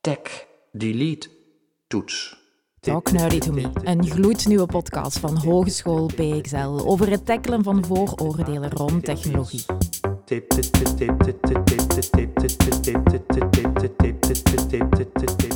Tek. 0.00 0.46
Delete. 0.72 1.28
Toets. 1.86 2.36
Talk 2.80 3.12
Nerdy 3.12 3.38
to 3.38 3.52
Me, 3.52 3.70
een 3.74 4.06
gloednieuwe 4.10 4.66
podcast 4.66 5.18
van 5.18 5.36
Hogeschool 5.36 6.06
PXL 6.06 6.80
over 6.84 7.10
het 7.10 7.26
tackelen 7.26 7.62
van 7.62 7.84
vooroordelen 7.84 8.70
rond 8.70 9.04
technologie. 9.04 9.64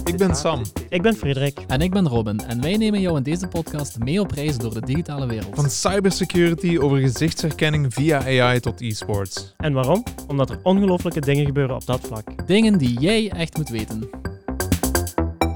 Ik 0.05 0.17
ben 0.17 0.37
Sam. 0.37 0.63
Ik 0.89 1.03
ben 1.03 1.15
Frederik. 1.15 1.59
En 1.67 1.81
ik 1.81 1.91
ben 1.91 2.09
Robin 2.09 2.39
en 2.41 2.61
wij 2.61 2.77
nemen 2.77 3.01
jou 3.01 3.17
in 3.17 3.23
deze 3.23 3.49
podcast 3.49 3.99
mee 3.99 4.21
op 4.21 4.31
reis 4.31 4.59
door 4.59 4.75
de 4.75 4.81
digitale 4.81 5.27
wereld. 5.27 5.55
Van 5.55 5.71
cybersecurity 5.71 6.79
over 6.79 6.99
gezichtsherkenning 6.99 7.95
via 7.95 8.19
AI 8.19 8.61
tot 8.61 8.81
e-sports. 8.81 9.55
En 9.57 9.73
waarom? 9.73 10.05
Omdat 10.27 10.51
er 10.51 10.61
ongelooflijke 10.63 11.21
dingen 11.21 11.47
gebeuren 11.47 11.77
op 11.77 11.87
dat 11.87 12.01
vlak. 12.01 12.47
Dingen 12.47 12.79
die 12.79 13.01
jij 13.01 13.31
echt 13.31 13.57
moet 13.57 13.69
weten. 13.69 14.11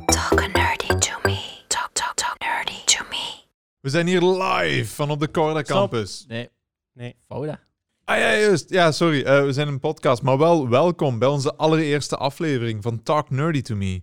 Talk 0.07 0.41
nerdy 0.53 0.99
to 0.99 1.19
me. 1.23 1.39
Talk, 1.67 1.91
talk, 1.93 2.15
talk 2.15 2.37
nerdy 2.39 2.85
to 2.85 3.05
me. 3.11 3.33
We 3.81 3.89
zijn 3.89 4.07
hier 4.07 4.23
live 4.23 4.95
van 4.95 5.11
op 5.11 5.21
de 5.21 5.31
Corda 5.31 5.63
Campus. 5.63 6.25
Nee. 6.29 6.49
Nee. 6.93 7.17
Fouda. 7.27 7.61
Ah 8.05 8.19
ja, 8.19 8.37
juist. 8.37 8.70
Ja, 8.70 8.92
sorry. 8.92 9.23
Eh, 9.23 9.45
we 9.45 9.52
zijn 9.52 9.69
een 9.69 9.80
podcast, 9.80 10.23
maar 10.23 10.38
wel 10.38 10.69
welkom 10.69 11.19
bij 11.19 11.29
onze 11.29 11.55
allereerste 11.55 12.16
aflevering 12.16 12.83
van 12.83 13.02
Talk 13.02 13.30
Nerdy 13.30 13.62
to 13.62 13.75
Me. 13.75 14.02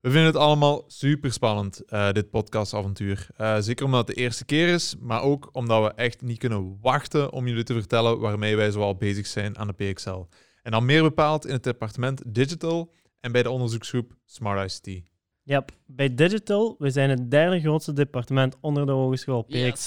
We 0.00 0.10
vinden 0.10 0.26
het 0.26 0.36
allemaal 0.36 0.84
super 0.86 1.32
spannend, 1.32 1.84
eh, 1.84 2.12
dit 2.12 2.30
podcastavontuur. 2.30 3.26
Eh, 3.36 3.56
zeker 3.58 3.84
omdat 3.84 4.06
het 4.06 4.16
de 4.16 4.22
eerste 4.22 4.44
keer 4.44 4.68
is, 4.68 4.96
maar 5.00 5.22
ook 5.22 5.48
omdat 5.52 5.82
we 5.82 5.92
echt 5.94 6.22
niet 6.22 6.38
kunnen 6.38 6.78
wachten 6.80 7.32
om 7.32 7.46
jullie 7.46 7.64
te 7.64 7.72
vertellen 7.72 8.18
waarmee 8.20 8.56
wij 8.56 8.70
zoal 8.70 8.96
bezig 8.96 9.26
zijn 9.26 9.58
aan 9.58 9.66
de 9.66 9.72
PXL. 9.92 10.24
En 10.62 10.70
dan 10.70 10.84
meer 10.84 11.02
bepaald 11.02 11.46
in 11.46 11.52
het 11.52 11.64
departement 11.64 12.22
Digital 12.26 12.92
en 13.20 13.32
bij 13.32 13.42
de 13.42 13.50
onderzoeksgroep 13.50 14.12
Smart 14.24 14.72
ICT. 14.72 15.02
Ja, 15.42 15.64
bij 15.86 16.14
Digital, 16.14 16.74
we 16.78 16.90
zijn 16.90 17.10
het 17.10 17.30
derde 17.30 17.60
grootste 17.60 17.92
departement 17.92 18.56
onder 18.60 18.86
de 18.86 18.92
hogeschool 18.92 19.44
Yes. 19.48 19.86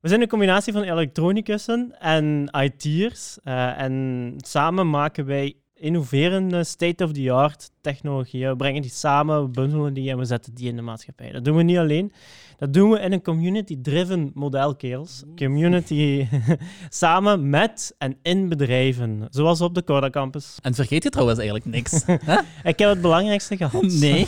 We 0.00 0.08
zijn 0.08 0.20
een 0.20 0.28
combinatie 0.28 0.72
van 0.72 0.82
elektronicussen 0.82 1.94
en 2.00 2.50
IT'ers. 2.62 3.38
eh, 3.42 3.80
en 3.80 4.34
samen 4.36 4.90
maken 4.90 5.26
wij 5.26 5.56
innoverende 5.74 6.64
state-of-the-art 6.64 7.70
technologieën. 7.80 8.50
We 8.50 8.56
brengen 8.56 8.82
die 8.82 8.90
samen, 8.90 9.42
we 9.42 9.48
bundelen 9.48 9.94
die 9.94 10.10
en 10.10 10.18
we 10.18 10.24
zetten 10.24 10.54
die 10.54 10.68
in 10.68 10.76
de 10.76 10.82
maatschappij. 10.82 11.32
Dat 11.32 11.44
doen 11.44 11.56
we 11.56 11.62
niet 11.62 11.76
alleen. 11.76 12.12
Dat 12.56 12.72
doen 12.72 12.90
we 12.90 13.00
in 13.00 13.12
een 13.12 13.22
community-driven 13.22 14.30
model, 14.34 14.76
kerels. 14.76 15.22
Community 15.36 16.26
samen 16.88 17.50
met 17.50 17.94
en 17.98 18.16
in 18.22 18.48
bedrijven. 18.48 19.26
Zoals 19.30 19.60
op 19.60 19.74
de 19.74 19.84
Corda 19.84 20.10
Campus. 20.10 20.56
En 20.62 20.74
vergeet 20.74 21.02
je 21.02 21.10
trouwens 21.10 21.38
eigenlijk 21.38 21.70
niks. 21.70 22.04
Ik 22.72 22.78
heb 22.78 22.88
het 22.88 23.00
belangrijkste 23.00 23.56
gehad. 23.56 23.82
nee. 24.00 24.26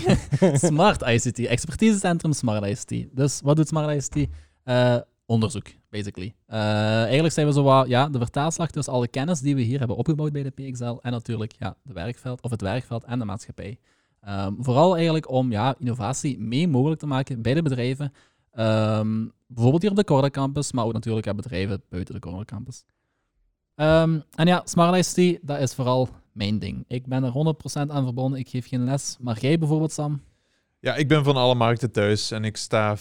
Smart 0.52 1.02
ICT. 1.02 1.38
Expertisecentrum 1.38 2.32
Smart 2.32 2.66
ICT. 2.66 3.06
Dus 3.16 3.40
wat 3.42 3.56
doet 3.56 3.68
Smart 3.68 3.94
ICT? 3.94 4.28
Eh, 4.64 4.96
onderzoek, 5.30 5.66
basically. 5.90 6.34
Eh, 6.46 6.58
eigenlijk 7.02 7.32
zijn 7.32 7.46
we 7.46 7.52
zo 7.52 7.62
wat, 7.62 7.88
ja, 7.88 8.08
de 8.08 8.18
vertaalslag 8.18 8.70
tussen 8.70 8.92
alle 8.92 9.08
kennis 9.08 9.40
die 9.40 9.54
we 9.54 9.60
hier 9.60 9.78
hebben 9.78 9.96
opgebouwd 9.96 10.32
bij 10.32 10.42
de 10.42 10.50
PXL 10.50 10.96
en 11.00 11.12
natuurlijk 11.12 11.52
ja, 11.58 11.76
de 11.82 11.92
werkveld, 11.92 12.42
of 12.42 12.50
het 12.50 12.60
werkveld 12.60 13.04
en 13.04 13.18
de 13.18 13.24
maatschappij. 13.24 13.78
Ehm, 14.20 14.54
vooral 14.58 14.94
eigenlijk 14.94 15.30
om 15.30 15.50
ja, 15.50 15.74
innovatie 15.78 16.40
mee 16.40 16.68
mogelijk 16.68 17.00
te 17.00 17.06
maken 17.06 17.42
bij 17.42 17.54
de 17.54 17.62
bedrijven. 17.62 18.12
Ehm, 18.52 19.26
bijvoorbeeld 19.46 19.82
hier 19.82 19.90
op 19.90 19.96
de 19.96 20.04
Corda 20.04 20.30
Campus, 20.30 20.72
maar 20.72 20.84
ook 20.84 20.92
natuurlijk 20.92 21.26
aan 21.26 21.36
bedrijven 21.36 21.82
buiten 21.88 22.14
de 22.14 22.20
Corda 22.20 22.44
Campus. 22.44 22.84
Ehm, 23.74 24.20
en 24.34 24.46
ja, 24.46 24.62
Smart 24.64 25.16
ICT, 25.16 25.38
dat 25.42 25.60
is 25.60 25.74
vooral 25.74 26.08
mijn 26.32 26.58
ding. 26.58 26.84
Ik 26.88 27.06
ben 27.06 27.24
er 27.24 27.30
100% 27.30 27.90
aan 27.90 28.04
verbonden, 28.04 28.38
ik 28.38 28.48
geef 28.48 28.68
geen 28.68 28.84
les. 28.84 29.16
Maar 29.20 29.40
jij 29.40 29.58
bijvoorbeeld, 29.58 29.92
Sam? 29.92 30.22
Ja, 30.82 30.94
ik 30.94 31.08
ben 31.08 31.24
van 31.24 31.36
alle 31.36 31.54
markten 31.54 31.92
thuis 31.92 32.30
en 32.30 32.44
ik 32.44 32.56
sta 32.56 32.98
50-50 32.98 33.00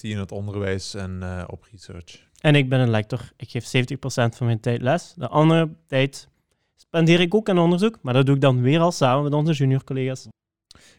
in 0.00 0.18
het 0.18 0.32
onderwijs 0.32 0.94
en 0.94 1.22
eh, 1.22 1.44
op 1.46 1.66
research. 1.70 2.28
En 2.40 2.54
ik 2.54 2.68
ben 2.68 2.80
een 2.80 2.90
lector. 2.90 3.32
Ik 3.36 3.50
geef 3.50 3.64
70% 3.64 3.66
van 4.04 4.46
mijn 4.46 4.60
tijd 4.60 4.82
les. 4.82 5.14
De 5.16 5.28
andere 5.28 5.70
tijd 5.86 6.28
spendeer 6.76 7.20
ik 7.20 7.34
ook 7.34 7.48
aan 7.48 7.58
onderzoek, 7.58 7.98
maar 8.02 8.14
dat 8.14 8.26
doe 8.26 8.34
ik 8.34 8.40
dan 8.40 8.62
weer 8.62 8.80
al 8.80 8.92
samen 8.92 9.22
met 9.22 9.32
onze 9.32 9.52
junior 9.52 9.84
collega's. 9.84 10.28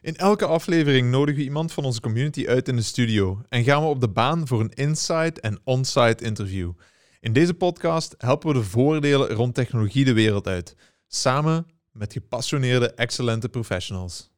In 0.01 0.15
elke 0.15 0.45
aflevering 0.45 1.11
nodigen 1.11 1.39
we 1.39 1.45
iemand 1.45 1.71
van 1.71 1.83
onze 1.83 2.01
community 2.01 2.47
uit 2.47 2.67
in 2.67 2.75
de 2.75 2.81
studio 2.81 3.41
en 3.49 3.63
gaan 3.63 3.81
we 3.81 3.87
op 3.87 4.01
de 4.01 4.09
baan 4.09 4.47
voor 4.47 4.59
een 4.59 4.73
inside 4.73 5.41
en 5.41 5.59
on-site 5.63 6.23
interview. 6.23 6.71
In 7.19 7.33
deze 7.33 7.53
podcast 7.53 8.15
helpen 8.17 8.47
we 8.47 8.53
de 8.53 8.63
voordelen 8.63 9.29
rond 9.29 9.55
technologie 9.55 10.05
de 10.05 10.13
wereld 10.13 10.47
uit, 10.47 10.75
samen 11.07 11.65
met 11.91 12.13
gepassioneerde, 12.13 12.93
excellente 12.93 13.49
professionals. 13.49 14.31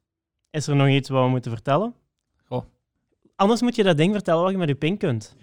Is 0.54 0.66
er 0.66 0.76
nog 0.76 0.88
iets 0.88 1.08
wat 1.08 1.24
we 1.24 1.30
moeten 1.30 1.50
vertellen? 1.50 1.94
Goh. 2.44 2.64
Anders 3.36 3.60
moet 3.60 3.76
je 3.76 3.82
dat 3.82 3.96
ding 3.96 4.12
vertellen 4.12 4.42
wat 4.42 4.50
je 4.50 4.58
met 4.58 4.68
je 4.68 4.74
ping 4.74 4.98
kunt. 4.98 5.36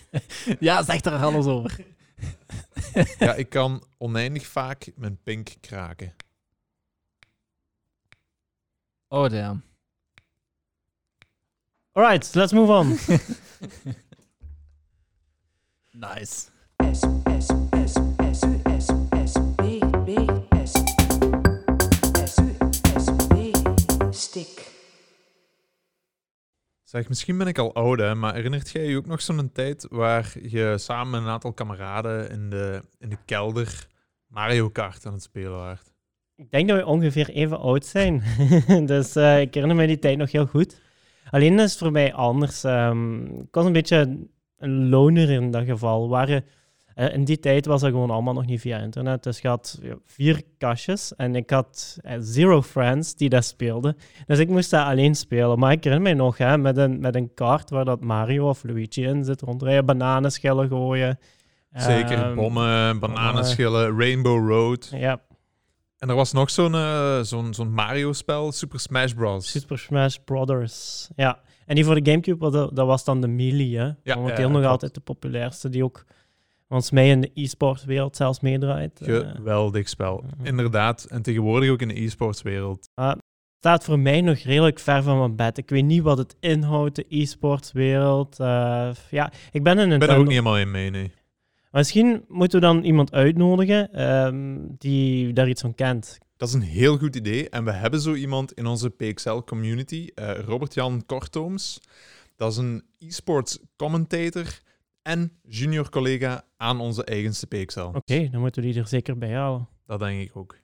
Ja, 0.60 0.82
zeg 0.82 1.00
er 1.00 1.22
alles 1.22 1.46
over. 1.46 1.86
Ja, 3.18 3.34
ik 3.34 3.48
kan 3.48 3.84
oneindig 3.98 4.46
vaak 4.46 4.90
mijn 4.96 5.18
pink 5.22 5.54
kraken. 5.60 6.14
Oh, 9.08 9.30
damn. 9.30 9.62
Alright, 11.92 12.34
let's 12.34 12.52
move 12.52 12.72
on. 12.72 12.98
Nice. 15.92 16.52
Zeg, 26.82 27.08
misschien 27.08 27.38
ben 27.38 27.46
ik 27.46 27.58
al 27.58 27.74
oud, 27.74 27.98
hè, 27.98 28.14
maar 28.14 28.34
herinnert 28.34 28.70
jij 28.70 28.84
je 28.84 28.96
ook 28.96 29.06
nog 29.06 29.22
zo'n 29.22 29.52
tijd 29.52 29.86
waar 29.90 30.34
je 30.42 30.74
samen 30.78 31.10
met 31.10 31.20
een 31.20 31.28
aantal 31.28 31.52
kameraden 31.52 32.30
in 32.30 32.50
de, 32.50 32.82
in 32.98 33.08
de 33.08 33.18
kelder 33.24 33.86
Mario 34.26 34.70
Kart 34.70 35.06
aan 35.06 35.12
het 35.12 35.22
spelen 35.22 35.52
waart? 35.52 35.94
ik 36.36 36.50
denk 36.50 36.68
dat 36.68 36.78
we 36.78 36.86
ongeveer 36.86 37.28
even 37.28 37.58
oud 37.58 37.86
zijn. 37.86 38.22
dus 38.86 39.16
eh, 39.16 39.40
ik 39.40 39.54
herinner 39.54 39.76
me 39.76 39.86
die 39.86 39.98
tijd 39.98 40.18
nog 40.18 40.32
heel 40.32 40.46
goed. 40.46 40.80
Alleen 41.30 41.58
is 41.58 41.70
het 41.70 41.78
voor 41.78 41.92
mij 41.92 42.14
anders. 42.14 42.64
Ehm, 42.64 43.24
ik 43.24 43.54
was 43.54 43.64
een 43.64 43.72
beetje 43.72 44.26
een 44.56 44.88
loner 44.88 45.30
in 45.30 45.50
dat 45.50 45.64
geval. 45.64 46.08
Waren, 46.08 46.44
eh, 46.94 47.14
in 47.14 47.24
die 47.24 47.38
tijd 47.38 47.66
was 47.66 47.80
dat 47.80 47.90
gewoon 47.90 48.10
allemaal 48.10 48.34
nog 48.34 48.46
niet 48.46 48.60
via 48.60 48.78
internet. 48.78 49.22
Dus 49.22 49.40
je 49.40 49.48
had 49.48 49.80
vier 50.04 50.42
kastjes 50.58 51.14
en 51.16 51.34
ik 51.34 51.50
had 51.50 51.98
eh, 52.00 52.16
zero 52.20 52.62
friends 52.62 53.14
die 53.14 53.28
dat 53.28 53.44
speelden. 53.44 53.96
Dus 54.26 54.38
ik 54.38 54.48
moest 54.48 54.70
dat 54.70 54.86
alleen 54.86 55.14
spelen. 55.14 55.58
Maar 55.58 55.72
ik 55.72 55.84
herinner 55.84 56.10
me 56.14 56.22
nog, 56.22 56.38
hè, 56.38 56.58
met, 56.58 56.76
een, 56.76 57.00
met 57.00 57.14
een 57.14 57.34
kaart 57.34 57.70
waar 57.70 57.84
dat 57.84 58.00
Mario 58.00 58.48
of 58.48 58.64
Luigi 58.64 59.04
in 59.04 59.24
zit, 59.24 59.40
rondrijden, 59.40 59.86
bananenschillen 59.86 60.68
gooien. 60.68 61.18
Zeker, 61.72 62.18
Ehm, 62.18 62.34
bommen, 62.34 62.98
bananenschillen, 62.98 63.98
Rainbow 63.98 64.48
Road. 64.48 64.90
Ja, 64.96 65.20
En 65.98 66.08
er 66.08 66.14
was 66.14 66.32
nog 66.32 66.50
zo'n 66.50 66.74
eh, 66.74 67.20
zo'n 67.20 67.54
zo'n 67.54 67.72
Mario-spel, 67.72 68.52
Super 68.52 68.80
Smash 68.80 69.12
Bros. 69.12 69.50
Super 69.50 69.78
Smash 69.78 70.16
Brothers. 70.24 71.08
Ja. 71.16 71.40
En 71.66 71.74
die 71.74 71.84
voor 71.84 72.02
de 72.02 72.10
Gamecube, 72.10 72.50
dat, 72.50 72.76
dat 72.76 72.86
was 72.86 73.04
dan 73.04 73.20
de 73.20 73.26
Melee, 73.26 73.78
hè? 73.78 73.90
Ja, 74.02 74.14
Momenteel 74.14 74.50
nog 74.50 74.64
altijd 74.64 74.94
de 74.94 75.00
populairste, 75.00 75.68
die 75.68 75.84
ook 75.84 76.04
volgens 76.68 76.90
mij 76.90 77.08
in 77.08 77.20
de 77.20 77.30
e-sportwereld 77.34 78.16
zelfs 78.16 78.40
meedraait. 78.40 79.00
Eh, 79.00 79.30
Geweldig 79.34 79.88
spel. 79.88 80.24
Inderdaad. 80.42 81.04
En 81.04 81.22
tegenwoordig 81.22 81.70
ook 81.70 81.80
in 81.82 81.88
de 81.88 82.00
e-sportswereld. 82.02 82.88
staat 83.58 83.84
voor 83.84 83.98
mij 83.98 84.20
nog 84.20 84.38
redelijk 84.38 84.78
ver 84.78 85.02
van 85.02 85.18
mijn 85.18 85.36
bed. 85.36 85.58
Ik 85.58 85.68
weet 85.70 85.84
niet 85.84 86.02
wat 86.02 86.18
het 86.18 86.36
inhoudt, 86.40 86.96
de 86.96 87.04
e-sportswereld. 87.08 88.40
Eh, 88.40 88.90
ja, 89.10 89.32
ik 89.52 89.62
ben 89.62 89.78
een 89.78 89.92
Ik 89.92 89.98
ben 89.98 90.08
er 90.08 90.08
Nintendo- 90.08 90.14
ook 90.14 90.22
niet 90.22 90.28
helemaal 90.30 90.58
in 90.58 90.70
mee, 90.70 90.90
nee. 90.90 91.12
Misschien 91.70 92.24
moeten 92.28 92.60
we 92.60 92.66
dan 92.66 92.84
iemand 92.84 93.12
uitnodigen 93.12 93.92
ehm, 93.92 94.56
die 94.78 95.32
daar 95.32 95.48
iets 95.48 95.60
van 95.60 95.74
kent. 95.74 96.18
Dat 96.36 96.48
is 96.48 96.54
een 96.54 96.60
heel 96.60 96.98
goed 96.98 97.16
idee. 97.16 97.48
En 97.48 97.64
we 97.64 97.70
hebben 97.72 98.00
zo 98.00 98.14
iemand 98.14 98.52
in 98.52 98.66
onze 98.66 98.90
PXL-community, 98.90 100.08
eh, 100.14 100.38
Robert-Jan 100.38 101.02
Kortooms. 101.06 101.80
Dat 102.36 102.52
is 102.52 102.58
een 102.58 102.82
e-sports 102.98 103.58
commentator 103.76 104.60
en 105.04 105.32
junior 105.42 105.90
collega 105.90 106.44
aan 106.56 106.80
onze 106.80 107.04
eigenste 107.04 107.46
PXL. 107.46 107.80
Oké, 107.80 108.28
dan 108.30 108.40
moeten 108.40 108.62
we 108.62 108.68
die 108.68 108.80
er 108.80 108.88
zeker 108.88 109.18
bij 109.18 109.34
halen. 109.34 109.68
Dat 109.86 109.98
denk 109.98 110.20
ik 110.20 110.36
ook. 110.36 110.56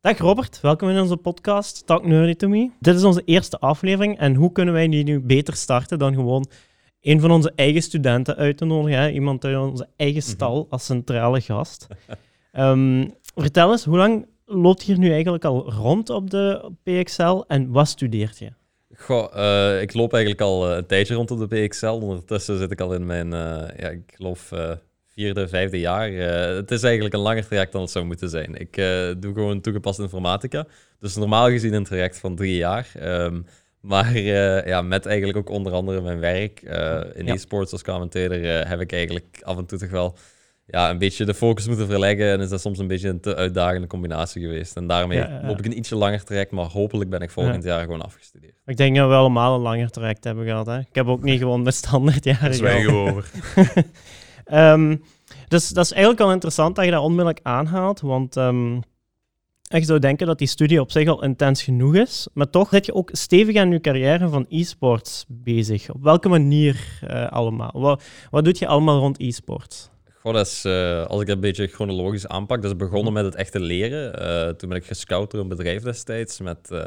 Dag 0.00 0.18
Robert, 0.18 0.60
welkom 0.60 0.88
in 0.88 1.00
onze 1.00 1.16
podcast 1.16 1.86
Talk 1.86 2.06
Nerdy 2.06 2.34
to 2.34 2.48
Me. 2.48 2.70
Dit 2.78 2.94
is 2.94 3.04
onze 3.04 3.22
eerste 3.24 3.58
aflevering 3.58 4.18
en 4.18 4.34
hoe 4.34 4.52
kunnen 4.52 4.74
wij 4.74 4.88
die 4.88 5.04
nu 5.04 5.20
beter 5.20 5.54
starten 5.54 5.98
dan 5.98 6.14
gewoon 6.14 6.46
een 7.00 7.20
van 7.20 7.30
onze 7.30 7.52
eigen 7.54 7.82
studenten 7.82 8.36
uit 8.36 8.56
te 8.56 8.64
nodigen, 8.64 9.00
hè? 9.00 9.10
iemand 9.10 9.44
uit 9.44 9.56
onze 9.56 9.88
eigen 9.96 10.22
stal 10.22 10.66
als 10.70 10.84
centrale 10.84 11.40
gast. 11.40 11.86
Ehm, 12.52 13.08
vertel 13.34 13.70
eens, 13.70 13.84
hoe 13.84 13.96
lang 13.96 14.26
loopt 14.50 14.84
je 14.84 14.92
hier 14.92 15.00
nu 15.00 15.12
eigenlijk 15.12 15.44
al 15.44 15.72
rond 15.72 16.10
op 16.10 16.30
de 16.30 16.72
PXL 16.82 17.42
en 17.46 17.70
wat 17.70 17.88
studeert 17.88 18.38
je? 18.38 18.52
Goh, 18.96 19.34
eh, 19.34 19.82
ik 19.82 19.94
loop 19.94 20.12
eigenlijk 20.12 20.42
al 20.42 20.70
eh, 20.70 20.76
een 20.76 20.86
tijdje 20.86 21.14
rond 21.14 21.30
op 21.30 21.38
de 21.38 21.46
BXL. 21.46 21.86
Ondertussen 21.86 22.58
zit 22.58 22.70
ik 22.70 22.80
al 22.80 22.94
in 22.94 23.06
mijn, 23.06 23.32
eh, 23.32 23.78
ja, 23.78 23.88
ik 23.88 24.12
geloof, 24.14 24.52
vierde, 25.06 25.48
vijfde 25.48 25.80
jaar. 25.80 26.10
Het 26.10 26.70
is 26.70 26.82
eigenlijk 26.82 27.14
een 27.14 27.20
langer 27.20 27.46
traject 27.46 27.72
dan 27.72 27.80
het 27.80 27.90
zou 27.90 28.04
moeten 28.04 28.28
zijn. 28.28 28.54
Ik 28.54 28.74
doe 29.20 29.34
gewoon 29.34 29.60
toegepaste 29.60 30.02
informatica. 30.02 30.66
Dus 30.98 31.16
normaal 31.16 31.48
gezien 31.48 31.72
een 31.72 31.84
traject 31.84 32.18
van 32.18 32.36
drie 32.36 32.56
jaar. 32.56 32.90
Ehm, 32.98 33.40
maar 33.80 34.18
ja, 34.66 34.82
met 34.82 35.06
eigenlijk 35.06 35.38
ook 35.38 35.48
onder 35.50 35.72
andere 35.72 36.00
mijn 36.00 36.20
werk 36.20 36.62
in 37.14 37.26
Ja. 37.26 37.34
e-sports 37.34 37.72
als 37.72 37.82
commentator 37.82 38.66
heb 38.68 38.80
ik 38.80 38.92
eigenlijk 38.92 39.38
af 39.42 39.58
en 39.58 39.66
toe 39.66 39.78
toch 39.78 39.90
wel 39.90 40.16
ja, 40.70 40.90
een 40.90 40.98
beetje 40.98 41.24
de 41.24 41.34
focus 41.34 41.66
moeten 41.66 41.86
verleggen. 41.86 42.32
En 42.32 42.40
is 42.40 42.48
dat 42.48 42.60
soms 42.60 42.78
een 42.78 42.86
beetje 42.86 43.08
een 43.08 43.20
te 43.20 43.36
uitdagende 43.36 43.86
combinatie 43.86 44.42
geweest. 44.42 44.76
En 44.76 44.86
daarmee 44.86 45.18
Ja, 45.18 45.28
ja. 45.28 45.46
loop 45.46 45.58
ik 45.58 45.64
een 45.64 45.78
ietsje 45.78 45.96
langer 45.96 46.24
traject, 46.24 46.50
maar 46.50 46.64
hopelijk 46.64 47.10
ben 47.10 47.20
ik 47.20 47.30
volgend 47.30 47.64
jaar 47.64 47.82
gewoon 47.82 48.02
afgestudeerd. 48.02 48.54
Ik 48.66 48.76
denk 48.76 48.96
dat 48.96 49.08
we 49.08 49.14
allemaal 49.14 49.54
een 49.54 49.60
langer 49.60 49.90
traject 49.90 50.24
hebben 50.24 50.44
gehad. 50.44 50.66
Hè? 50.66 50.78
Ik 50.78 50.94
heb 50.94 51.06
ook 51.06 51.22
niet 51.22 51.38
gewoon 51.44 51.64
de 51.64 51.70
standaard 51.70 52.24
jaren 52.24 52.54
zwijgen 52.54 52.92
over. 52.92 53.30
Ehm, 54.44 54.96
dus 55.48 55.68
dat 55.68 55.84
is 55.84 55.92
eigenlijk 55.92 56.22
al 56.22 56.32
interessant 56.32 56.76
dat 56.76 56.84
je 56.84 56.90
dat 56.90 57.02
onmiddellijk 57.02 57.40
aanhaalt, 57.42 58.00
want 58.00 58.36
ehm, 58.36 58.76
ik 59.68 59.84
zou 59.84 59.98
denken 59.98 60.26
dat 60.26 60.38
die 60.38 60.48
studie 60.48 60.80
op 60.80 60.90
zich 60.90 61.08
al 61.08 61.22
intens 61.22 61.62
genoeg 61.62 61.94
is, 61.94 62.28
maar 62.32 62.50
toch 62.50 62.68
zit 62.68 62.86
je 62.86 62.94
ook 62.94 63.10
stevig 63.12 63.56
aan 63.56 63.70
je 63.70 63.80
carrière 63.80 64.28
van 64.28 64.46
e-sports 64.48 65.24
bezig. 65.28 65.90
Op 65.90 66.02
welke 66.02 66.28
manier 66.28 66.98
eh, 67.06 67.28
allemaal? 67.28 67.70
Wat, 67.72 68.02
wat 68.30 68.44
doe 68.44 68.54
je 68.56 68.66
allemaal 68.66 68.98
rond 68.98 69.20
e-sports? 69.20 69.90
Goh, 70.20 70.34
dat 70.34 70.46
is, 70.46 70.64
eh, 70.64 71.06
als 71.06 71.20
ik 71.20 71.26
dat 71.26 71.36
een 71.36 71.42
beetje 71.42 71.66
chronologisch 71.66 72.26
aanpak, 72.26 72.62
dat 72.62 72.70
is 72.70 72.76
begonnen 72.76 73.12
met 73.12 73.24
het 73.24 73.34
echte 73.34 73.60
leren. 73.60 74.18
Eh, 74.18 74.48
toen 74.48 74.68
ben 74.68 74.78
ik 74.78 74.86
gescout 74.86 75.30
door 75.30 75.40
een 75.40 75.48
bedrijf 75.48 75.82
destijds 75.82 76.40
met, 76.40 76.70
eh, 76.70 76.78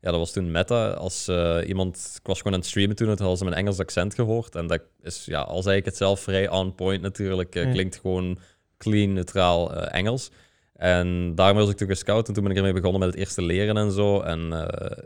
ja, 0.00 0.10
dat 0.10 0.16
was 0.16 0.32
toen 0.32 0.50
Meta. 0.50 0.90
Als 0.90 1.28
iemand, 1.66 2.16
ik 2.20 2.26
was 2.26 2.36
gewoon 2.38 2.52
aan 2.52 2.58
het 2.58 2.68
streamen 2.68 2.96
toen, 2.96 3.08
het 3.08 3.18
hadden 3.18 3.38
ze 3.38 3.44
mijn 3.44 3.56
Engels 3.56 3.78
accent 3.78 4.14
gehoord. 4.14 4.54
En 4.54 4.66
dat 4.66 4.80
is, 5.02 5.24
ja, 5.24 5.40
al 5.40 5.62
zei 5.62 5.76
ik 5.76 5.84
het 5.84 5.96
zelf, 5.96 6.20
vrij 6.20 6.48
on 6.48 6.74
point 6.74 7.02
natuurlijk. 7.02 7.54
Ja. 7.54 7.70
Klinkt 7.70 7.96
gewoon 7.96 8.38
clean, 8.78 9.12
neutraal 9.12 9.74
Engels. 9.74 10.30
En 10.74 11.34
daarmee 11.34 11.62
was 11.62 11.72
ik 11.72 11.76
toen 11.76 11.88
gescout 11.88 12.28
en 12.28 12.34
toen 12.34 12.42
ben 12.42 12.52
ik 12.52 12.58
ermee 12.58 12.72
begonnen 12.72 13.00
met 13.00 13.08
het 13.08 13.18
eerste 13.18 13.42
leren 13.42 13.76
en 13.76 13.92
zo. 13.92 14.20
En 14.20 14.40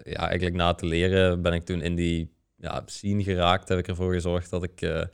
ja, 0.03 0.29
eigenlijk 0.29 0.56
na 0.56 0.71
het 0.71 0.82
leren 0.82 1.43
ben 1.43 1.53
ik 1.53 1.65
toen 1.65 1.81
in 1.82 1.94
die 1.94 2.32
ja, 2.56 2.82
scene 2.87 3.23
geraakt. 3.23 3.69
Heb 3.69 3.79
ik 3.79 3.88
ervoor 3.88 4.12
gezorgd 4.12 4.50
dat 4.50 4.62
ik 4.62 5.09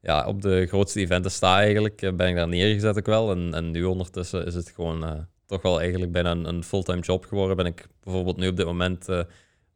ja, 0.00 0.26
op 0.26 0.42
de 0.42 0.66
grootste 0.66 1.00
eventen 1.00 1.30
sta 1.30 1.58
eigenlijk. 1.58 2.02
Eh, 2.02 2.12
Ben 2.12 2.28
ik 2.28 2.34
daar 2.34 2.48
neergezet 2.48 2.98
ook 2.98 3.06
wel. 3.06 3.30
En, 3.30 3.54
en 3.54 3.70
nu 3.70 3.84
ondertussen 3.84 4.46
is 4.46 4.54
het 4.54 4.70
gewoon 4.70 5.04
eh, 5.04 5.12
toch 5.46 5.62
wel 5.62 5.80
eigenlijk 5.80 6.12
bijna 6.12 6.30
een, 6.30 6.48
een 6.48 6.64
fulltime 6.64 7.00
job 7.00 7.24
geworden. 7.24 7.56
Ben 7.56 7.66
ik 7.66 7.86
bijvoorbeeld 8.02 8.36
nu 8.36 8.48
op 8.48 8.56
dit 8.56 8.66
moment 8.66 9.08
eh, 9.08 9.20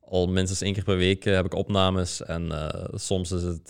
al 0.00 0.28
minstens 0.28 0.60
één 0.60 0.72
keer 0.72 0.84
per 0.84 0.96
week 0.96 1.24
heb 1.24 1.44
ik 1.44 1.54
opnames. 1.54 2.22
En 2.22 2.50
soms 2.94 3.32
is 3.32 3.42
het 3.42 3.68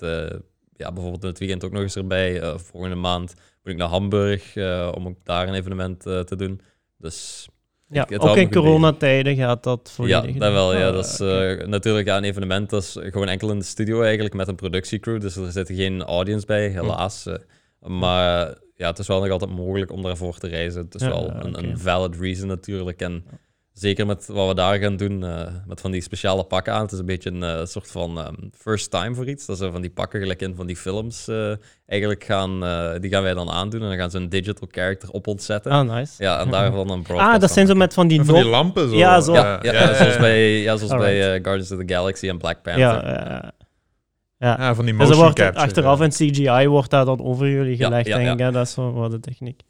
ja, 0.76 0.92
bijvoorbeeld 0.92 1.22
in 1.22 1.28
het 1.28 1.38
weekend 1.38 1.64
ook 1.64 1.72
nog 1.72 1.82
eens 1.82 1.96
erbij. 1.96 2.58
Volgende 2.58 2.96
maand 2.96 3.34
moet 3.62 3.72
ik 3.72 3.78
naar 3.78 3.88
Hamburg 3.88 4.56
om 4.94 5.06
ook 5.06 5.24
daar 5.24 5.48
een 5.48 5.54
evenement 5.54 6.00
te 6.00 6.36
doen. 6.36 6.60
Dus 6.96 7.48
Ja, 7.92 8.02
Ik- 8.02 8.08
het 8.10 8.22
ook 8.22 8.36
in 8.36 8.50
coronatijden 8.50 9.36
gaat 9.36 9.62
dat 9.62 9.80
ja, 9.84 9.90
volledig. 9.94 10.36
dat 10.36 10.52
wel. 10.52 10.76
Ja. 10.76 10.86
Ah, 10.88 10.94
Dat 10.94 11.04
is 11.04 11.20
eh, 11.20 11.66
natuurlijk 11.66 12.06
ja, 12.06 12.16
een 12.16 12.24
evenement. 12.24 12.70
Dat 12.70 12.82
is 12.82 12.96
gewoon 13.00 13.28
enkel 13.28 13.50
in 13.50 13.58
de 13.58 13.64
studio 13.64 14.02
eigenlijk 14.02 14.34
met 14.34 14.48
een 14.48 14.54
productiecrew. 14.54 15.20
Dus 15.20 15.36
er 15.36 15.52
zit 15.52 15.70
geen 15.72 16.02
audience 16.02 16.46
bij, 16.46 16.68
helaas. 16.68 17.26
Eh, 17.26 17.34
maar 17.80 18.54
ja, 18.76 18.86
het 18.88 18.98
is 18.98 19.06
wel 19.06 19.20
nog 19.20 19.30
altijd 19.30 19.50
mogelijk 19.50 19.92
om 19.92 20.02
daarvoor 20.02 20.38
te 20.38 20.48
reizen. 20.48 20.84
Het 20.84 20.94
is 20.94 21.00
Ja, 21.00 21.08
wel 21.08 21.24
ja, 21.26 21.44
een, 21.44 21.58
een 21.64 21.78
valid 21.78 22.16
reason 22.20 22.48
natuurlijk. 22.48 23.00
En 23.00 23.24
zeker 23.72 24.06
met 24.06 24.26
wat 24.26 24.48
we 24.48 24.54
daar 24.54 24.78
gaan 24.78 24.96
doen, 24.96 25.24
eh, 25.24 25.46
met 25.66 25.80
van 25.80 25.90
die 25.90 26.00
speciale 26.02 26.44
pakken 26.44 26.72
aan. 26.72 26.82
Het 26.82 26.92
is 26.92 26.98
een 26.98 27.06
beetje 27.06 27.30
een 27.30 27.42
eh, 27.42 27.64
soort 27.64 27.90
van 27.90 28.18
ehm, 28.18 28.34
first 28.58 28.90
time 28.90 29.14
voor 29.14 29.28
iets. 29.28 29.46
Dat 29.46 29.58
ze 29.58 29.70
van 29.72 29.80
die 29.80 29.90
pakken 29.90 30.20
gelijk 30.20 30.40
in 30.42 30.54
van 30.54 30.66
die 30.66 30.76
films 30.76 31.28
eh, 31.28 31.52
eigenlijk 31.86 32.24
gaan, 32.24 32.64
eh, 32.64 32.90
die 33.00 33.10
gaan 33.10 33.22
wij 33.22 33.34
dan 33.34 33.50
aandoen. 33.50 33.82
En 33.82 33.88
dan 33.88 33.96
gaan 33.96 34.10
ze 34.10 34.16
een 34.16 34.28
digital 34.28 34.68
character 34.70 35.10
op 35.10 35.26
ons 35.26 35.46
zetten. 35.46 35.72
Ah, 35.72 35.90
nice. 35.94 36.12
Ja, 36.22 36.40
en 36.40 36.50
daarvan 36.50 36.90
een 36.90 37.02
broadcast 37.02 37.26
Ah, 37.34 37.40
dat 37.40 37.40
van 37.40 37.48
zijn 37.52 37.66
zo 37.66 37.74
met 37.74 37.94
van 37.94 38.08
die 38.08 38.22
Van 38.24 38.34
die 38.34 38.44
no- 38.44 38.50
lampen 38.50 38.88
zo. 38.88 38.96
Ja, 38.96 39.20
zo. 39.20 39.32
Ja, 39.32 39.58
ja, 39.62 39.94
zoals 39.94 40.16
bij, 40.18 40.60
ja, 40.60 40.76
zoals 40.76 40.92
Alright. 40.92 41.14
bij 41.18 41.40
Guardians 41.42 41.72
of 41.72 41.78
the 41.78 41.94
Galaxy 41.94 42.28
en 42.28 42.38
Black 42.38 42.62
Panther. 42.62 42.82
Ja, 42.84 43.02
ja, 43.04 43.24
ja. 43.28 43.52
Ja, 44.38 44.74
van 44.74 44.84
die 44.84 44.94
Dus 44.96 45.02
motion 45.06 45.22
wordt 45.22 45.38
capture. 45.38 45.64
achteraf 45.64 46.00
in 46.00 46.08
CGI 46.10 46.66
wordt 46.66 46.90
dat 46.90 47.06
dan 47.06 47.20
over 47.20 47.48
jullie 47.48 47.76
gelegd, 47.76 48.06
ja, 48.06 48.14
denk 48.16 48.26
ja. 48.26 48.32
ik. 48.32 48.38
Hè? 48.38 48.50
Dat 48.50 48.66
is 48.66 48.74
wel 48.74 48.92
wat 48.92 49.10
de 49.10 49.20
techniek. 49.20 49.60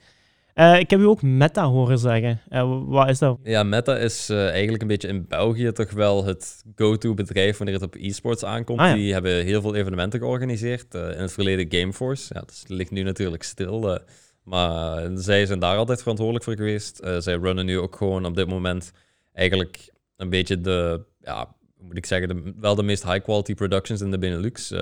Eh, 0.55 0.79
ik 0.79 0.91
heb 0.91 1.01
u 1.01 1.05
ook 1.05 1.23
meta 1.23 1.65
horen 1.65 1.99
zeggen. 1.99 2.41
Eh, 2.49 2.79
wat 2.87 3.09
is 3.09 3.19
dat? 3.19 3.39
Ja, 3.43 3.63
Meta 3.63 3.99
is 3.99 4.29
eh, 4.29 4.49
eigenlijk 4.49 4.83
een 4.83 4.89
beetje 4.89 5.09
in 5.09 5.27
België 5.29 5.73
toch 5.73 5.91
wel 5.91 6.25
het 6.25 6.65
go-to 6.77 7.15
bedrijf 7.15 7.57
wanneer 7.57 7.75
het 7.75 7.85
op 7.85 7.95
e-sports 7.95 8.45
aankomt. 8.45 8.81
Ah, 8.81 8.87
ja. 8.87 8.95
Die 8.95 9.13
hebben 9.13 9.45
heel 9.45 9.61
veel 9.61 9.75
evenementen 9.75 10.21
georganiseerd. 10.21 10.95
In 10.95 11.01
het 11.01 11.33
verleden 11.33 11.81
Gameforce. 11.81 12.35
Ja, 12.35 12.41
dat 12.41 12.65
ligt 12.67 12.91
nu 12.91 13.03
natuurlijk 13.03 13.43
stil. 13.43 13.99
maar 14.43 15.11
zij 15.15 15.47
zijn 15.47 15.59
daar 15.59 15.77
altijd 15.77 15.99
verantwoordelijk 16.01 16.45
voor 16.45 16.57
geweest. 16.57 17.01
Zij 17.19 17.35
runnen 17.35 17.67
nu 17.67 17.79
ook 17.79 17.97
gewoon 17.97 18.25
op 18.25 18.35
dit 18.35 18.49
moment 18.49 18.93
eigenlijk 19.33 19.93
een 20.17 20.31
beetje 20.31 20.61
de, 20.61 21.05
ja, 21.21 21.55
moet 21.79 21.97
ik 21.97 22.07
zeggen, 22.07 22.29
de, 22.29 22.53
wel 22.61 22.75
de 22.75 22.83
meest 22.83 23.05
high-quality 23.05 23.55
productions 23.55 24.01
in 24.01 24.11
de 24.11 24.19
Benelux. 24.19 24.75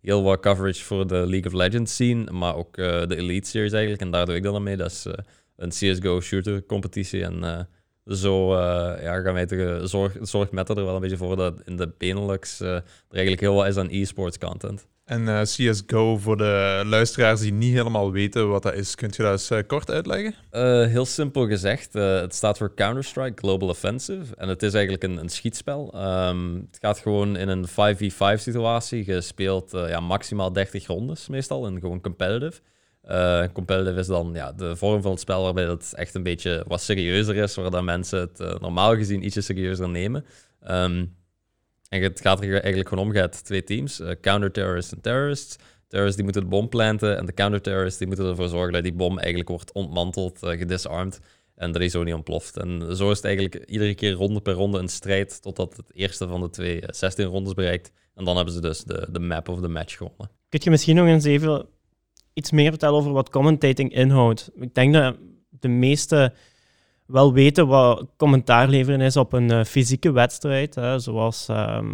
Heel 0.00 0.22
wat 0.22 0.40
coverage 0.40 0.84
voor 0.84 1.06
de 1.06 1.26
League 1.26 1.46
of 1.46 1.52
Legends 1.52 1.94
scene, 1.94 2.30
maar 2.30 2.56
ook 2.56 2.76
eh, 2.76 3.06
de 3.06 3.16
Elite 3.16 3.48
Series 3.48 3.72
eigenlijk. 3.72 4.02
En 4.02 4.10
daar 4.10 4.26
doe 4.26 4.34
ik 4.34 4.42
dan 4.42 4.62
mee. 4.62 4.76
Dat 4.76 4.90
is 4.90 5.06
eh, 5.06 5.12
een 5.56 5.68
CSGO 5.68 6.20
shooter 6.20 6.66
competitie. 6.66 7.24
En 7.24 7.44
eh, 7.44 7.60
zo 8.08 8.54
eh, 8.54 9.02
ja, 9.02 9.20
gaan 9.20 9.34
wij 9.34 9.46
tegen, 9.46 9.88
zorg, 9.88 10.16
zorgt 10.20 10.52
Meta 10.52 10.74
er 10.74 10.84
wel 10.84 10.94
een 10.94 11.00
beetje 11.00 11.16
voor 11.16 11.36
dat 11.36 11.60
in 11.64 11.76
de 11.76 11.92
Benelux 11.98 12.60
eh, 12.60 12.74
er 12.74 12.82
eigenlijk 13.10 13.40
heel 13.40 13.54
wat 13.54 13.66
is 13.66 13.76
aan 13.76 13.88
e-sports 13.90 14.38
content. 14.38 14.86
En 15.08 15.28
eh, 15.28 15.40
CSGO, 15.40 16.16
voor 16.18 16.36
de 16.36 16.82
luisteraars 16.86 17.40
die 17.40 17.52
niet 17.52 17.74
helemaal 17.74 18.12
weten 18.12 18.48
wat 18.48 18.62
dat 18.62 18.74
is, 18.74 18.94
kunt 18.94 19.16
je 19.16 19.22
dat 19.22 19.32
eens 19.32 19.50
eh, 19.50 19.58
kort 19.66 19.90
uitleggen? 19.90 20.34
Eh, 20.50 20.62
heel 20.86 21.04
simpel 21.04 21.46
gezegd, 21.46 21.94
eh, 21.94 22.20
het 22.20 22.34
staat 22.34 22.58
voor 22.58 22.74
Counter-Strike 22.74 23.40
Global 23.40 23.68
Offensive. 23.68 24.36
En 24.36 24.48
het 24.48 24.62
is 24.62 24.74
eigenlijk 24.74 25.04
een, 25.04 25.16
een 25.16 25.28
schietspel. 25.28 25.90
Ehm, 25.94 26.54
het 26.54 26.78
gaat 26.80 26.98
gewoon 26.98 27.36
in 27.36 27.48
een 27.48 27.68
5v5 27.68 28.40
situatie. 28.40 29.06
Je 29.06 29.20
speelt 29.20 29.74
eh, 29.74 29.88
ja, 29.88 30.00
maximaal 30.00 30.52
30 30.52 30.86
rondes 30.86 31.28
meestal 31.28 31.66
en 31.66 31.80
gewoon 31.80 32.00
competitive. 32.00 32.60
Eh, 33.08 33.44
competitive 33.52 33.98
is 33.98 34.06
dan 34.06 34.30
ja, 34.34 34.52
de 34.52 34.76
vorm 34.76 35.02
van 35.02 35.10
het 35.10 35.20
spel 35.20 35.42
waarbij 35.42 35.64
het 35.64 35.92
echt 35.94 36.14
een 36.14 36.22
beetje 36.22 36.64
wat 36.66 36.82
serieuzer 36.82 37.36
is, 37.36 37.54
waar 37.54 37.70
dan 37.70 37.84
mensen 37.84 38.20
het 38.20 38.40
eh, 38.40 38.58
normaal 38.60 38.96
gezien 38.96 39.24
ietsje 39.24 39.40
serieuzer 39.40 39.88
nemen. 39.88 40.24
Ehm, 40.60 41.04
en 41.88 42.02
het 42.02 42.20
gaat 42.20 42.42
er 42.42 42.52
eigenlijk 42.52 42.88
gewoon 42.88 43.04
om, 43.04 43.12
je 43.12 43.18
hebt 43.18 43.44
twee 43.44 43.64
teams, 43.64 44.00
eh, 44.00 44.10
counter-terrorists 44.20 44.92
en 44.92 45.00
terrorists. 45.00 45.56
Terrorists 45.86 46.16
die 46.16 46.24
moeten 46.24 46.42
de 46.42 46.48
bom 46.48 46.68
planten 46.68 47.16
en 47.16 47.26
de 47.26 47.34
counter-terrorists 47.34 47.98
die 47.98 48.06
moeten 48.06 48.26
ervoor 48.26 48.48
zorgen 48.48 48.72
dat 48.72 48.82
die 48.82 48.92
bom 48.92 49.18
eigenlijk 49.18 49.48
wordt 49.48 49.72
ontmanteld, 49.72 50.38
gedisarmed 50.40 51.20
en 51.54 51.72
dat 51.72 51.80
die 51.80 51.90
zo 51.90 52.02
niet 52.02 52.14
ontploft. 52.14 52.56
En 52.56 52.96
zo 52.96 53.10
is 53.10 53.16
het 53.16 53.26
eigenlijk 53.26 53.64
iedere 53.64 53.94
keer 53.94 54.12
ronde 54.12 54.40
per 54.40 54.54
ronde 54.54 54.78
een 54.78 54.88
strijd 54.88 55.42
totdat 55.42 55.76
het 55.76 55.94
eerste 55.94 56.28
van 56.28 56.40
de 56.40 56.50
twee 56.50 56.80
eh, 56.80 56.88
16 56.92 57.24
rondes 57.24 57.54
bereikt. 57.54 57.92
En 58.14 58.24
dan 58.24 58.36
hebben 58.36 58.54
ze 58.54 58.60
dus 58.60 58.84
de, 58.84 59.08
de 59.10 59.18
map 59.18 59.48
of 59.48 59.60
the 59.60 59.68
match 59.68 59.96
gewonnen. 59.96 60.30
Kun 60.48 60.60
je 60.62 60.70
misschien 60.70 60.96
nog 60.96 61.06
eens 61.06 61.24
even 61.24 61.66
iets 62.38 62.50
meer 62.50 62.70
vertellen 62.70 62.98
over 62.98 63.12
wat 63.12 63.30
commentating 63.30 63.94
inhoudt? 63.94 64.50
Ik 64.60 64.74
denk 64.74 64.94
dat 64.94 65.16
de 65.60 65.68
meesten 65.68 66.32
wel 67.06 67.32
weten 67.32 67.66
wat 67.66 68.06
commentaar 68.16 68.68
leveren 68.68 69.00
is 69.00 69.16
op 69.16 69.32
een 69.32 69.50
eh, 69.50 69.64
fysieke 69.64 70.12
wedstrijd, 70.12 70.74
hè, 70.74 70.98
zoals 70.98 71.48
ehm, 71.48 71.86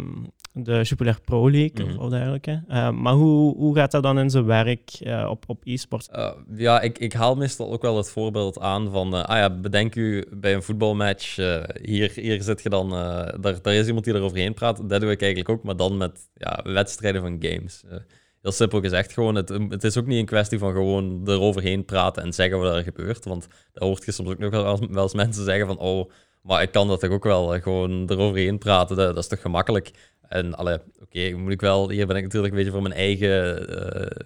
de 0.53 0.81
Jupiler 0.81 1.19
Pro 1.25 1.51
League 1.51 1.85
Mhm. 1.85 1.95
of, 1.95 2.03
of 2.03 2.09
dergelijke. 2.09 2.63
Eh, 2.67 2.91
maar 2.91 3.13
hoe, 3.13 3.55
hoe 3.55 3.75
gaat 3.75 3.91
dat 3.91 4.03
dan 4.03 4.19
in 4.19 4.29
zijn 4.29 4.45
werk 4.45 4.91
eh, 4.99 5.27
op, 5.29 5.43
op 5.47 5.61
e-sports? 5.63 6.09
Uh, 6.15 6.31
ja, 6.55 6.81
ik, 6.81 6.97
ik 6.97 7.13
haal 7.13 7.35
meestal 7.35 7.71
ook 7.71 7.81
wel 7.81 7.97
het 7.97 8.09
voorbeeld 8.09 8.59
aan 8.59 8.91
van... 8.91 9.13
ah 9.27 9.37
ja, 9.37 9.49
bedenk 9.49 9.95
u 9.95 10.25
bij 10.31 10.53
een 10.53 10.63
voetbalmatch... 10.63 11.35
hier, 11.81 12.11
hier 12.15 12.43
zit 12.43 12.63
je 12.63 12.69
dan... 12.69 12.89
daar, 12.89 13.61
daar 13.61 13.73
is 13.73 13.87
iemand 13.87 14.05
die 14.05 14.13
er 14.13 14.21
overheen 14.21 14.53
praat. 14.53 14.89
Dat 14.89 15.01
doe 15.01 15.11
ik 15.11 15.21
eigenlijk 15.21 15.49
ook, 15.49 15.63
maar 15.63 15.75
dan 15.77 15.97
met 15.97 16.29
ja, 16.33 16.59
wedstrijden 16.63 17.21
van 17.21 17.37
games. 17.39 17.83
Eh, 18.45 18.51
heel 18.51 18.51
simpel 18.51 18.81
gezegd, 18.81 19.13
gewoon... 19.13 19.35
Het, 19.35 19.49
het 19.69 19.83
is 19.83 19.97
ook 19.97 20.05
niet 20.05 20.19
een 20.19 20.25
kwestie 20.25 20.59
van 20.59 20.71
gewoon 20.71 21.21
eroverheen 21.25 21.85
praten 21.85 22.23
en 22.23 22.33
zeggen 22.33 22.59
wat 22.59 22.75
er 22.75 22.83
gebeurt. 22.83 23.25
Want 23.25 23.47
dat 23.73 23.83
hoort 23.83 24.05
je 24.05 24.11
soms 24.11 24.29
ook 24.29 24.37
nog 24.37 24.51
wel, 24.51 24.87
wel 24.89 25.03
eens 25.03 25.13
mensen 25.13 25.43
zeggen 25.43 25.67
van... 25.67 25.77
Oh, 25.77 26.09
maar 26.41 26.61
ik 26.61 26.71
kan 26.71 26.87
dat 26.87 26.99
toch 26.99 27.09
ook 27.11 27.23
wel, 27.23 27.53
eh, 27.55 27.61
gewoon 27.61 28.09
eroverheen 28.09 28.57
praten. 28.57 28.95
Dat, 28.95 29.07
dat 29.15 29.23
is 29.23 29.29
toch 29.29 29.41
gemakkelijk? 29.41 29.91
En 30.29 30.59
oké, 31.01 31.31
moet 31.35 31.51
ik 31.51 31.61
wel, 31.61 31.89
hier 31.89 32.07
ben 32.07 32.15
ik 32.15 32.23
natuurlijk 32.23 32.53
een 32.53 32.57
beetje 32.59 32.73
voor 32.73 32.81
mijn 32.81 32.93
eigen 32.93 33.67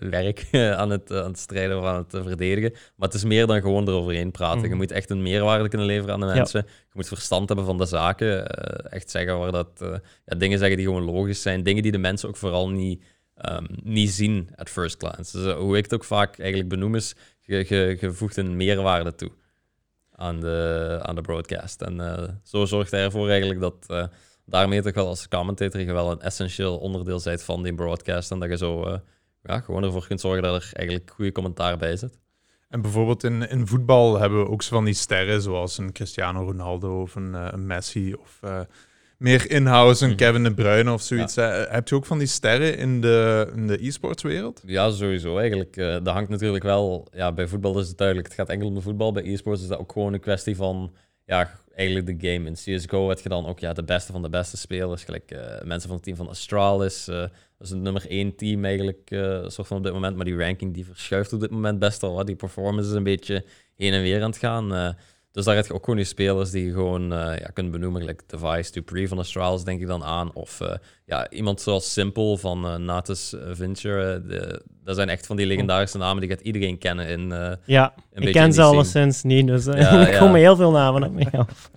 eh, 0.02 0.10
werk 0.10 0.48
aan, 0.82 0.90
het, 0.90 1.12
aan 1.12 1.26
het 1.28 1.40
strijden 1.40 1.78
of 1.80 1.86
aan 1.86 1.96
het 1.96 2.14
eh, 2.14 2.22
verdedigen. 2.24 2.72
Maar 2.72 3.08
het 3.08 3.14
is 3.18 3.24
meer 3.24 3.48
dan 3.48 3.62
gewoon 3.62 3.88
eroverheen 3.88 4.32
praten. 4.32 4.70
Je 4.70 4.76
moet 4.76 4.92
echt 4.92 5.10
een 5.10 5.22
meerwaarde 5.22 5.70
kunnen 5.70 5.88
leveren 5.88 6.14
aan 6.14 6.20
de 6.20 6.26
Ja. 6.26 6.34
mensen. 6.34 6.64
Je 6.68 6.92
moet 6.94 7.08
verstand 7.08 7.48
hebben 7.48 7.66
van 7.66 7.78
de 7.78 7.86
zaken. 7.86 8.48
eh, 8.48 8.92
echt 8.94 9.10
zeggen 9.12 9.40
waar 9.40 9.52
dat, 9.52 9.70
eh, 9.82 9.96
ja, 10.26 10.36
dingen 10.38 10.60
zeggen 10.60 10.78
die 10.78 10.86
gewoon 10.86 11.04
logisch 11.04 11.42
zijn. 11.42 11.64
Dingen 11.64 11.84
die 11.84 11.92
de 11.92 11.98
mensen 11.98 12.30
ook 12.30 12.38
vooral 12.38 12.70
niet, 12.70 13.04
ehm, 13.40 13.66
niet 13.84 14.10
zien 14.10 14.50
at 14.56 14.70
first 14.70 14.98
glance. 14.98 15.38
Dus 15.38 15.54
eh, 15.54 15.58
hoe 15.58 15.78
ik 15.78 15.84
het 15.84 15.94
ook 15.94 16.04
vaak 16.04 16.40
eigenlijk 16.40 16.70
benoem 16.70 16.96
is, 16.96 17.16
je, 17.40 18.10
voegt 18.14 18.38
een 18.38 18.56
meerwaarde 18.56 19.16
toe 19.16 19.32
aan 20.12 20.40
de, 20.40 21.00
aan 21.02 21.16
de 21.16 21.22
broadcast. 21.22 21.82
En 21.82 22.00
eh, 22.00 22.30
zo 22.44 22.66
zorgt 22.66 22.92
hij 22.92 23.04
ervoor 23.04 23.30
eigenlijk 23.30 23.60
dat... 23.60 23.86
eh, 23.88 24.06
daarmee 24.46 24.82
toch 24.82 24.94
wel 24.94 25.08
als 25.08 25.28
commentator 25.28 25.82
je 25.82 25.94
wel 25.94 26.12
een 26.12 26.22
essentieel 26.22 26.78
onderdeel 26.78 27.22
bent 27.24 27.44
van 27.44 27.64
die 27.64 27.76
broadcast. 27.76 28.32
En 28.32 28.40
dat 28.40 28.50
je 28.50 28.58
zo 28.58 29.00
ja, 29.44 29.60
gewoon 29.60 29.84
ervoor 29.84 30.08
kunt 30.08 30.22
zorgen 30.22 30.44
dat 30.44 30.64
er 30.64 30.70
eigenlijk 30.74 31.12
goede 31.12 31.32
commentaar 31.32 31.78
bij 31.78 31.96
zit. 31.96 32.20
En 32.70 32.82
bijvoorbeeld 32.82 33.24
in, 33.24 33.50
in 33.50 33.68
voetbal 33.68 34.20
hebben 34.20 34.40
we 34.40 34.50
ook 34.50 34.62
zo 34.62 34.76
van 34.76 34.86
die 34.86 34.94
sterren, 34.94 35.42
zoals 35.42 35.78
een 35.78 35.92
Cristiano 35.92 36.44
Ronaldo 36.44 37.02
of 37.02 37.16
een, 37.16 37.34
een 37.34 37.68
Messi 37.68 38.14
of 38.14 38.40
meer 39.20 39.52
in-house, 39.52 40.04
een 40.04 40.10
Mhm. 40.10 40.18
Kevin 40.18 40.44
De 40.44 40.54
Bruyne 40.54 40.94
of 40.94 41.02
zoiets. 41.02 41.36
Heb 41.70 41.88
je 41.88 41.96
ook 41.96 42.06
van 42.06 42.18
die 42.18 42.28
sterren 42.28 42.78
in 42.78 43.02
de, 43.02 43.52
in 43.56 43.68
de 43.68 43.86
e-sports 43.86 44.24
wereld? 44.24 44.62
Ja, 44.66 44.90
sowieso 44.92 45.38
eigenlijk. 45.38 45.78
Eh, 45.78 45.86
dat 45.88 46.08
hangt 46.08 46.30
natuurlijk 46.30 46.64
wel... 46.64 47.08
Ja, 47.12 47.32
bij 47.32 47.48
voetbal 47.48 47.80
is 47.80 47.88
het 47.88 47.98
duidelijk, 47.98 48.28
het 48.28 48.38
gaat 48.38 48.50
enkel 48.50 48.68
om 48.68 48.76
de 48.76 48.82
voetbal. 48.82 49.12
Bij 49.12 49.24
e-sports 49.24 49.62
is 49.62 49.68
dat 49.68 49.80
ook 49.80 49.92
gewoon 49.92 50.14
een 50.14 50.20
kwestie 50.20 50.56
van... 50.56 50.94
Ja, 51.26 51.52
eigenlijk 51.76 52.20
de 52.20 52.30
game. 52.32 52.48
In 52.48 52.54
CSGO 52.54 53.10
heb 53.10 53.20
je 53.20 53.30
dan 53.30 53.46
ook 53.46 53.60
ja, 53.60 53.74
de 53.74 53.84
beste 53.84 54.12
van 54.12 54.22
de 54.22 54.30
beste 54.30 54.58
spelers. 54.58 55.04
Gelijk 55.04 55.32
eh, 55.32 55.40
mensen 55.64 55.88
van 55.88 55.96
het 55.96 56.04
team 56.04 56.18
van 56.18 56.28
Astralis. 56.30 57.08
eh 57.08 57.16
dat 57.58 57.68
is 57.68 57.74
het 57.74 57.84
nummer 57.84 58.06
één 58.10 58.36
team 58.36 58.66
eigenlijk, 58.66 59.12
eh 59.12 59.44
soort 59.48 59.68
van 59.68 59.78
op 59.78 59.84
dit 59.84 59.94
moment. 59.94 60.16
Maar 60.16 60.26
die 60.26 60.38
ranking 60.38 60.74
die 60.74 60.86
verschuift 60.86 61.34
op 61.34 61.40
dit 61.40 61.50
moment 61.52 61.80
best 61.80 62.02
wel 62.02 62.14
wat. 62.14 62.28
Die 62.28 62.36
performance 62.36 62.90
is 62.90 62.96
een 62.96 63.04
beetje 63.04 63.46
heen 63.76 63.94
en 63.94 64.02
weer 64.02 64.22
aan 64.22 64.30
het 64.30 64.40
gaan. 64.40 64.96
Dus 65.40 65.48
daar 65.48 65.56
heb 65.58 65.66
je 65.66 65.74
ook 65.74 65.84
gewoon 65.84 66.00
die 66.00 66.06
spelers 66.06 66.52
die 66.52 66.66
je 66.66 66.72
gewoon 66.72 67.14
eh, 67.14 67.38
ja, 67.40 67.50
kunt 67.54 67.72
benoemen. 67.72 68.04
Like 68.06 68.24
Device, 68.28 68.72
Dupree 68.72 69.08
van 69.08 69.18
Astralis 69.20 69.64
denk 69.64 69.82
ik 69.82 69.88
dan 69.88 70.04
aan. 70.04 70.34
Of 70.34 70.62
eh, 70.62 70.74
ja, 71.06 71.30
iemand 71.30 71.62
zoals 71.62 71.94
Simple 71.94 72.38
van 72.38 72.66
eh 72.66 72.76
Natus 72.76 73.36
Venture. 73.52 74.26
de- 74.28 74.62
dat 74.84 74.96
zijn 74.96 75.10
echt 75.10 75.26
van 75.26 75.36
die 75.36 75.46
legendarische 75.46 75.98
namen 75.98 76.22
die 76.22 76.30
gaat 76.30 76.42
iedereen 76.42 76.78
kennen 76.78 77.08
in... 77.08 77.58
Ja, 77.66 77.94
ik 78.14 78.32
ken 78.32 78.54
ze 78.54 78.62
alleszins 78.62 79.24
niet, 79.24 79.48
dus 79.48 79.66
Ja, 79.66 79.72
er 80.06 80.12
ja. 80.12 80.20
komen 80.20 80.40
heel 80.40 80.56
veel 80.56 80.72
namen 80.72 81.04
op 81.04 81.14
mij 81.14 81.30
af. 81.32 81.72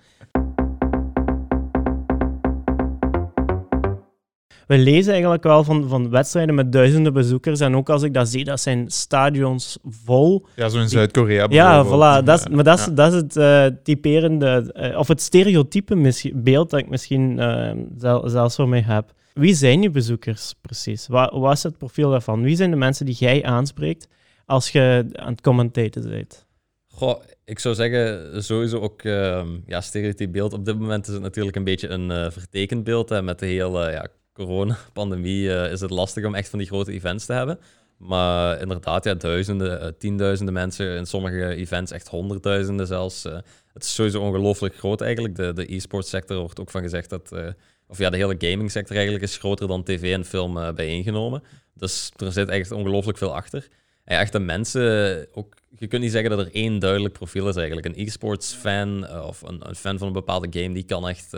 We 4.67 4.77
lezen 4.77 5.11
eigenlijk 5.11 5.43
wel 5.43 5.63
van, 5.63 5.87
van 5.89 6.09
wedstrijden 6.09 6.55
met 6.55 6.71
duizenden 6.71 7.13
bezoekers. 7.13 7.59
En 7.59 7.75
ook 7.75 7.89
als 7.89 8.03
ik 8.03 8.13
dat 8.13 8.29
zie, 8.29 8.43
dat 8.43 8.59
zijn 8.59 8.89
stadions 8.91 9.77
vol. 9.83 10.45
Ja, 10.55 10.69
zo 10.69 10.79
in 10.79 10.89
Zuid-Korea 10.89 11.45
Ja, 11.49 11.81
bijvoorbeeld. 11.81 12.21
voilà. 12.21 12.25
Dat 12.25 12.37
is, 12.39 12.45
Ja. 12.49 12.55
maar 12.55 12.63
dat 12.63 12.79
is, 12.79 12.85
Ja. 12.85 12.91
dat 12.91 13.13
is 13.13 13.19
het 13.21 13.37
eh, 13.37 13.65
typerende, 13.83 14.71
eh, 14.73 14.97
of 14.97 15.07
het 15.07 15.21
stereotype 15.21 15.95
misschien- 15.95 16.43
beeld 16.43 16.69
dat 16.69 16.79
ik 16.79 16.89
misschien 16.89 17.37
zel- 17.97 18.29
zelfs 18.29 18.55
voor 18.55 18.69
mij 18.69 18.81
heb. 18.81 19.11
Wie 19.33 19.53
zijn 19.53 19.81
je 19.81 19.89
bezoekers 19.89 20.53
precies? 20.61 21.07
Wat, 21.07 21.31
wat 21.31 21.53
is 21.53 21.63
het 21.63 21.77
profiel 21.77 22.09
daarvan? 22.09 22.41
Wie 22.41 22.55
zijn 22.55 22.69
de 22.71 22.75
mensen 22.77 23.05
die 23.05 23.15
jij 23.15 23.43
aanspreekt 23.43 24.07
als 24.45 24.69
je 24.69 25.05
aan 25.13 25.31
het 25.31 25.41
commentaten 25.41 26.09
bent? 26.09 26.45
Goh, 26.87 27.21
ik 27.45 27.59
zou 27.59 27.75
zeggen, 27.75 28.43
sowieso 28.43 28.79
ook 28.79 29.01
ehm 29.01 29.47
ja, 29.65 29.81
stereotyp 29.81 30.31
beeld. 30.31 30.53
Op 30.53 30.65
dit 30.65 30.79
moment 30.79 31.07
is 31.07 31.13
het 31.13 31.21
natuurlijk 31.21 31.55
een 31.55 31.63
beetje 31.63 31.87
een 31.89 32.31
vertekend 32.31 32.83
beeld. 32.83 33.09
Hè. 33.09 33.21
Met 33.21 33.39
de 33.39 33.45
hele 33.45 33.91
ja, 33.91 34.07
coronapandemie 34.33 35.53
eh, 35.53 35.71
is 35.71 35.81
het 35.81 35.89
lastig 35.89 36.25
om 36.25 36.35
echt 36.35 36.49
van 36.49 36.59
die 36.59 36.67
grote 36.67 36.91
events 36.91 37.25
te 37.25 37.33
hebben. 37.33 37.59
Maar 37.97 38.61
inderdaad, 38.61 39.03
ja, 39.03 39.13
duizenden, 39.13 39.81
eh, 39.81 39.87
tienduizenden 39.97 40.53
mensen. 40.53 40.97
In 40.97 41.05
sommige 41.05 41.55
events 41.55 41.91
echt 41.91 42.07
honderdduizenden 42.07 42.87
zelfs. 42.87 43.25
eh. 43.25 43.37
het 43.73 43.83
is 43.83 43.93
sowieso 43.93 44.21
ongelooflijk 44.21 44.75
groot 44.75 45.01
eigenlijk. 45.01 45.35
De, 45.35 45.53
de 45.53 45.75
e-sport 45.75 46.07
sector 46.07 46.37
wordt 46.37 46.59
ook 46.59 46.71
van 46.71 46.81
gezegd 46.81 47.09
dat... 47.09 47.31
of 47.87 47.97
ja, 47.97 48.09
de 48.09 48.17
hele 48.17 48.35
gaming 48.37 48.71
sector 48.71 48.95
eigenlijk 48.95 49.25
is 49.25 49.37
groter 49.37 49.67
dan 49.67 49.83
tv 49.83 50.13
en 50.13 50.25
film 50.25 50.75
bijeengenomen. 50.75 51.43
Dus 51.73 52.11
er 52.17 52.31
zit 52.31 52.49
echt 52.49 52.71
ongelooflijk 52.71 53.17
veel 53.17 53.35
achter. 53.35 53.67
En 54.03 54.19
echt 54.19 54.31
de 54.31 54.39
mensen, 54.39 55.27
ook, 55.33 55.55
je 55.77 55.87
kunt 55.87 56.01
niet 56.01 56.11
zeggen 56.11 56.29
dat 56.29 56.39
er 56.39 56.53
één 56.53 56.79
duidelijk 56.79 57.13
profiel 57.13 57.47
is 57.47 57.55
eigenlijk. 57.55 57.87
Een 57.87 58.05
e-sports 58.05 58.53
fan 58.53 59.09
of 59.09 59.41
een, 59.41 59.69
een 59.69 59.75
fan 59.75 59.97
van 59.97 60.07
een 60.07 60.13
bepaalde 60.13 60.59
game, 60.59 60.73
die 60.73 60.83
kan 60.83 61.07
echt 61.07 61.33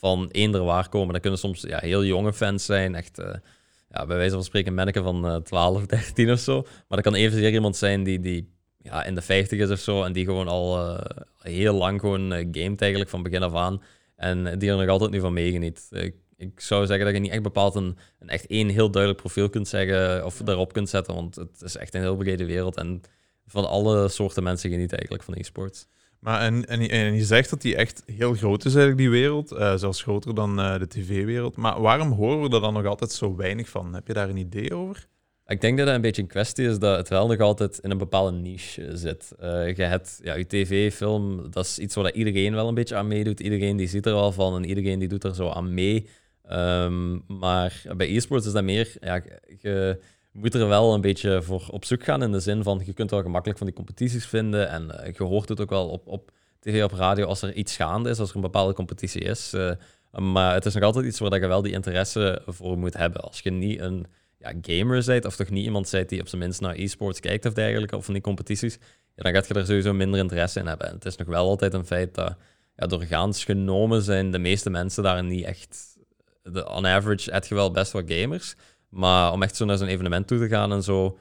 van 0.00 0.28
eender 0.30 0.64
waar 0.64 0.88
komen. 0.88 1.12
Dat 1.12 1.20
kunnen 1.20 1.38
soms 1.38 1.60
ja, 1.60 1.78
heel 1.78 2.04
jonge 2.04 2.32
fans 2.32 2.64
zijn, 2.64 2.94
echt 2.94 3.18
eh, 3.18 3.34
ja, 3.90 4.06
bij 4.06 4.16
wijze 4.16 4.34
van 4.34 4.44
spreken 4.44 4.74
manneken 4.74 5.02
van 5.02 5.26
eh 5.26 5.36
12, 5.36 5.86
13 5.86 6.30
of 6.32 6.38
zo. 6.38 6.62
Maar 6.62 7.02
dat 7.02 7.02
kan 7.02 7.14
evenzeer 7.14 7.52
iemand 7.52 7.76
zijn 7.76 8.02
die, 8.02 8.20
die 8.20 8.52
ja, 8.78 9.04
in 9.04 9.14
de 9.14 9.22
50 9.22 9.58
is 9.58 9.70
of 9.70 9.78
zo 9.78 10.02
en 10.02 10.12
die 10.12 10.24
gewoon 10.24 10.48
al 10.48 10.78
eh, 10.78 11.22
heel 11.38 11.74
lang 11.74 12.00
gewoon 12.00 12.32
eh, 12.32 12.46
gamet 12.50 12.80
eigenlijk 12.80 13.10
van 13.10 13.22
begin 13.22 13.42
af 13.42 13.54
aan. 13.54 13.82
En 14.16 14.58
die 14.58 14.70
er 14.70 14.76
nog 14.76 14.88
altijd 14.88 15.10
nu 15.10 15.20
van 15.20 15.32
meegeniet. 15.32 15.86
Ik, 15.90 16.14
ik 16.36 16.60
zou 16.60 16.86
zeggen 16.86 17.04
dat 17.04 17.14
je 17.14 17.20
niet 17.20 17.30
echt 17.30 17.42
bepaald 17.42 17.74
een, 17.74 17.98
een 18.18 18.28
echt 18.28 18.46
één 18.46 18.68
heel 18.68 18.90
duidelijk 18.90 19.22
profiel 19.22 19.48
kunt 19.48 19.68
zeggen 19.68 20.24
of 20.24 20.36
daarop 20.36 20.72
kunt 20.72 20.88
zetten, 20.88 21.14
want 21.14 21.36
het 21.36 21.62
is 21.62 21.76
echt 21.76 21.94
een 21.94 22.00
heel 22.00 22.16
brede 22.16 22.44
wereld 22.44 22.76
en 22.76 23.00
van 23.46 23.68
alle 23.68 24.08
soorten 24.08 24.42
mensen 24.42 24.70
geniet 24.70 24.92
eigenlijk 24.92 25.22
van 25.22 25.34
e-sports. 25.34 25.86
Maar 26.20 26.40
en, 26.40 26.66
en, 26.66 26.88
en 26.88 27.14
je 27.14 27.24
zegt 27.24 27.50
dat 27.50 27.62
die 27.62 27.76
echt 27.76 28.02
heel 28.06 28.34
groot 28.34 28.64
is, 28.64 28.74
eigenlijk, 28.74 28.98
die 28.98 29.10
wereld. 29.10 29.52
eh, 29.52 29.76
zelfs 29.76 30.02
groter 30.02 30.34
dan 30.34 30.60
eh, 30.60 30.78
de 30.78 30.88
tv-wereld. 30.88 31.56
Maar 31.56 31.80
waarom 31.80 32.12
horen 32.12 32.48
we 32.48 32.54
er 32.54 32.60
dan 32.60 32.72
nog 32.72 32.86
altijd 32.86 33.12
zo 33.12 33.36
weinig 33.36 33.68
van? 33.68 33.94
Heb 33.94 34.06
je 34.06 34.12
daar 34.12 34.28
een 34.28 34.36
idee 34.36 34.74
over? 34.74 35.06
Ik 35.46 35.60
denk 35.60 35.78
dat 35.78 35.86
het 35.86 35.96
een 35.96 36.02
beetje 36.02 36.22
een 36.22 36.28
kwestie 36.28 36.68
is 36.68 36.78
dat 36.78 36.96
het 36.96 37.08
wel 37.08 37.26
nog 37.26 37.38
altijd 37.38 37.78
in 37.78 37.90
een 37.90 37.98
bepaalde 37.98 38.36
niche 38.36 38.84
eh, 38.84 38.90
zit. 38.94 39.32
Je 39.76 39.82
hebt 39.82 40.20
ja, 40.22 40.34
je 40.34 40.46
tv, 40.46 40.94
film, 40.94 41.50
dat 41.50 41.64
is 41.64 41.78
iets 41.78 41.94
waar 41.94 42.12
iedereen 42.12 42.54
wel 42.54 42.68
een 42.68 42.74
beetje 42.74 42.96
aan 42.96 43.08
meedoet. 43.08 43.40
Iedereen 43.40 43.76
die 43.76 43.88
ziet 43.88 44.06
er 44.06 44.14
wel 44.14 44.32
van 44.32 44.56
en 44.56 44.64
iedereen 44.64 44.98
die 44.98 45.08
doet 45.08 45.24
er 45.24 45.34
zo 45.34 45.48
aan 45.48 45.74
mee. 45.74 46.08
Ehm, 46.42 47.18
maar 47.38 47.82
bij 47.96 48.16
e-sports 48.16 48.46
is 48.46 48.52
dat 48.52 48.64
meer, 48.64 48.96
ja, 49.00 49.22
moet 50.32 50.54
er 50.54 50.68
wel 50.68 50.94
een 50.94 51.00
beetje 51.00 51.42
voor 51.42 51.66
op 51.70 51.84
zoek 51.84 52.04
gaan 52.04 52.22
in 52.22 52.32
de 52.32 52.40
zin 52.40 52.62
van, 52.62 52.82
je 52.84 52.92
kunt 52.92 53.10
wel 53.10 53.22
gemakkelijk 53.22 53.58
van 53.58 53.66
die 53.66 53.76
competities 53.76 54.26
vinden 54.26 54.68
en 54.68 55.04
eh, 55.04 55.12
je 55.14 55.24
hoort 55.24 55.48
het 55.48 55.60
ook 55.60 55.70
wel 55.70 55.88
op, 55.88 56.06
op 56.06 56.30
tv, 56.60 56.84
op 56.84 56.92
radio 56.92 57.26
als 57.26 57.42
er 57.42 57.52
iets 57.52 57.76
gaande 57.76 58.10
is, 58.10 58.18
als 58.18 58.30
er 58.30 58.36
een 58.36 58.42
bepaalde 58.42 58.72
competitie 58.72 59.20
is. 59.20 59.52
Eh, 59.52 59.70
maar 60.10 60.54
het 60.54 60.66
is 60.66 60.74
nog 60.74 60.82
altijd 60.82 61.04
iets 61.04 61.18
waar 61.18 61.40
je 61.40 61.46
wel 61.46 61.62
die 61.62 61.72
interesse 61.72 62.42
voor 62.46 62.78
moet 62.78 62.96
hebben. 62.96 63.20
Als 63.20 63.40
je 63.40 63.50
niet 63.50 63.80
een 63.80 64.06
ja, 64.38 64.52
gamer 64.62 65.04
bent, 65.06 65.24
of 65.24 65.36
toch 65.36 65.50
niet 65.50 65.64
iemand 65.64 65.90
bent 65.90 66.08
die 66.08 66.20
op 66.20 66.28
zijn 66.28 66.40
minst 66.40 66.60
naar 66.60 66.74
e-sports 66.74 67.20
kijkt 67.20 67.46
of 67.46 67.52
dergelijke, 67.52 67.96
of 67.96 68.04
van 68.04 68.14
die 68.14 68.22
competities, 68.22 68.78
dan 69.14 69.32
gaat 69.32 69.48
je 69.48 69.54
er 69.54 69.66
sowieso 69.66 69.92
minder 69.92 70.20
interesse 70.20 70.60
in 70.60 70.66
hebben. 70.66 70.86
En 70.88 70.94
het 70.94 71.04
is 71.04 71.16
nog 71.16 71.28
wel 71.28 71.48
altijd 71.48 71.74
een 71.74 71.86
feit 71.86 72.14
dat 72.14 72.36
ja, 72.76 72.86
doorgaans 72.86 73.44
genomen 73.44 74.02
zijn 74.02 74.30
de 74.30 74.38
meeste 74.38 74.70
mensen 74.70 75.02
daar 75.02 75.24
niet 75.24 75.44
echt... 75.44 75.88
De, 76.42 76.68
on 76.68 76.86
average 76.86 77.32
heb 77.32 77.44
je 77.44 77.54
wel 77.54 77.70
best 77.70 77.92
wat 77.92 78.04
gamers, 78.06 78.54
maar 78.90 79.32
om 79.32 79.42
echt 79.42 79.56
zo 79.56 79.64
naar 79.64 79.76
zo'n 79.76 79.88
evenement 79.88 80.26
toe 80.26 80.38
te 80.38 80.48
gaan 80.48 80.72
en 80.72 80.82
zo, 80.82 81.18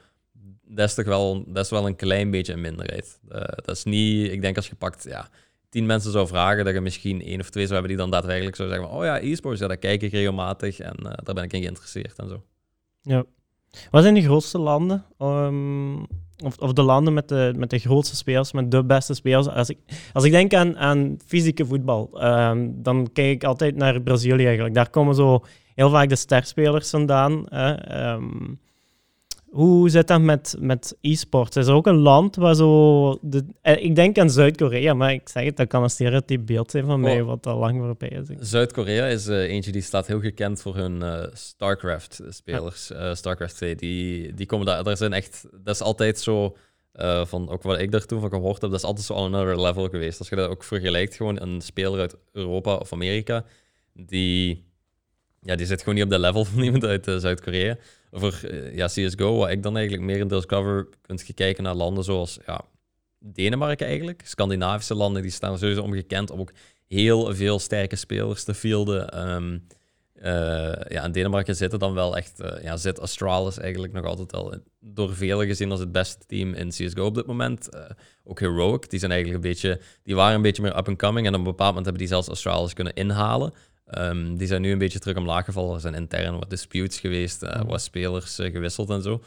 dat 0.68 0.88
is 0.88 0.94
toch 0.94 1.06
wel, 1.06 1.44
dat 1.48 1.66
is 1.66 1.72
wel 1.72 1.88
een 1.88 1.96
klein 1.96 2.32
beetje 2.32 2.54
een 2.54 2.62
minderheid. 2.62 3.20
Eh, 3.30 3.42
dat 3.42 3.76
is 3.76 3.84
niet... 3.84 4.32
Ik 4.32 4.42
denk 4.42 4.56
als 4.56 4.68
je 4.68 4.76
pakt, 4.76 5.04
ja, 5.04 5.30
tien 5.70 5.86
mensen 5.86 6.12
zou 6.12 6.28
vragen, 6.28 6.66
dat 6.66 6.74
je 6.74 6.82
misschien 6.82 7.22
één 7.22 7.40
of 7.40 7.50
twee 7.50 7.64
zou 7.68 7.80
hebben 7.80 7.98
die 7.98 8.06
dan 8.06 8.12
daadwerkelijk 8.12 8.56
zou 8.56 8.70
zeggen 8.70 8.88
van, 8.88 8.98
oh 8.98 9.04
ja, 9.04 9.22
e-sports, 9.22 9.60
ja, 9.60 9.68
dat 9.68 9.80
kijk 9.80 10.02
ik 10.02 10.12
regelmatig 10.12 10.80
en 10.80 10.96
eh, 10.96 11.14
daar 11.24 11.36
ben 11.36 11.44
ik 11.44 11.54
in 11.54 11.62
geïnteresseerd 11.62 12.20
en 12.20 12.30
zo. 12.30 12.44
Ja. 13.02 13.24
Wat 13.92 14.02
zijn 14.02 14.14
de 14.14 14.22
grootste 14.22 14.58
landen? 14.58 15.06
Ehm, 15.18 15.98
of, 16.44 16.58
of 16.58 16.74
de 16.74 16.82
landen 16.82 17.14
met 17.14 17.28
de, 17.28 17.54
met 17.58 17.70
de 17.70 17.80
grootste 17.80 18.16
spelers, 18.16 18.52
met 18.52 18.72
de 18.72 18.84
beste 18.84 19.14
spelers? 19.14 19.48
Als 19.48 19.70
ik, 19.70 19.78
als 20.14 20.24
ik 20.24 20.32
denk 20.32 20.54
aan, 20.54 20.78
aan 20.78 21.18
fysieke 21.26 21.66
voetbal, 21.66 22.10
ehm, 22.20 22.70
dan 22.72 23.10
kijk 23.14 23.32
ik 23.32 23.44
altijd 23.44 23.76
naar 23.76 24.02
Brazilië 24.02 24.46
eigenlijk. 24.46 24.76
Daar 24.76 24.90
komen 24.90 25.16
zo 25.16 25.46
heel 25.79 25.89
vaak 25.89 26.09
de 26.09 26.15
sterspelers 26.15 26.89
vandaan. 26.89 27.45
Hè. 27.50 27.74
Ehm, 27.74 28.53
hoe 29.50 29.89
zit 29.89 30.07
dat 30.07 30.21
met, 30.21 30.55
met 30.59 30.98
e-sports? 31.01 31.57
Is 31.57 31.67
er 31.67 31.74
ook 31.74 31.88
een 31.88 31.98
land 31.98 32.36
waar 32.36 32.55
zo... 32.55 33.17
De, 33.21 33.45
eh, 33.62 33.83
ik 33.83 33.95
denk 33.95 34.17
aan 34.17 34.29
Zuid-Korea, 34.29 34.93
maar 34.93 35.13
ik 35.13 35.29
zeg 35.29 35.43
het, 35.43 35.57
dat 35.57 35.67
kan 35.67 35.83
een 35.83 35.89
stereotype 35.89 36.43
beeld 36.43 36.71
zijn 36.71 36.86
van 36.86 37.00
mij, 37.00 37.21
Oh. 37.21 37.27
wat 37.27 37.48
al 37.48 37.57
lang 37.57 37.77
voorbij 37.81 38.09
is. 38.09 38.50
Zuid-Korea 38.50 39.05
is 39.05 39.27
eh, 39.27 39.38
eentje 39.38 39.71
die 39.71 39.81
staat 39.81 40.07
heel 40.07 40.19
gekend 40.19 40.62
voor 40.62 40.75
hun 40.75 41.29
StarCraft-spelers. 41.33 42.91
Eh, 42.91 43.13
StarCraft 43.13 43.55
2, 43.55 43.75
die, 43.75 44.33
die 44.33 44.45
komen 44.45 44.65
daar. 44.65 44.83
Daar 44.83 44.98
zijn 44.98 45.13
echt. 45.13 45.48
Dat 45.63 45.75
is 45.75 45.81
altijd 45.81 46.19
zo. 46.19 46.55
van 47.24 47.50
ook 47.50 47.63
wat 47.63 47.79
ik 47.79 47.91
daar 47.91 48.05
toen 48.05 48.19
van 48.19 48.29
gehoord 48.29 48.62
heb, 48.62 48.71
dat 48.71 48.79
is 48.79 48.86
altijd 48.86 49.05
zo 49.05 49.13
on 49.13 49.33
another 49.36 49.62
level 49.62 49.88
geweest. 49.89 50.19
Als 50.19 50.29
je 50.29 50.36
dat 50.36 50.50
ook 50.50 50.63
vergelijkt, 50.63 51.15
gewoon 51.15 51.41
een 51.41 51.62
speler 51.62 52.00
uit 52.00 52.17
Europa 52.31 52.75
of 52.75 52.93
Amerika, 52.93 53.45
die, 53.93 54.69
ja, 55.41 55.55
die 55.55 55.65
zit 55.65 55.79
gewoon 55.79 55.96
niet 55.96 56.03
op 56.03 56.10
de 56.10 56.19
level 56.19 56.46
van 56.46 56.63
iemand 56.67 56.86
uit 56.86 57.08
eh, 57.08 57.17
Zuid-Korea. 57.17 57.77
Voor 58.12 58.39
eh, 58.43 58.75
ja, 58.75 58.88
CSGO, 58.88 59.38
wat 59.38 59.50
ik 59.50 59.63
dan 59.63 59.75
eigenlijk 59.77 60.05
meer 60.05 60.17
in 60.17 60.27
deels 60.27 60.46
cover, 60.46 60.88
kunt 61.01 61.27
je 61.27 61.34
kijken 61.34 61.63
naar 61.63 61.75
landen 61.75 62.03
zoals 62.03 62.39
ja, 62.46 62.62
Denemarken 63.19 63.88
eigenlijk. 63.88 64.22
Scandinavische 64.25 64.96
landen, 64.96 65.22
die 65.22 65.31
staan 65.31 65.58
sowieso 65.58 65.81
omgekend 65.81 66.31
om 66.31 66.39
ook 66.39 66.51
heel 66.88 67.36
veel 67.36 67.60
sterke 67.60 67.96
spelers 67.96 68.43
te 68.43 68.53
fielden. 68.53 69.10
Ehm, 69.10 69.58
eh, 70.13 70.91
ja, 70.91 71.03
in 71.03 71.12
Denemarken 71.12 71.55
zitten 71.55 71.79
dan 71.79 71.93
wel 71.93 72.17
echt, 72.17 72.41
ja, 72.62 72.77
zit 72.77 73.00
Astralis 73.00 73.58
eigenlijk 73.58 73.93
nog 73.93 74.05
altijd 74.05 74.31
wel 74.31 74.53
door 74.79 75.15
velen 75.15 75.48
gezien 75.48 75.72
als 75.72 75.79
het 75.79 75.91
beste 75.91 76.25
team 76.25 76.53
in 76.53 76.69
CSGO 76.69 77.05
op 77.05 77.15
dit 77.15 77.25
moment. 77.25 77.69
Ook 78.24 78.39
Heroic, 78.39 78.89
die 78.89 79.00
zijn 79.00 79.12
eigenlijk 79.12 79.43
een 79.43 79.50
beetje, 79.50 79.79
die 80.03 80.15
waren 80.15 80.36
een 80.36 80.41
beetje 80.41 80.62
meer 80.62 80.77
up-and-coming 80.77 81.27
en 81.27 81.34
op 81.34 81.39
een 81.39 81.46
bepaald 81.46 81.67
moment 81.67 81.86
hebben 81.86 82.03
die 82.03 82.13
zelfs 82.13 82.29
Astralis 82.29 82.74
kunnen 82.74 82.93
inhalen. 82.93 83.53
Ehm, 83.89 84.36
die 84.36 84.48
zijn 84.48 84.62
nu 84.62 84.72
een 84.72 84.77
beetje 84.77 85.00
terug 85.00 85.17
omlaag 85.17 85.46
gevallen. 85.46 85.74
Er 85.74 85.81
zijn 85.81 85.93
intern 85.93 86.39
wat 86.39 86.50
disputes 86.50 87.00
geweest, 87.00 87.43
eh, 87.43 87.62
wat 87.62 87.81
spelers 87.81 88.39
eh, 88.39 88.51
gewisseld 88.51 88.89
en 88.89 89.01
zo. 89.01 89.22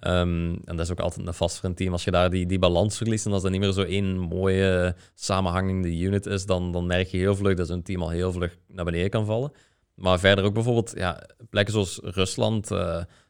Ehm, 0.00 0.54
en 0.64 0.76
dat 0.76 0.80
is 0.80 0.90
ook 0.90 1.00
altijd 1.00 1.26
een 1.26 1.34
vast 1.34 1.58
voor 1.58 1.68
een 1.68 1.74
team. 1.74 1.92
Als 1.92 2.04
je 2.04 2.10
daar 2.10 2.30
die, 2.30 2.46
die 2.46 2.58
balans 2.58 2.96
verliest 2.96 3.26
en 3.26 3.32
als 3.32 3.42
dat 3.42 3.50
niet 3.50 3.60
meer 3.60 3.72
zo 3.72 3.82
één 3.82 4.18
mooie 4.18 4.94
samenhangende 5.14 5.98
unit 5.98 6.26
is, 6.26 6.46
dan, 6.46 6.72
dan 6.72 6.86
merk 6.86 7.08
je 7.08 7.18
heel 7.18 7.36
vlug 7.36 7.56
dat 7.56 7.66
zo'n 7.66 7.82
team 7.82 8.02
al 8.02 8.10
heel 8.10 8.32
vlug 8.32 8.56
naar 8.68 8.84
beneden 8.84 9.10
kan 9.10 9.26
vallen. 9.26 9.52
maar 9.94 10.18
verder 10.18 10.44
ook 10.44 10.54
bijvoorbeeld 10.54 10.92
ja, 10.96 11.22
plekken 11.50 11.72
zoals 11.72 12.00
Rusland, 12.02 12.70
eh, 12.70 12.78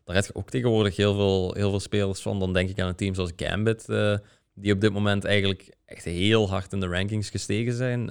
daar 0.04 0.14
heb 0.16 0.24
je 0.24 0.34
ook 0.34 0.50
tegenwoordig 0.50 0.96
heel 0.96 1.14
veel, 1.14 1.54
heel 1.54 1.70
veel 1.70 1.80
spelers 1.80 2.20
van. 2.20 2.38
Dan 2.38 2.52
denk 2.52 2.68
ik 2.70 2.80
aan 2.80 2.88
een 2.88 2.94
team 2.94 3.14
zoals 3.14 3.32
Gambit, 3.36 3.88
eh, 3.88 4.16
die 4.54 4.72
op 4.72 4.80
dit 4.80 4.92
moment 4.92 5.24
eigenlijk 5.24 5.74
echt 5.84 6.04
heel 6.04 6.48
hard 6.48 6.72
in 6.72 6.80
de 6.80 6.88
rankings 6.88 7.30
gestegen 7.30 7.72
zijn. 7.72 8.10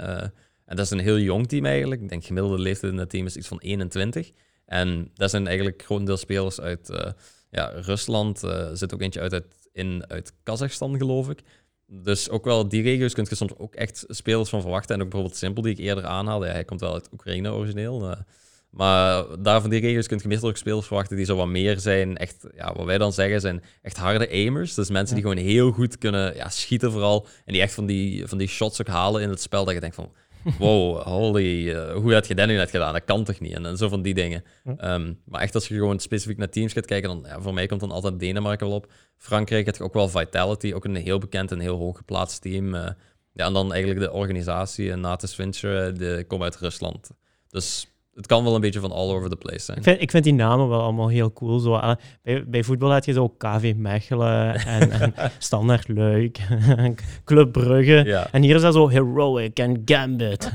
Eh, 0.69 0.75
en 0.75 0.75
dat 0.75 0.85
is 0.85 0.91
een 0.91 0.99
heel 0.99 1.19
jong 1.19 1.47
team 1.47 1.65
eigenlijk. 1.65 2.01
Ik 2.01 2.09
denk 2.09 2.25
gemiddelde 2.25 2.59
leeftijd 2.59 2.93
in 2.93 2.99
het 2.99 3.09
team 3.09 3.25
is 3.25 3.37
iets 3.37 3.47
van 3.47 3.59
21. 3.59 4.31
En 4.65 5.11
dat 5.13 5.29
zijn 5.29 5.47
eigenlijk 5.47 5.83
gewoon 5.83 6.05
deel 6.05 6.17
spelers 6.17 6.61
uit 6.61 6.89
eh, 6.89 7.11
ja, 7.49 7.71
Rusland. 7.75 8.41
Er 8.41 8.77
zit 8.77 8.93
ook 8.93 9.01
eentje 9.01 9.19
uit, 9.19 9.33
uit, 9.33 9.45
in, 9.71 10.03
uit 10.07 10.33
Kazachstan, 10.43 10.97
geloof 10.97 11.29
ik. 11.29 11.39
Dus 11.87 12.29
ook 12.29 12.45
wel 12.45 12.67
die 12.67 12.81
regio's 12.81 13.13
kun 13.13 13.25
je 13.29 13.35
soms 13.35 13.57
ook 13.57 13.75
echt 13.75 14.05
spelers 14.07 14.49
van 14.49 14.61
verwachten. 14.61 14.95
En 14.95 15.01
ook 15.01 15.09
bijvoorbeeld 15.09 15.39
Simpel, 15.39 15.63
die 15.63 15.71
ik 15.71 15.77
eerder 15.77 16.05
aanhaalde. 16.05 16.45
Ja, 16.45 16.51
hij 16.51 16.65
komt 16.65 16.79
wel 16.79 16.93
uit 16.93 17.09
Oekraïne 17.13 17.53
origineel. 17.53 18.15
Maar 18.69 19.25
daar 19.39 19.61
van 19.61 19.69
die 19.69 19.79
regio's 19.79 20.07
kun 20.07 20.19
je 20.21 20.27
meestal 20.27 20.49
ook 20.49 20.57
spelers 20.57 20.87
verwachten 20.87 21.15
die 21.15 21.25
zo 21.25 21.35
wat 21.35 21.47
meer 21.47 21.79
zijn. 21.79 22.17
Echt, 22.17 22.47
ja, 22.55 22.73
wat 22.73 22.85
wij 22.85 22.97
dan 22.97 23.13
zeggen, 23.13 23.41
zijn 23.41 23.63
echt 23.81 23.97
harde 23.97 24.29
aimers. 24.29 24.73
Dus 24.73 24.89
mensen 24.89 25.15
die 25.15 25.23
gewoon 25.23 25.43
heel 25.43 25.71
goed 25.71 25.97
kunnen 25.97 26.35
ja, 26.35 26.49
schieten 26.49 26.91
vooral. 26.91 27.27
En 27.45 27.53
die 27.53 27.61
echt 27.61 27.73
van 27.73 27.85
die, 27.85 28.27
van 28.27 28.37
die 28.37 28.47
shots 28.47 28.81
ook 28.81 28.87
halen 28.87 29.21
in 29.21 29.29
het 29.29 29.41
spel. 29.41 29.65
Dat 29.65 29.73
je 29.73 29.79
denkt 29.79 29.95
van, 29.95 30.11
wow, 30.57 31.01
holy, 31.01 31.69
uh, 31.69 31.93
hoe 31.93 32.13
had 32.13 32.27
je 32.27 32.35
dat 32.35 32.47
nu 32.47 32.55
net 32.55 32.69
gedaan? 32.69 32.93
Dat 32.93 33.03
kan 33.05 33.23
toch 33.23 33.39
niet? 33.39 33.53
En, 33.53 33.65
en 33.65 33.77
zo 33.77 33.89
van 33.89 34.01
die 34.01 34.13
dingen. 34.13 34.43
Um, 34.81 35.19
maar 35.25 35.41
echt 35.41 35.55
als 35.55 35.67
je 35.67 35.75
gewoon 35.75 35.99
specifiek 35.99 36.37
naar 36.37 36.49
teams 36.49 36.73
gaat 36.73 36.85
kijken, 36.85 37.09
dan 37.09 37.23
ja, 37.25 37.41
voor 37.41 37.53
mij 37.53 37.65
komt 37.65 37.79
dan 37.79 37.91
altijd 37.91 38.19
Denemarken 38.19 38.67
wel 38.67 38.75
op. 38.75 38.91
Frankrijk 39.17 39.65
heeft 39.65 39.81
ook 39.81 39.93
wel 39.93 40.09
Vitality, 40.09 40.73
ook 40.73 40.85
een 40.85 40.95
heel 40.95 41.19
bekend 41.19 41.51
en 41.51 41.59
heel 41.59 41.77
hoog 41.77 41.97
geplaatst 41.97 42.41
team. 42.41 42.73
Uh, 42.73 42.89
ja, 43.33 43.45
en 43.45 43.53
dan 43.53 43.73
eigenlijk 43.73 44.05
de 44.05 44.11
organisatie, 44.11 44.91
en 44.91 44.99
Natus 44.99 45.35
Venture, 45.35 45.91
die 45.91 46.23
komen 46.23 46.45
uit 46.45 46.57
Rusland. 46.57 47.09
Dus 47.49 47.88
het 48.19 48.27
kan 48.27 48.43
wel 48.43 48.55
een 48.55 48.61
beetje 48.61 48.79
van 48.79 48.91
all 48.91 49.09
over 49.09 49.29
the 49.29 49.35
place 49.35 49.59
zijn. 49.59 49.77
Ik 49.77 49.83
vind, 49.83 50.01
ik 50.01 50.11
vind 50.11 50.23
die 50.23 50.33
namen 50.33 50.69
wel 50.69 50.81
allemaal 50.81 51.07
heel 51.07 51.33
cool. 51.33 51.59
Zo, 51.59 51.73
uh, 51.73 51.91
bij, 52.23 52.43
bij 52.47 52.63
voetbal 52.63 52.91
had 52.91 53.05
je 53.05 53.13
zo 53.13 53.29
KV 53.29 53.73
Mechelen 53.77 54.55
en, 54.65 54.91
en 54.91 55.13
Standaard 55.37 55.87
Luik, 55.87 56.39
Club 57.25 57.51
Brugge. 57.51 58.03
Ja. 58.05 58.27
En 58.31 58.41
hier 58.41 58.55
is 58.55 58.61
dat 58.61 58.73
zo 58.73 58.89
Heroic 58.89 59.59
en 59.59 59.81
Gambit. 59.85 60.51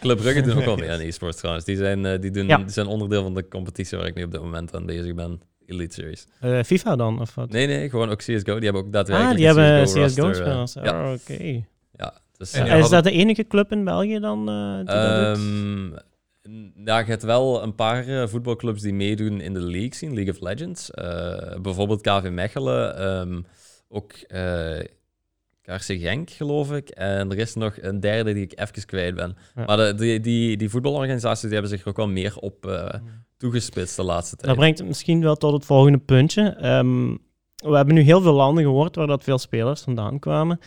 Club 0.00 0.18
Brugge 0.18 0.40
doen 0.40 0.56
ook 0.56 0.64
wel 0.64 0.76
mee 0.86 0.90
aan 0.90 1.00
e-sports 1.00 1.36
trouwens. 1.36 1.64
Die 1.64 1.76
zijn, 1.76 2.04
uh, 2.04 2.20
die, 2.20 2.30
doen, 2.30 2.46
ja. 2.46 2.56
die 2.56 2.70
zijn 2.70 2.86
onderdeel 2.86 3.22
van 3.22 3.34
de 3.34 3.48
competitie 3.48 3.98
waar 3.98 4.06
ik 4.06 4.14
nu 4.14 4.22
op 4.22 4.32
dit 4.32 4.40
moment 4.40 4.74
aan 4.74 4.86
bezig 4.86 5.14
ben. 5.14 5.40
Elite 5.66 5.94
Series. 5.94 6.26
Uh, 6.44 6.62
FIFA 6.62 6.96
dan? 6.96 7.20
Of 7.20 7.34
wat? 7.34 7.50
Nee, 7.50 7.66
nee, 7.66 7.90
gewoon 7.90 8.10
ook 8.10 8.18
CSGO. 8.18 8.54
Die 8.54 8.64
hebben 8.64 8.82
ook 8.82 8.92
daadwerkelijk 8.92 9.32
Ah, 9.32 9.36
die 9.36 9.46
hebben 9.46 9.84
CSGO-spelers. 9.84 10.72
CSGO 10.72 10.84
ja. 10.84 11.06
Oh, 11.06 11.12
oké. 11.12 11.32
Okay. 11.32 11.64
Ja, 11.96 12.14
dus, 12.36 12.54
is 12.54 12.88
dat 12.88 13.04
de 13.04 13.10
enige 13.10 13.46
club 13.46 13.72
in 13.72 13.84
België 13.84 14.18
dan? 14.18 14.46
die 14.86 14.96
um, 14.96 15.94
ja, 16.84 16.98
je 16.98 17.04
hebt 17.04 17.22
wel 17.22 17.62
een 17.62 17.74
paar 17.74 18.08
uh, 18.08 18.26
voetbalclubs 18.26 18.82
die 18.82 18.92
meedoen 18.92 19.40
in 19.40 19.52
de 19.52 19.60
league 19.60 19.94
zien, 19.94 20.14
League 20.14 20.32
of 20.32 20.40
Legends. 20.40 20.90
Uh, 20.94 21.60
bijvoorbeeld 21.60 22.00
KV 22.00 22.28
Mechelen, 22.30 23.06
um, 23.06 23.46
ook 23.88 24.12
uh, 24.28 24.78
KRC 25.62 26.00
Genk, 26.00 26.30
geloof 26.30 26.72
ik. 26.72 26.88
En 26.88 27.30
er 27.30 27.38
is 27.38 27.54
nog 27.54 27.76
een 27.80 28.00
derde 28.00 28.32
die 28.32 28.44
ik 28.44 28.60
even 28.60 28.86
kwijt 28.86 29.14
ben. 29.14 29.36
Ja. 29.54 29.64
Maar 29.64 29.76
de, 29.76 29.94
die, 29.94 30.20
die, 30.20 30.56
die 30.56 30.70
voetbalorganisaties 30.70 31.40
die 31.40 31.52
hebben 31.52 31.70
zich 31.70 31.82
er 31.82 31.88
ook 31.88 31.96
wel 31.96 32.08
meer 32.08 32.36
op 32.36 32.80
toegespitst 33.36 33.96
de 33.96 34.02
laatste 34.02 34.36
tijd. 34.36 34.48
Dat 34.48 34.56
brengt 34.56 34.84
misschien 34.84 35.20
wel 35.20 35.36
tot 35.36 35.52
het 35.52 35.64
volgende 35.64 35.98
puntje. 35.98 36.66
Um, 36.66 37.18
we 37.56 37.76
hebben 37.76 37.94
nu 37.94 38.00
heel 38.00 38.20
veel 38.20 38.32
landen 38.32 38.64
gehoord 38.64 38.96
waar 38.96 39.06
dat 39.06 39.24
veel 39.24 39.38
spelers 39.38 39.80
vandaan 39.80 40.18
kwamen. 40.18 40.58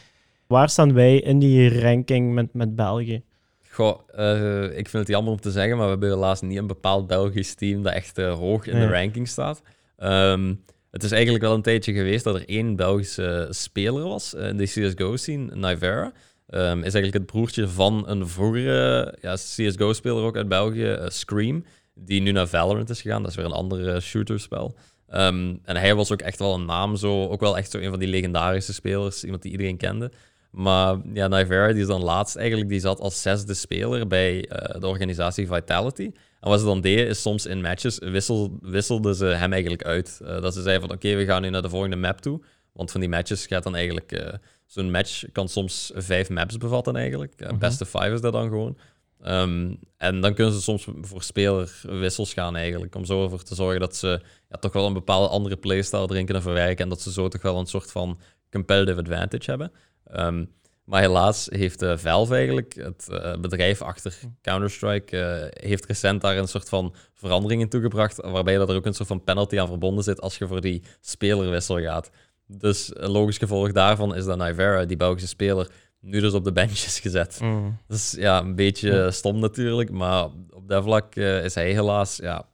Waar 0.47 0.69
staan 0.69 0.93
wij 0.93 1.17
in 1.17 1.39
die 1.39 1.81
ranking 1.81 2.33
met, 2.33 2.53
met 2.53 2.75
België? 2.75 3.23
Goh, 3.71 3.99
uh, 4.17 4.63
ik 4.63 4.89
vind 4.89 5.03
het 5.03 5.07
jammer 5.07 5.33
om 5.33 5.39
te 5.39 5.51
zeggen, 5.51 5.75
maar 5.75 5.85
we 5.85 5.91
hebben 5.91 6.09
helaas 6.09 6.41
niet 6.41 6.57
een 6.57 6.67
bepaald 6.67 7.07
Belgisch 7.07 7.53
team 7.53 7.83
dat 7.83 7.93
echt 7.93 8.17
uh, 8.17 8.33
hoog 8.33 8.67
in 8.67 8.77
nee. 8.77 8.87
de 8.87 8.93
ranking 8.93 9.27
staat. 9.27 9.61
Um, 10.03 10.63
het 10.91 11.03
is 11.03 11.11
eigenlijk 11.11 11.43
wel 11.43 11.53
een 11.53 11.61
tijdje 11.61 11.93
geweest 11.93 12.23
dat 12.23 12.35
er 12.35 12.49
één 12.49 12.75
Belgische 12.75 13.47
speler 13.49 14.03
was 14.03 14.33
in 14.33 14.57
de 14.57 14.63
CSGO-scene, 14.63 15.55
Nivera. 15.55 16.05
Um, 16.47 16.77
is 16.77 16.93
eigenlijk 16.93 17.13
het 17.13 17.25
broertje 17.25 17.67
van 17.67 18.03
een 18.07 18.27
vroegere 18.27 19.15
ja, 19.21 19.33
CSGO-speler 19.33 20.23
ook 20.23 20.37
uit 20.37 20.47
België, 20.47 20.91
uh, 20.91 21.07
Scream, 21.07 21.65
die 21.93 22.21
nu 22.21 22.31
naar 22.31 22.47
Valorant 22.47 22.89
is 22.89 23.01
gegaan. 23.01 23.21
Dat 23.21 23.31
is 23.31 23.37
weer 23.37 23.45
een 23.45 23.51
ander 23.51 24.01
shooterspel. 24.01 24.75
Um, 25.13 25.59
en 25.63 25.75
hij 25.75 25.95
was 25.95 26.11
ook 26.11 26.21
echt 26.21 26.39
wel 26.39 26.53
een 26.53 26.65
naam, 26.65 26.95
zo, 26.95 27.27
ook 27.27 27.39
wel 27.39 27.57
echt 27.57 27.71
zo 27.71 27.77
een 27.77 27.89
van 27.89 27.99
die 27.99 28.07
legendarische 28.07 28.73
spelers, 28.73 29.23
iemand 29.23 29.41
die 29.41 29.51
iedereen 29.51 29.77
kende. 29.77 30.11
Maar 30.51 30.97
ja, 31.13 31.27
Nivera 31.27 31.67
die 31.67 31.81
is 31.81 31.87
dan 31.87 32.03
laatst 32.03 32.35
eigenlijk, 32.35 32.69
die 32.69 32.79
zat 32.79 32.99
als 32.99 33.21
zesde 33.21 33.53
speler 33.53 34.07
bij 34.07 34.35
uh, 34.35 34.79
de 34.79 34.87
organisatie 34.87 35.47
Vitality. 35.47 36.11
En 36.39 36.49
wat 36.49 36.59
ze 36.59 36.65
dan 36.65 36.81
deden, 36.81 37.07
is 37.07 37.21
soms 37.21 37.45
in 37.45 37.61
matches 37.61 37.99
wissel, 37.99 38.57
wisselden 38.61 39.15
ze 39.15 39.25
hem 39.25 39.51
eigenlijk 39.51 39.83
uit. 39.83 40.19
Uh, 40.21 40.41
dat 40.41 40.53
ze 40.53 40.61
zeiden 40.61 40.87
van, 40.87 40.97
oké, 40.97 41.07
okay, 41.07 41.17
we 41.17 41.25
gaan 41.25 41.41
nu 41.41 41.49
naar 41.49 41.61
de 41.61 41.69
volgende 41.69 41.95
map 41.95 42.21
toe. 42.21 42.41
Want 42.73 42.91
van 42.91 42.99
die 42.99 43.09
matches 43.09 43.45
gaat 43.45 43.63
dan 43.63 43.75
eigenlijk... 43.75 44.11
Uh, 44.11 44.33
Zo'n 44.65 44.91
match 44.91 45.23
kan 45.31 45.49
soms 45.49 45.91
vijf 45.95 46.29
maps 46.29 46.57
bevatten 46.57 46.95
eigenlijk. 46.95 47.33
Uh, 47.37 47.57
Beste 47.57 47.85
five 47.85 48.11
is 48.11 48.21
dat 48.21 48.33
dan 48.33 48.47
gewoon. 48.49 48.77
Um, 49.25 49.79
en 49.97 50.21
dan 50.21 50.33
kunnen 50.33 50.53
ze 50.53 50.61
soms 50.61 50.87
voor 51.01 51.23
spelerwissels 51.23 52.33
gaan 52.33 52.55
eigenlijk. 52.55 52.95
Om 52.95 53.05
zo 53.05 53.23
ervoor 53.23 53.43
te 53.43 53.55
zorgen 53.55 53.79
dat 53.79 53.95
ze 53.95 54.21
ja, 54.49 54.57
toch 54.57 54.73
wel 54.73 54.85
een 54.85 54.93
bepaalde 54.93 55.27
andere 55.27 55.57
playstyle 55.57 56.07
erin 56.09 56.25
kunnen 56.25 56.43
verwerken. 56.43 56.83
En 56.83 56.89
dat 56.89 57.01
ze 57.01 57.11
zo 57.11 57.27
toch 57.27 57.41
wel 57.41 57.59
een 57.59 57.65
soort 57.65 57.91
van 57.91 58.19
competitive 58.51 58.99
advantage 58.99 59.49
hebben. 59.49 59.71
Um, 60.15 60.49
maar 60.91 61.01
helaas 61.01 61.47
heeft 61.49 61.81
uh, 61.81 61.97
Valve 61.97 62.35
eigenlijk, 62.35 62.73
het 62.73 63.07
uh, 63.11 63.35
bedrijf 63.37 63.81
achter 63.81 64.17
Counter-Strike, 64.41 65.17
uh, 65.17 65.67
heeft 65.69 65.85
recent 65.85 66.21
daar 66.21 66.37
een 66.37 66.47
soort 66.47 66.69
van 66.69 66.95
verandering 67.13 67.61
in 67.61 67.69
toegebracht, 67.69 68.17
waarbij 68.17 68.57
dat 68.57 68.69
er 68.69 68.75
ook 68.75 68.85
een 68.85 68.93
soort 68.93 69.07
van 69.07 69.23
penalty 69.23 69.59
aan 69.59 69.67
verbonden 69.67 70.03
zit 70.03 70.21
als 70.21 70.37
je 70.37 70.47
voor 70.47 70.61
die 70.61 70.83
spelerwissel 71.01 71.81
gaat. 71.81 72.09
Dus 72.47 72.91
een 72.93 73.09
logisch 73.09 73.37
gevolg 73.37 73.71
daarvan 73.71 74.15
is 74.15 74.25
dat 74.25 74.37
Nivera, 74.37 74.85
die 74.85 74.97
Belgische 74.97 75.27
speler, 75.27 75.71
nu 75.99 76.19
dus 76.19 76.33
op 76.33 76.43
de 76.43 76.51
bench 76.51 76.71
is 76.71 76.99
gezet. 76.99 77.39
Mm. 77.41 77.77
Dat 77.87 77.97
is 77.97 78.15
ja, 78.17 78.39
een 78.39 78.55
beetje 78.55 79.03
mm. 79.03 79.11
stom 79.11 79.39
natuurlijk, 79.39 79.91
maar 79.91 80.23
op 80.49 80.67
dat 80.67 80.83
vlak 80.83 81.15
is 81.15 81.55
hij 81.55 81.71
helaas 81.71 82.15
ja, 82.15 82.47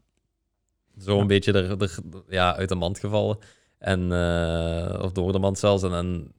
zo 0.98 1.14
een 1.14 1.18
ja. 1.20 1.26
beetje 1.26 1.54
er, 1.54 1.82
er, 1.82 1.98
ja, 2.28 2.56
uit 2.56 2.70
de 2.70 2.76
mand 2.76 3.00
gevallen. 3.00 3.38
En, 3.78 4.02
of 5.02 5.12
door 5.12 5.32
de 5.32 5.40
mand 5.40 5.60
zelfs. 5.60 5.84
En, 5.84 5.94
en 5.94 6.36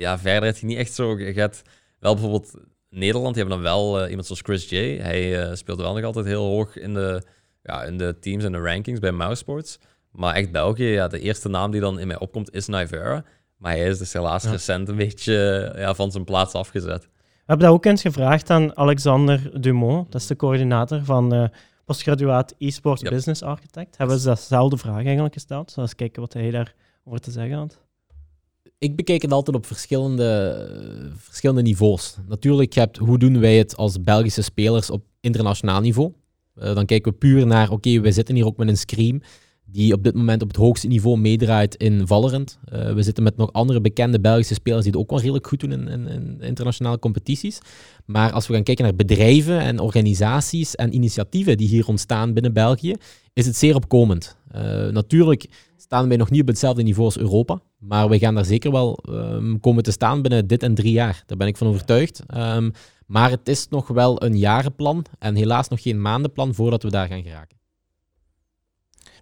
ja, 0.00 0.18
verder 0.18 0.44
heb 0.44 0.56
je 0.56 0.66
niet 0.66 0.78
echt 0.78 0.92
zo. 0.92 1.18
Je 1.18 1.40
hebt 1.40 1.62
wel 1.98 2.12
bijvoorbeeld 2.12 2.54
Nederland, 2.88 3.34
die 3.34 3.42
hebben 3.42 3.62
dan 3.62 3.72
wel 3.72 4.02
uh, 4.02 4.08
iemand 4.08 4.26
zoals 4.26 4.40
Chris 4.40 4.68
J. 4.68 4.76
Hij 5.00 5.48
uh, 5.48 5.54
speelt 5.54 5.80
wel 5.80 5.94
nog 5.94 6.04
altijd 6.04 6.26
heel 6.26 6.44
hoog 6.44 6.76
in 6.76 6.94
de, 6.94 7.22
ja, 7.62 7.82
in 7.84 7.98
de 7.98 8.18
teams 8.20 8.44
en 8.44 8.52
de 8.52 8.58
rankings 8.58 9.00
bij 9.00 9.12
Mousesports. 9.12 9.78
Maar 10.10 10.34
echt 10.34 10.50
België, 10.50 10.84
ja, 10.84 11.08
de 11.08 11.20
eerste 11.20 11.48
naam 11.48 11.70
die 11.70 11.80
dan 11.80 11.98
in 11.98 12.06
mij 12.06 12.18
opkomt 12.18 12.54
is 12.54 12.66
Nivera. 12.66 13.24
Maar 13.56 13.72
hij 13.72 13.86
is 13.86 13.98
dus 13.98 14.12
helaas 14.12 14.42
ja. 14.42 14.50
recent 14.50 14.88
een 14.88 14.96
beetje 14.96 15.72
ja, 15.76 15.94
van 15.94 16.10
zijn 16.10 16.24
plaats 16.24 16.54
afgezet. 16.54 17.02
We 17.02 17.56
hebben 17.56 17.66
dat 17.66 17.76
ook 17.76 17.84
eens 17.84 18.02
gevraagd 18.02 18.50
aan 18.50 18.76
Alexander 18.76 19.60
Dumont, 19.60 20.12
dat 20.12 20.20
is 20.20 20.26
de 20.26 20.36
coördinator 20.36 21.04
van 21.04 21.34
uh, 21.34 21.44
postgraduaat 21.84 22.54
e-sports 22.58 23.02
yep. 23.02 23.10
business 23.10 23.42
architect. 23.42 23.96
Hebben 23.96 24.18
ze 24.18 24.28
dezelfde 24.28 24.76
vraag 24.76 25.04
eigenlijk 25.04 25.34
gesteld. 25.34 25.70
Zoals 25.70 25.94
kijken 25.94 26.20
wat 26.20 26.32
hij 26.32 26.50
daarover 26.50 27.20
te 27.20 27.30
zeggen 27.30 27.56
had 27.56 27.80
ik 28.80 28.96
bekijk 28.96 29.22
het 29.22 29.32
altijd 29.32 29.56
op 29.56 29.66
verschillende, 29.66 31.12
verschillende 31.16 31.62
niveaus. 31.62 32.16
Natuurlijk, 32.28 32.72
hebt, 32.72 32.96
hoe 32.96 33.18
doen 33.18 33.40
wij 33.40 33.58
het 33.58 33.76
als 33.76 34.00
Belgische 34.00 34.42
spelers 34.42 34.90
op 34.90 35.02
internationaal 35.20 35.80
niveau? 35.80 36.12
Uh, 36.56 36.74
dan 36.74 36.86
kijken 36.86 37.12
we 37.12 37.18
puur 37.18 37.46
naar, 37.46 37.70
oké, 37.70 38.00
we 38.00 38.12
zitten 38.12 38.34
hier 38.34 38.46
ook 38.46 38.56
met 38.56 38.68
een 38.68 38.76
Scream, 38.76 39.20
die 39.64 39.92
op 39.92 40.04
dit 40.04 40.14
moment 40.14 40.42
op 40.42 40.48
het 40.48 40.56
hoogste 40.56 40.86
niveau 40.86 41.18
meedraait 41.18 41.74
in 41.74 42.06
Valorant. 42.06 42.58
Uh, 42.72 42.92
we 42.92 43.02
zitten 43.02 43.22
met 43.22 43.36
nog 43.36 43.52
andere 43.52 43.80
bekende 43.80 44.20
Belgische 44.20 44.54
spelers 44.54 44.82
die 44.82 44.92
het 44.92 45.00
ook 45.00 45.10
wel 45.10 45.20
redelijk 45.20 45.46
goed 45.46 45.60
doen 45.60 45.72
in, 45.72 45.88
in, 45.88 46.40
internationale 46.40 46.98
competities. 46.98 47.58
Maar 48.10 48.32
als 48.32 48.46
we 48.46 48.54
gaan 48.54 48.62
kijken 48.62 48.84
naar 48.84 48.94
bedrijven 48.94 49.60
en 49.60 49.78
organisaties 49.78 50.74
en 50.74 50.94
initiatieven 50.94 51.56
die 51.56 51.68
hier 51.68 51.86
ontstaan 51.86 52.32
binnen 52.32 52.52
België, 52.52 52.94
is 53.32 53.46
het 53.46 53.56
zeer 53.56 53.74
opkomend. 53.74 54.36
Uh, 54.54 54.88
natuurlijk 54.88 55.46
staan 55.76 56.08
wij 56.08 56.16
nog 56.16 56.30
niet 56.30 56.40
op 56.40 56.46
hetzelfde 56.46 56.82
niveau 56.82 57.04
als 57.04 57.18
Europa. 57.18 57.60
Maar 57.78 58.08
we 58.08 58.18
gaan 58.18 58.34
daar 58.34 58.44
zeker 58.44 58.70
wel 58.70 58.98
um, 59.08 59.60
komen 59.60 59.82
te 59.82 59.90
staan 59.90 60.22
binnen 60.22 60.46
dit 60.46 60.62
en 60.62 60.74
drie 60.74 60.92
jaar. 60.92 61.22
Daar 61.26 61.36
ben 61.36 61.46
ik 61.46 61.56
van 61.56 61.66
overtuigd. 61.66 62.22
Um, 62.36 62.72
maar 63.06 63.30
het 63.30 63.48
is 63.48 63.68
nog 63.68 63.88
wel 63.88 64.22
een 64.22 64.38
jarenplan 64.38 65.04
en 65.18 65.34
helaas 65.34 65.68
nog 65.68 65.82
geen 65.82 66.00
maandenplan 66.00 66.54
voordat 66.54 66.82
we 66.82 66.90
daar 66.90 67.08
gaan 67.08 67.22
geraken. 67.22 67.59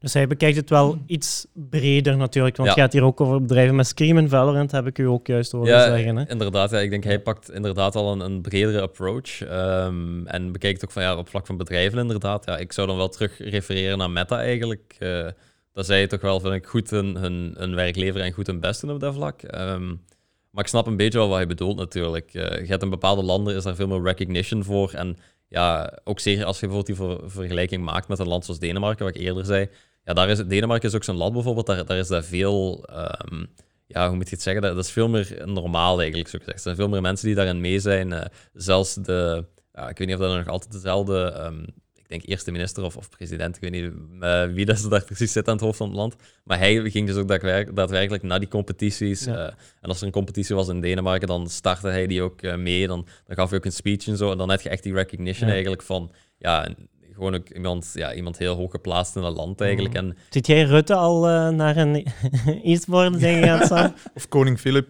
Dus 0.01 0.13
hij 0.13 0.27
bekijkt 0.27 0.57
het 0.57 0.71
wel 0.71 0.99
iets 1.07 1.47
breder 1.53 2.17
natuurlijk, 2.17 2.57
want 2.57 2.69
ja. 2.69 2.75
het 2.75 2.85
gaat 2.85 2.93
hier 2.93 3.05
ook 3.05 3.21
over 3.21 3.41
bedrijven 3.41 3.77
met 3.77 3.87
Scream 3.87 4.17
en 4.17 4.29
Valorant, 4.29 4.71
heb 4.71 4.87
ik 4.87 4.99
u 4.99 5.05
ook 5.05 5.27
juist 5.27 5.53
horen 5.53 5.69
ja, 5.69 5.85
zeggen. 5.85 6.17
Hè? 6.17 6.29
inderdaad. 6.29 6.71
Ja, 6.71 6.79
ik 6.79 6.91
denk 6.91 7.05
hij 7.05 7.21
pakt 7.21 7.51
inderdaad 7.51 7.95
al 7.95 8.13
een, 8.13 8.21
een 8.21 8.41
bredere 8.41 8.81
approach 8.81 9.41
um, 9.41 10.27
en 10.27 10.53
bekijkt 10.53 10.85
ook 10.85 10.91
van, 10.93 11.03
ja, 11.03 11.17
op 11.17 11.29
vlak 11.29 11.47
van 11.47 11.57
bedrijven 11.57 11.99
inderdaad. 11.99 12.45
Ja, 12.45 12.57
ik 12.57 12.73
zou 12.73 12.87
dan 12.87 12.97
wel 12.97 13.09
terug 13.09 13.39
refereren 13.39 13.99
naar 13.99 14.11
Meta 14.11 14.41
eigenlijk. 14.41 14.97
Uh, 14.99 15.27
dat 15.73 15.87
zij 15.87 16.07
toch 16.07 16.21
wel, 16.21 16.41
vind 16.41 16.55
ik, 16.55 16.67
goed 16.67 16.91
hun, 16.91 17.17
hun, 17.17 17.55
hun 17.57 17.75
werk 17.75 17.97
leveren 17.97 18.27
en 18.27 18.33
goed 18.33 18.47
hun 18.47 18.61
best 18.61 18.81
doen 18.81 18.91
op 18.91 19.01
dat 19.01 19.15
vlak. 19.15 19.43
Um, 19.43 20.01
maar 20.51 20.65
ik 20.65 20.71
snap 20.71 20.87
een 20.87 20.97
beetje 20.97 21.19
wel 21.19 21.29
wat 21.29 21.39
je 21.39 21.47
bedoelt 21.47 21.77
natuurlijk. 21.77 22.35
Uh, 22.35 22.43
je 22.43 22.67
hebt 22.67 22.83
in 22.83 22.91
bepaalde 22.91 23.23
landen 23.23 23.57
is 23.57 23.63
daar 23.63 23.75
veel 23.75 23.87
meer 23.87 24.03
recognition 24.03 24.65
voor. 24.65 24.93
En 24.93 25.17
ja, 25.49 25.99
ook 26.05 26.21
zeker 26.21 26.45
als 26.45 26.61
je 26.61 26.67
bijvoorbeeld 26.67 26.99
die 26.99 27.07
ver- 27.07 27.31
vergelijking 27.31 27.85
maakt 27.85 28.09
met 28.09 28.19
een 28.19 28.29
land 28.29 28.45
zoals 28.45 28.61
Denemarken, 28.61 29.05
wat 29.05 29.15
ik 29.15 29.21
eerder 29.21 29.45
zei. 29.45 29.69
Ja, 30.09 30.15
daar 30.15 30.29
is, 30.29 30.47
Denemarken 30.47 30.89
is 30.89 30.95
ook 30.95 31.05
zo'n 31.05 31.17
land 31.17 31.33
bijvoorbeeld, 31.33 31.67
daar, 31.67 31.85
daar 31.87 31.99
is 31.99 32.09
dat 32.09 32.25
veel, 32.27 32.85
ehm, 32.85 33.45
ja, 33.87 34.07
hoe 34.09 34.17
moet 34.17 34.29
je 34.29 34.35
het 34.35 34.43
zeggen? 34.45 34.63
Dat, 34.63 34.75
dat 34.75 34.85
is 34.85 34.91
veel 34.91 35.09
meer 35.09 35.43
normaal 35.45 35.99
eigenlijk, 35.99 36.29
zo 36.29 36.39
gezegd. 36.39 36.57
Er 36.57 36.63
zijn 36.63 36.77
veel 36.77 36.89
meer 36.89 37.01
mensen 37.01 37.27
die 37.27 37.35
daarin 37.37 37.61
mee 37.61 37.81
zijn. 37.81 38.13
eh, 38.13 38.25
zelfs 38.53 38.95
de, 38.95 39.45
ik 39.73 39.99
weet 39.99 40.07
niet 40.09 40.17
of 40.17 40.21
dat 40.23 40.37
nog 40.37 40.49
altijd 40.49 40.73
dezelfde, 40.73 41.33
ehm, 41.33 41.63
ik 41.95 42.09
denk 42.09 42.23
eerste 42.27 42.51
minister 42.51 42.85
of, 42.85 42.97
of 42.97 43.09
president, 43.09 43.57
ik 43.57 43.63
weet 43.63 43.71
niet 43.71 43.93
eh, 44.21 44.45
wie 44.45 44.65
dat 44.65 44.79
ze 44.79 44.89
daar 44.89 45.05
precies 45.13 45.33
zit 45.33 45.49
aan 45.49 45.55
het 45.55 45.63
hoofd 45.65 45.77
van 45.77 45.89
het 45.89 45.97
land. 45.97 46.17
Maar 46.45 46.59
hij 46.59 46.91
ging 46.91 47.07
dus 47.07 47.17
ook 47.17 47.29
daadwerkelijk, 47.29 47.77
daadwerkelijk 47.77 48.23
naar 48.23 48.39
die 48.41 48.49
competities. 48.49 49.25
Ja. 49.25 49.35
eh, 49.37 49.53
en 49.81 49.89
als 49.89 50.01
er 50.01 50.07
een 50.07 50.13
competitie 50.13 50.55
was 50.55 50.69
in 50.69 50.81
Denemarken, 50.81 51.29
dan 51.29 51.49
startte 51.49 51.89
hij 51.89 52.07
die 52.07 52.23
ook 52.23 52.43
mee. 52.43 52.87
Dan, 52.87 53.07
dan 53.27 53.37
gaf 53.37 53.49
hij 53.49 53.59
ook 53.59 53.65
een 53.65 53.73
speech 53.73 54.07
en 54.07 54.17
zo. 54.17 54.31
En 54.31 54.39
dan 54.39 54.51
heb 54.51 54.61
je 54.61 54.69
echt 54.69 54.83
die 54.83 54.93
recognition 54.95 55.47
Ja. 55.47 55.53
eigenlijk 55.53 55.83
van, 55.83 56.11
ja, 56.39 56.69
gewoon 57.19 57.35
ook 57.35 57.49
iemand, 57.49 57.91
ja, 57.95 58.15
iemand 58.15 58.39
heel 58.39 58.55
hoog 58.55 58.71
geplaatst 58.71 59.17
in 59.17 59.23
het 59.23 59.37
land 59.37 59.61
eigenlijk. 59.61 59.95
En 59.95 60.17
Ziet 60.31 60.47
jij 60.47 60.63
Rutte 60.63 60.95
al 60.95 61.29
eh, 61.29 61.49
naar 61.49 61.77
een 61.77 62.07
e-sport 62.63 63.21
dingen 63.21 63.43
gaan 63.43 63.65
staan? 63.67 63.95
Of 64.15 64.29
koning 64.29 64.59
Filip. 64.59 64.89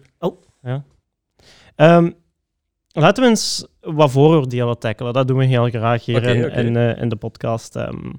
Ehm, 1.75 2.11
laten 2.91 3.23
we 3.23 3.29
eens 3.29 3.67
wat 3.81 4.11
vooroordelen 4.11 4.79
tackelen. 4.79 5.13
Dat 5.13 5.27
doen 5.27 5.37
we 5.37 5.45
heel 5.45 5.69
graag 5.69 6.05
hier 6.05 6.23
in, 6.65 6.75
eh, 6.75 7.01
in 7.01 7.09
de 7.09 7.15
podcast. 7.15 7.75
Ehm, 7.75 8.11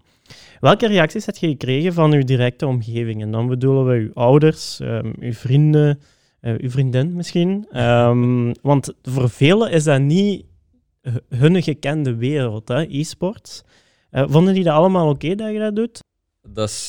welke 0.61 0.87
reacties 0.87 1.27
heb 1.27 1.37
je 1.37 1.49
gekregen 1.49 1.93
van 1.93 2.13
uw 2.13 2.25
directe 2.25 2.67
omgeving? 2.67 3.23
En 3.23 3.31
dan 3.31 3.47
bedoelen 3.47 3.87
we 3.87 3.95
uw 3.95 4.13
ouders, 4.15 4.81
ehm, 4.81 5.13
uw 5.21 5.33
vrienden, 5.33 6.01
eh, 6.41 6.55
uw 6.59 6.71
vriendin 6.71 7.13
misschien. 7.13 7.67
Ehm, 7.73 8.53
want 8.63 8.93
voor 9.03 9.31
velen 9.31 9.71
is 9.71 9.85
dat 9.85 10.01
niet 10.01 10.45
hu- 11.01 11.37
hun 11.39 11.63
gekende 11.63 12.15
wereld, 12.15 12.69
hè, 12.69 12.81
Eh, 14.11 14.25
vonden 14.29 14.55
die 14.55 14.65
dat 14.65 14.75
allemaal 14.75 15.09
oké 15.09 15.35
dat 15.35 15.53
je 15.53 15.59
dat 15.59 15.77
doet? 15.77 15.99
Dat 16.43 16.69
is, 16.69 16.87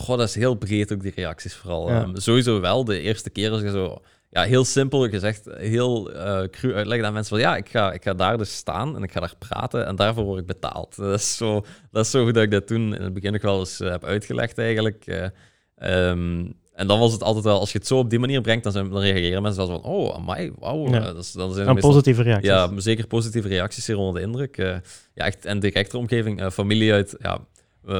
goh, 0.00 0.16
dat 0.18 0.28
is 0.28 0.34
heel 0.34 0.54
breed 0.54 0.92
ook, 0.92 1.02
die 1.02 1.12
reacties 1.14 1.54
vooral. 1.54 1.90
Ja. 1.90 2.02
Ehm, 2.02 2.16
sowieso 2.16 2.60
wel, 2.60 2.84
de 2.84 3.00
eerste 3.00 3.30
keer 3.30 3.50
als 3.50 3.60
je 3.60 3.70
zo... 3.70 3.98
Ja, 4.30 4.42
heel 4.42 4.64
simpel 4.64 5.08
gezegd, 5.08 5.48
heel 5.56 6.12
eh 6.12 6.48
cru 6.48 6.74
uitleggen 6.74 7.06
aan 7.06 7.12
mensen 7.12 7.36
van... 7.36 7.46
Ja, 7.46 7.56
ik 7.56 7.68
ga, 7.68 7.92
ik 7.92 8.02
ga 8.02 8.14
daar 8.14 8.38
dus 8.38 8.56
staan 8.56 8.96
en 8.96 9.02
ik 9.02 9.12
ga 9.12 9.20
daar 9.20 9.34
praten 9.38 9.86
en 9.86 9.96
daarvoor 9.96 10.24
word 10.24 10.40
ik 10.40 10.46
betaald. 10.46 10.96
Dat 11.00 11.18
is 11.18 11.36
zo, 11.36 11.64
dat 11.90 12.04
is 12.04 12.10
zo 12.10 12.24
goed 12.24 12.34
dat 12.34 12.42
ik 12.42 12.50
dat 12.50 12.66
toen 12.66 12.94
in 12.94 13.02
het 13.02 13.12
begin 13.12 13.32
nog 13.32 13.42
wel 13.42 13.58
eens 13.58 13.78
heb 13.78 14.04
uitgelegd 14.04 14.58
eigenlijk. 14.58 15.06
Eh, 15.06 15.28
ehm, 15.76 16.46
en 16.76 16.86
dan 16.86 16.98
was 16.98 17.12
het 17.12 17.22
altijd 17.22 17.44
wel, 17.44 17.58
als 17.60 17.72
je 17.72 17.78
het 17.78 17.86
zo 17.86 17.98
op 17.98 18.10
die 18.10 18.18
manier 18.18 18.40
brengt, 18.40 18.62
dan, 18.62 18.72
zijn, 18.72 18.88
dan 18.90 19.00
reageren 19.00 19.42
mensen 19.42 19.66
wel 19.66 19.80
van... 19.80 19.90
Oh, 19.90 20.14
amai, 20.14 20.52
wauw. 20.58 20.88
Ja. 20.88 20.98
Eh, 21.00 21.04
dat 21.04 21.16
is, 21.16 21.32
dan 21.32 21.52
zijn 21.52 21.66
Een 21.68 21.72
meestal- 21.74 21.90
positieve 21.90 22.22
reacties. 22.22 22.48
ja, 22.50 22.70
zeker 22.76 23.06
positieve 23.06 23.48
reacties, 23.48 23.84
zeer 23.84 23.96
onder 23.96 24.14
de 24.20 24.26
indruk. 24.26 24.56
Eh, 24.58 24.66
ja, 25.14 25.24
echt, 25.24 25.44
en 25.44 25.58
directe 25.60 25.98
omgeving, 25.98 26.40
eh, 26.40 26.50
familie 26.50 26.92
uit... 26.92 27.16
Ja, 27.18 27.38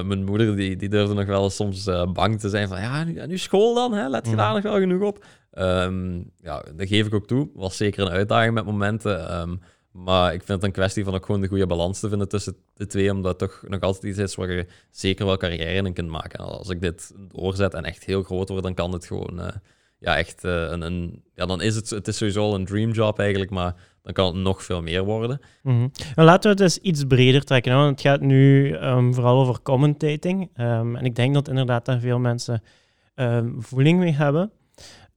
mijn 0.02 0.24
moeder 0.24 0.56
die, 0.56 0.76
die 0.76 0.88
durfde 0.88 1.14
nog 1.14 1.26
wel 1.26 1.50
soms 1.50 1.88
bang 2.12 2.40
te 2.40 2.48
zijn 2.48 2.68
van... 2.68 2.80
Ja, 2.80 3.04
nu, 3.04 3.26
nu 3.26 3.38
school 3.38 3.74
dan, 3.74 3.92
hè? 3.92 4.08
let 4.08 4.24
je 4.24 4.30
Mhm. 4.30 4.40
daar 4.40 4.52
nog 4.54 4.62
wel 4.62 4.78
genoeg 4.78 5.02
op? 5.02 5.24
Ehm, 5.50 6.14
ja, 6.40 6.64
dat 6.76 6.88
geef 6.88 7.06
ik 7.06 7.14
ook 7.14 7.26
toe. 7.26 7.48
Was 7.54 7.76
zeker 7.76 8.06
een 8.06 8.12
uitdaging 8.12 8.54
met 8.54 8.64
momenten. 8.64 9.28
ehm, 9.28 9.54
maar 10.04 10.32
ik 10.32 10.42
vind 10.42 10.48
het 10.48 10.62
een 10.62 10.72
kwestie 10.72 11.04
van 11.04 11.14
ook 11.14 11.26
gewoon 11.26 11.40
de 11.40 11.48
goede 11.48 11.66
balans 11.66 12.00
te 12.00 12.08
vinden 12.08 12.28
tussen 12.28 12.56
de 12.74 12.86
twee. 12.86 13.10
Omdat 13.10 13.40
het 13.40 13.50
toch 13.50 13.64
nog 13.68 13.80
altijd 13.80 14.04
iets 14.04 14.18
is 14.18 14.34
waar 14.34 14.52
je 14.52 14.66
zeker 14.90 15.26
wel 15.26 15.36
carrière 15.36 15.86
in 15.86 15.92
kunt 15.92 16.10
maken. 16.10 16.38
En 16.38 16.44
als 16.44 16.68
ik 16.68 16.80
dit 16.80 17.12
doorzet 17.16 17.74
en 17.74 17.84
echt 17.84 18.04
heel 18.04 18.22
groot 18.22 18.48
word, 18.48 18.62
dan 18.62 18.74
kan 18.74 18.92
het 18.92 19.06
gewoon... 19.06 19.40
eh, 19.40 19.54
ja, 19.98 20.16
echt 20.16 20.44
eh, 20.44 20.52
een, 20.52 20.80
een... 20.80 21.22
Ja, 21.34 21.46
dan 21.46 21.60
is 21.62 21.74
het... 21.76 21.90
Het 21.90 22.08
is 22.08 22.16
sowieso 22.16 22.42
al 22.42 22.54
een 22.54 22.64
dreamjob 22.64 23.18
eigenlijk, 23.18 23.50
maar 23.50 23.74
dan 24.02 24.12
kan 24.12 24.26
het 24.26 24.42
nog 24.42 24.62
veel 24.62 24.82
meer 24.82 25.04
worden. 25.04 25.40
Mhm. 25.62 25.88
En 26.14 26.24
laten 26.24 26.42
we 26.42 26.48
het 26.48 26.60
eens 26.60 26.78
iets 26.78 27.04
breder 27.04 27.44
trekken, 27.44 27.74
want 27.74 27.90
het 27.90 28.00
gaat 28.00 28.20
nu 28.20 28.72
ehm, 28.72 29.12
vooral 29.12 29.40
over 29.40 29.62
commentating. 29.62 30.50
Ehm, 30.54 30.96
en 30.96 31.04
ik 31.04 31.14
denk 31.14 31.34
dat 31.34 31.48
inderdaad 31.48 31.84
daar 31.84 32.00
veel 32.00 32.18
mensen 32.18 32.62
ehm, 33.14 33.60
voeling 33.60 33.98
mee 33.98 34.12
hebben. 34.12 34.50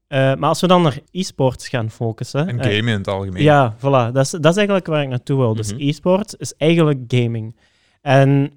Eh, 0.10 0.20
maar 0.36 0.50
als 0.50 0.62
we 0.62 0.68
dan 0.68 0.82
naar 0.82 1.00
e-sports 1.12 1.68
gaan 1.68 1.90
focussen. 1.90 2.48
En 2.48 2.60
eh, 2.60 2.64
gamen 2.76 2.92
in 2.94 2.98
het 2.98 3.08
algemeen. 3.08 3.44
ja, 3.44 3.76
voilà. 3.78 4.12
Dat 4.14 4.16
is, 4.18 4.30
dat 4.30 4.46
is 4.46 4.56
eigenlijk 4.58 4.88
waar 4.88 5.02
ik 5.04 5.10
naartoe 5.10 5.38
wil. 5.38 5.56
Dus 5.56 5.74
Mhm. 5.74 5.82
e-sport 5.88 6.36
is 6.38 6.54
eigenlijk 6.58 7.00
gaming. 7.08 7.56
En 8.02 8.52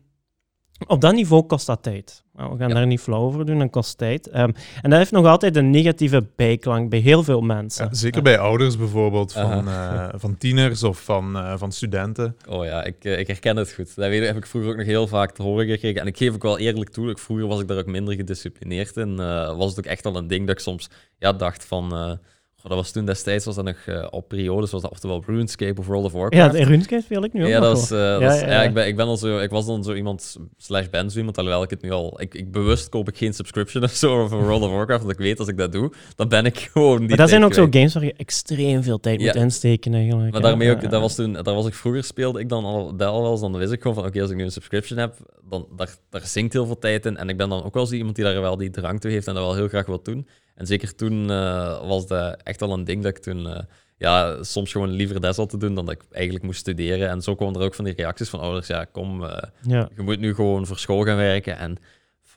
op 0.86 1.00
dat 1.00 1.12
niveau 1.14 1.42
kost 1.42 1.66
dat 1.66 1.82
tijd. 1.82 2.22
Nou, 2.36 2.52
we 2.52 2.58
gaan 2.58 2.68
Ja. 2.68 2.74
daar 2.74 2.86
niet 2.86 3.00
flauw 3.00 3.20
over 3.20 3.46
doen, 3.46 3.58
dat 3.58 3.70
kost 3.70 3.98
tijd. 3.98 4.28
Ehm, 4.28 4.50
en 4.82 4.90
dat 4.90 4.98
heeft 4.98 5.10
nog 5.10 5.26
altijd 5.26 5.56
een 5.56 5.70
negatieve 5.70 6.26
bijklank 6.36 6.90
bij 6.90 6.98
heel 6.98 7.22
veel 7.22 7.40
mensen. 7.40 7.84
Ja, 7.84 7.94
zeker 7.94 8.22
bij 8.22 8.38
ouders 8.38 8.76
bijvoorbeeld, 8.76 9.32
van, 9.32 9.68
eh, 9.68 10.08
van 10.14 10.36
tieners 10.36 10.82
of 10.82 11.00
van, 11.04 11.36
eh, 11.36 11.54
van 11.56 11.72
studenten. 11.72 12.36
Oh 12.48 12.64
ja, 12.64 12.84
ik, 12.84 13.04
eh, 13.04 13.18
ik 13.18 13.26
herken 13.26 13.56
het 13.56 13.72
goed. 13.72 13.96
Dat 13.96 14.08
weet, 14.08 14.26
heb 14.26 14.36
ik 14.36 14.46
vroeger 14.46 14.70
ook 14.70 14.76
nog 14.76 14.86
heel 14.86 15.06
vaak 15.06 15.30
te 15.32 15.42
horen 15.42 15.66
gekregen. 15.66 16.00
En 16.00 16.06
ik 16.06 16.16
geef 16.16 16.34
ook 16.34 16.42
wel 16.42 16.58
eerlijk 16.58 16.90
toe, 16.90 17.10
ik, 17.10 17.18
vroeger 17.18 17.46
was 17.46 17.60
ik 17.60 17.68
daar 17.68 17.78
ook 17.78 17.86
minder 17.86 18.14
gedisciplineerd 18.14 18.96
in. 18.96 19.18
eh, 19.18 19.56
was 19.56 19.68
het 19.70 19.78
ook 19.78 19.90
echt 19.90 20.04
wel 20.04 20.16
een 20.16 20.26
ding 20.28 20.46
dat 20.46 20.56
ik 20.56 20.62
soms 20.62 20.88
ja, 21.18 21.32
dacht 21.32 21.64
van... 21.64 22.18
goh, 22.62 22.70
dat 22.70 22.80
was 22.80 22.90
toen 22.90 23.04
destijds, 23.04 23.44
was 23.44 23.54
dat 23.54 23.64
nog 23.64 23.76
eh, 23.86 24.06
op 24.10 24.28
periodes, 24.28 24.70
was 24.70 24.82
dat 24.82 24.90
oftewel 24.90 25.22
RuneScape 25.26 25.80
of 25.80 25.86
World 25.86 26.04
of 26.04 26.12
ja, 26.12 26.18
Warcraft. 26.18 26.52
de 26.52 26.64
RuneScape 26.64 27.02
speel 27.02 27.24
ik 27.24 27.32
nu 27.32 27.42
ook 27.42 27.48
Ja, 27.48 27.60
dat 27.60 27.76
is, 27.78 27.90
eh, 27.90 27.98
dat 27.98 28.20
Ja, 28.20 28.34
is- 28.34 28.40
ja, 28.40 28.46
ja, 28.46 28.52
ja. 28.52 28.62
ik, 28.62 28.74
ben, 28.74 28.86
ik, 28.86 28.96
ben 28.96 29.06
al 29.06 29.16
zo, 29.16 29.38
ik 29.38 29.50
was 29.50 29.66
dan 29.66 29.84
zo 29.84 29.94
iemand, 29.94 30.36
slash 30.56 30.86
ben 30.88 31.10
zo 31.10 31.18
iemand, 31.18 31.38
alhoewel 31.38 31.62
ik 31.62 31.70
het 31.70 31.82
nu 31.82 31.90
al... 31.90 32.20
Ik, 32.20 32.34
ik 32.34 32.52
bewust 32.52 32.88
koop 32.88 33.08
ik 33.08 33.16
geen 33.16 33.34
subscription 33.34 33.82
of 33.88 33.90
zo 33.92 34.28
voor 34.28 34.42
World 34.42 34.62
of 34.62 34.70
Warcraft, 34.70 35.00
want 35.02 35.12
ik 35.12 35.18
weet 35.20 35.38
als 35.38 35.48
ik 35.48 35.56
dat 35.56 35.72
doe, 35.72 35.92
dan 36.16 36.28
ben 36.28 36.44
ik 36.44 36.58
gewoon 36.72 36.98
die 36.98 37.08
Maar 37.08 37.16
dat 37.16 37.28
zijn 37.28 37.44
ook 37.44 37.54
zo 37.54 37.66
games 37.70 37.94
waar 37.94 38.04
je 38.04 38.14
extreem 38.16 38.82
veel 38.82 39.00
tijd 39.00 39.20
Ja. 39.20 39.26
moet 39.26 39.42
insteken 39.42 39.94
eigenlijk. 39.94 40.32
Maar 40.32 40.40
daarmee 40.42 40.70
ook, 40.70 40.82
Ja, 40.82 40.88
dat 40.88 41.00
was 41.00 41.14
toen, 41.14 41.32
daar 41.32 41.54
was 41.54 41.66
ik 41.66 41.74
vroeger 41.74 42.04
speelde 42.04 42.40
ik 42.40 42.48
dan 42.48 42.64
al, 42.64 42.96
dat 42.96 43.08
al 43.08 43.22
wel 43.22 43.30
eens, 43.30 43.40
dan 43.40 43.56
wist 43.56 43.72
ik 43.72 43.80
gewoon 43.82 43.96
van, 43.96 44.06
oké, 44.06 44.20
als 44.20 44.30
ik 44.30 44.36
nu 44.36 44.42
een 44.44 44.52
subscription 44.52 44.98
heb, 44.98 45.14
dan 45.48 45.66
daar, 45.76 45.94
daar 46.10 46.26
zinkt 46.26 46.52
heel 46.52 46.66
veel 46.66 46.78
tijd 46.78 47.06
in. 47.06 47.16
En 47.16 47.28
ik 47.28 47.36
ben 47.36 47.48
dan 47.48 47.64
ook 47.64 47.74
wel 47.74 47.86
zo 47.86 47.94
iemand 47.94 48.16
die 48.16 48.24
daar 48.24 48.40
wel 48.40 48.56
die 48.56 48.70
drang 48.70 49.00
toe 49.00 49.10
heeft 49.10 49.26
en 49.26 49.34
dat 49.34 49.42
wel 49.44 49.54
heel 49.54 49.68
graag 49.68 49.86
wil 49.86 50.02
doen. 50.02 50.26
En 50.54 50.66
zeker 50.66 50.94
toen 50.94 51.30
eh, 51.30 51.88
was 51.88 52.06
dat 52.06 52.36
echt 52.42 52.60
wel 52.60 52.72
een 52.72 52.84
ding 52.84 53.02
dat 53.02 53.16
ik 53.16 53.22
toen, 53.22 53.46
eh, 53.48 53.60
ja, 53.96 54.42
soms 54.42 54.72
gewoon 54.72 54.90
liever 54.90 55.20
dat 55.20 55.34
zat 55.34 55.50
te 55.50 55.56
doen 55.58 55.74
dan 55.74 55.86
dat 55.86 55.94
ik 55.94 56.02
eigenlijk 56.12 56.44
moest 56.44 56.60
studeren. 56.60 57.08
En 57.08 57.22
zo 57.22 57.34
kwamen 57.34 57.60
er 57.60 57.66
ook 57.66 57.74
van 57.74 57.84
die 57.84 57.94
reacties 57.94 58.28
van 58.28 58.40
ouders, 58.40 58.66
ja, 58.66 58.84
kom, 58.84 59.24
eh, 59.24 59.42
Ja. 59.66 59.88
je 59.96 60.02
moet 60.02 60.18
nu 60.20 60.34
gewoon 60.34 60.66
voor 60.66 60.78
school 60.78 61.02
gaan 61.04 61.16
werken. 61.16 61.56
En 61.58 61.76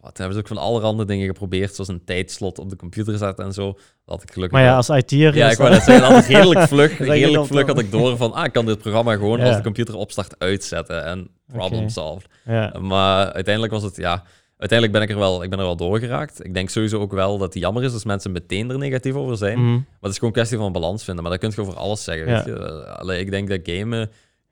wat 0.01 0.17
hebben 0.17 0.36
ze 0.36 0.41
ook 0.41 0.47
van 0.47 0.58
allerhande 0.58 1.06
dingen 1.06 1.28
geprobeerd, 1.28 1.73
zoals 1.75 1.89
een 1.89 2.04
tijdslot 2.06 2.60
op 2.60 2.69
de 2.69 2.75
computer 2.75 3.17
zetten 3.17 3.45
en 3.45 3.54
zo. 3.54 3.65
Dat 3.73 3.80
had 4.06 4.23
ik 4.23 4.32
gelukkig 4.32 4.58
Maar 4.60 4.67
ja, 4.67 4.75
als 4.75 4.89
IT'er 4.89 5.36
Ja, 5.36 5.49
ik 5.51 5.58
wou 5.58 5.69
dat- 5.69 5.78
net 5.78 5.88
zeggen, 5.88 6.08
altijd 6.08 6.25
redelijk 6.28 6.60
vlug, 6.73 6.97
redelijk 6.97 7.34
dat 7.34 7.47
vlug 7.47 7.67
had 7.67 7.80
ik 7.80 7.91
door 7.91 8.17
van, 8.17 8.34
ah, 8.34 8.45
ik 8.45 8.51
kan 8.54 8.65
dit 8.65 8.78
programma 8.80 9.13
gewoon 9.13 9.39
Ja. 9.39 9.45
als 9.47 9.56
de 9.56 9.62
computer 9.63 9.95
opstart 9.95 10.39
uitzetten 10.39 11.06
en 11.06 11.28
problem 11.47 11.82
Oké. 11.82 11.89
solved. 11.91 12.28
Ja. 12.45 12.73
Maar 12.80 13.32
uiteindelijk 13.34 13.73
was 13.73 13.84
het, 13.84 13.95
ja, 13.95 14.23
uiteindelijk 14.57 14.99
ben 14.99 15.01
ik 15.01 15.09
er 15.15 15.17
wel, 15.23 15.43
ik 15.43 15.49
ben 15.49 15.59
er 15.59 15.65
wel 15.65 15.75
doorgeraakt. 15.75 16.45
Ik 16.45 16.53
denk 16.53 16.69
sowieso 16.69 16.99
ook 16.99 17.11
wel 17.11 17.37
dat 17.37 17.53
het 17.53 17.63
jammer 17.63 17.83
is 17.83 17.93
als 17.93 18.05
mensen 18.05 18.31
meteen 18.31 18.69
er 18.69 18.77
negatief 18.77 19.13
over 19.13 19.37
zijn. 19.37 19.59
Mhm. 19.59 19.71
Maar 19.71 19.85
het 20.01 20.09
is 20.11 20.15
gewoon 20.17 20.29
een 20.29 20.35
kwestie 20.35 20.57
van 20.57 20.71
balans 20.71 21.03
vinden. 21.03 21.23
Maar 21.23 21.31
dat 21.31 21.41
kun 21.41 21.51
je 21.55 21.61
over 21.61 21.79
alles 21.79 22.03
zeggen. 22.03 22.27
Ja. 22.27 22.43
Weet 22.43 22.45
je? 22.45 22.85
Allee, 22.87 23.19
ik 23.19 23.31
denk 23.31 23.49
dat 23.49 23.59
gamen, 23.63 24.11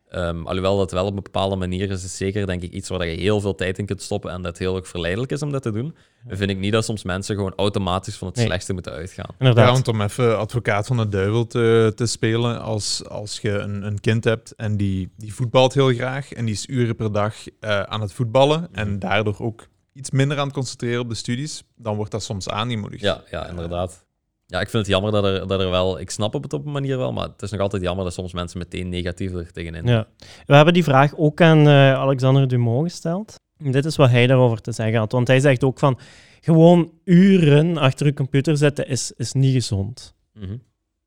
ehm, 0.10 0.46
alhoewel 0.46 0.78
dat 0.78 0.92
wel 0.92 1.06
op 1.06 1.16
een 1.18 1.24
bepaalde 1.24 1.56
manier 1.56 1.90
is, 1.92 2.04
is 2.04 2.18
zeker 2.18 2.46
denk 2.46 2.62
ik 2.62 2.72
iets 2.72 2.90
waar 2.90 3.08
je 3.08 3.18
heel 3.18 3.40
veel 3.42 3.56
tijd 3.56 3.78
in 3.78 3.86
kunt 3.86 4.02
stoppen 4.02 4.32
en 4.32 4.42
dat 4.42 4.58
heel 4.58 4.76
ook 4.76 4.86
verleidelijk 4.86 5.32
is 5.32 5.42
om 5.42 5.52
dat 5.52 5.62
te 5.62 5.72
doen. 5.72 5.96
Dan 6.28 6.38
vind 6.38 6.50
ik 6.50 6.58
niet 6.58 6.72
dat 6.72 6.86
soms 6.86 7.04
mensen 7.04 7.36
gewoon 7.36 7.54
automatisch 7.56 8.16
van 8.16 8.28
het 8.28 8.38
Nee. 8.38 8.46
slechtste 8.46 8.74
moeten 8.74 8.92
uitgaan. 8.92 9.36
Inderdaad. 9.40 9.66
Ja, 9.68 9.72
want 9.72 9.88
om 9.88 10.02
even 10.02 10.38
advocaat 10.38 10.88
van 10.88 10.98
de 10.98 11.10
duivel 11.10 11.48
te, 11.48 11.92
te 11.96 12.06
spelen, 12.06 12.62
als, 12.62 13.10
als 13.10 13.40
je 13.42 13.50
een, 13.52 13.84
een 13.86 14.00
kind 14.00 14.24
hebt 14.24 14.56
en 14.56 14.78
die, 14.78 15.12
die 15.18 15.34
voetbalt 15.34 15.74
heel 15.74 15.94
graag 15.94 16.34
en 16.34 16.46
die 16.46 16.54
is 16.54 16.68
uren 16.68 16.96
per 16.96 17.12
dag 17.12 17.36
eh, 17.60 17.82
aan 17.82 18.02
het 18.02 18.14
voetballen 18.14 18.68
en 18.72 19.00
daardoor 19.00 19.36
ook 19.40 19.72
iets 19.94 20.12
minder 20.12 20.38
aan 20.38 20.46
het 20.46 20.54
concentreren 20.54 21.02
op 21.02 21.10
de 21.10 21.16
studies, 21.16 21.64
dan 21.76 21.96
wordt 21.96 22.12
dat 22.12 22.24
soms 22.24 22.50
aangemoedigd. 22.50 23.04
Ja, 23.04 23.22
ja, 23.32 23.48
inderdaad. 23.48 24.06
Ja, 24.46 24.60
ik 24.60 24.70
vind 24.70 24.86
het 24.86 24.92
jammer 24.92 25.12
dat 25.12 25.24
er, 25.24 25.48
dat 25.48 25.60
er 25.60 25.70
wel... 25.70 26.00
Ik 26.00 26.10
snap 26.10 26.34
het 26.34 26.54
op 26.54 26.66
een 26.66 26.72
manier 26.72 26.98
wel, 26.98 27.14
maar 27.14 27.28
het 27.28 27.42
is 27.42 27.52
nog 27.52 27.60
altijd 27.60 27.82
jammer 27.82 28.04
dat 28.04 28.14
soms 28.14 28.34
mensen 28.34 28.58
meteen 28.58 28.90
negatief 28.90 29.34
er 29.34 29.52
tegenin. 29.52 29.86
Ja. 29.86 30.08
We 30.46 30.56
hebben 30.56 30.74
die 30.74 30.84
vraag 30.84 31.18
ook 31.18 31.42
aan 31.42 31.68
eh, 31.68 31.94
Alexander 31.94 32.48
Dumont 32.48 32.92
gesteld. 32.92 33.36
En 33.58 33.72
dit 33.72 33.86
is 33.86 33.96
wat 33.96 34.10
hij 34.10 34.28
daarover 34.28 34.62
te 34.62 34.72
zeggen 34.72 34.98
had. 34.98 35.12
Want 35.12 35.28
hij 35.28 35.40
zegt 35.40 35.64
ook 35.64 35.80
van, 35.80 36.00
gewoon 36.42 36.92
uren 37.04 37.78
achter 37.78 38.06
je 38.06 38.14
computer 38.14 38.58
zitten 38.58 38.88
is, 38.88 39.12
is 39.12 39.34
niet 39.34 39.54
gezond. 39.54 40.14
Mhm. 40.34 40.56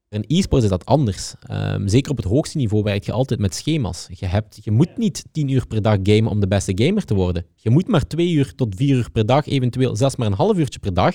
In 0.08 0.24
e-sport 0.26 0.62
is 0.62 0.68
dat 0.68 0.84
anders. 0.84 1.34
Ehm, 1.42 1.88
zeker 1.88 2.10
op 2.10 2.16
het 2.16 2.26
hoogste 2.26 2.56
niveau 2.56 2.82
werk 2.82 3.04
je 3.04 3.12
altijd 3.12 3.40
met 3.40 3.54
schema's. 3.54 4.08
Je, 4.10 4.26
hebt, 4.26 4.58
je 4.64 4.70
moet 4.70 4.96
niet 4.96 5.24
10 5.32 5.48
uur 5.48 5.66
per 5.66 5.82
dag 5.82 5.98
gamen 6.02 6.30
om 6.30 6.40
de 6.40 6.48
beste 6.48 6.72
gamer 6.74 7.04
te 7.04 7.14
worden. 7.14 7.46
Je 7.54 7.70
moet 7.70 7.88
maar 7.88 8.06
2 8.06 8.30
uur 8.30 8.54
tot 8.54 8.74
4 8.74 8.96
uur 8.96 9.10
per 9.10 9.26
dag, 9.26 9.46
eventueel 9.46 9.96
zelfs 9.96 10.16
maar 10.16 10.26
een 10.26 10.32
half 10.32 10.56
uurtje 10.56 10.78
per 10.78 10.94
dag, 10.94 11.14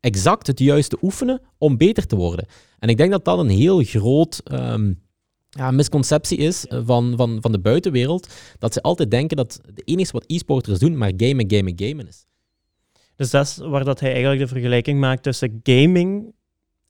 exact 0.00 0.46
het 0.46 0.58
juiste 0.58 0.98
oefenen 1.02 1.40
om 1.58 1.76
beter 1.76 2.06
te 2.06 2.16
worden. 2.16 2.46
En 2.78 2.88
ik 2.88 2.96
denk 2.96 3.10
dat 3.10 3.24
dat 3.24 3.38
een 3.38 3.48
heel 3.48 3.82
groot 3.82 4.40
ehm, 4.44 4.92
ja, 5.48 5.70
misconceptie 5.70 6.38
is 6.38 6.66
eh, 6.66 6.80
van, 6.84 7.14
van, 7.16 7.38
van 7.40 7.52
de 7.52 7.60
buitenwereld. 7.60 8.28
Dat 8.58 8.72
ze 8.72 8.82
altijd 8.82 9.10
denken 9.10 9.36
dat 9.36 9.60
het 9.66 9.82
enige 9.84 10.12
wat 10.12 10.24
e-sporters 10.26 10.78
doen, 10.78 10.96
maar 10.96 11.12
gamen, 11.16 11.50
gamen, 11.50 11.72
gamen 11.76 12.08
is. 12.08 12.26
Dus 13.16 13.30
dat 13.30 13.46
is 13.46 13.56
waar 13.56 13.84
dat 13.84 14.00
hij 14.00 14.10
eigenlijk 14.10 14.40
de 14.40 14.48
vergelijking 14.48 15.00
maakt 15.00 15.22
tussen 15.22 15.60
gaming 15.62 16.34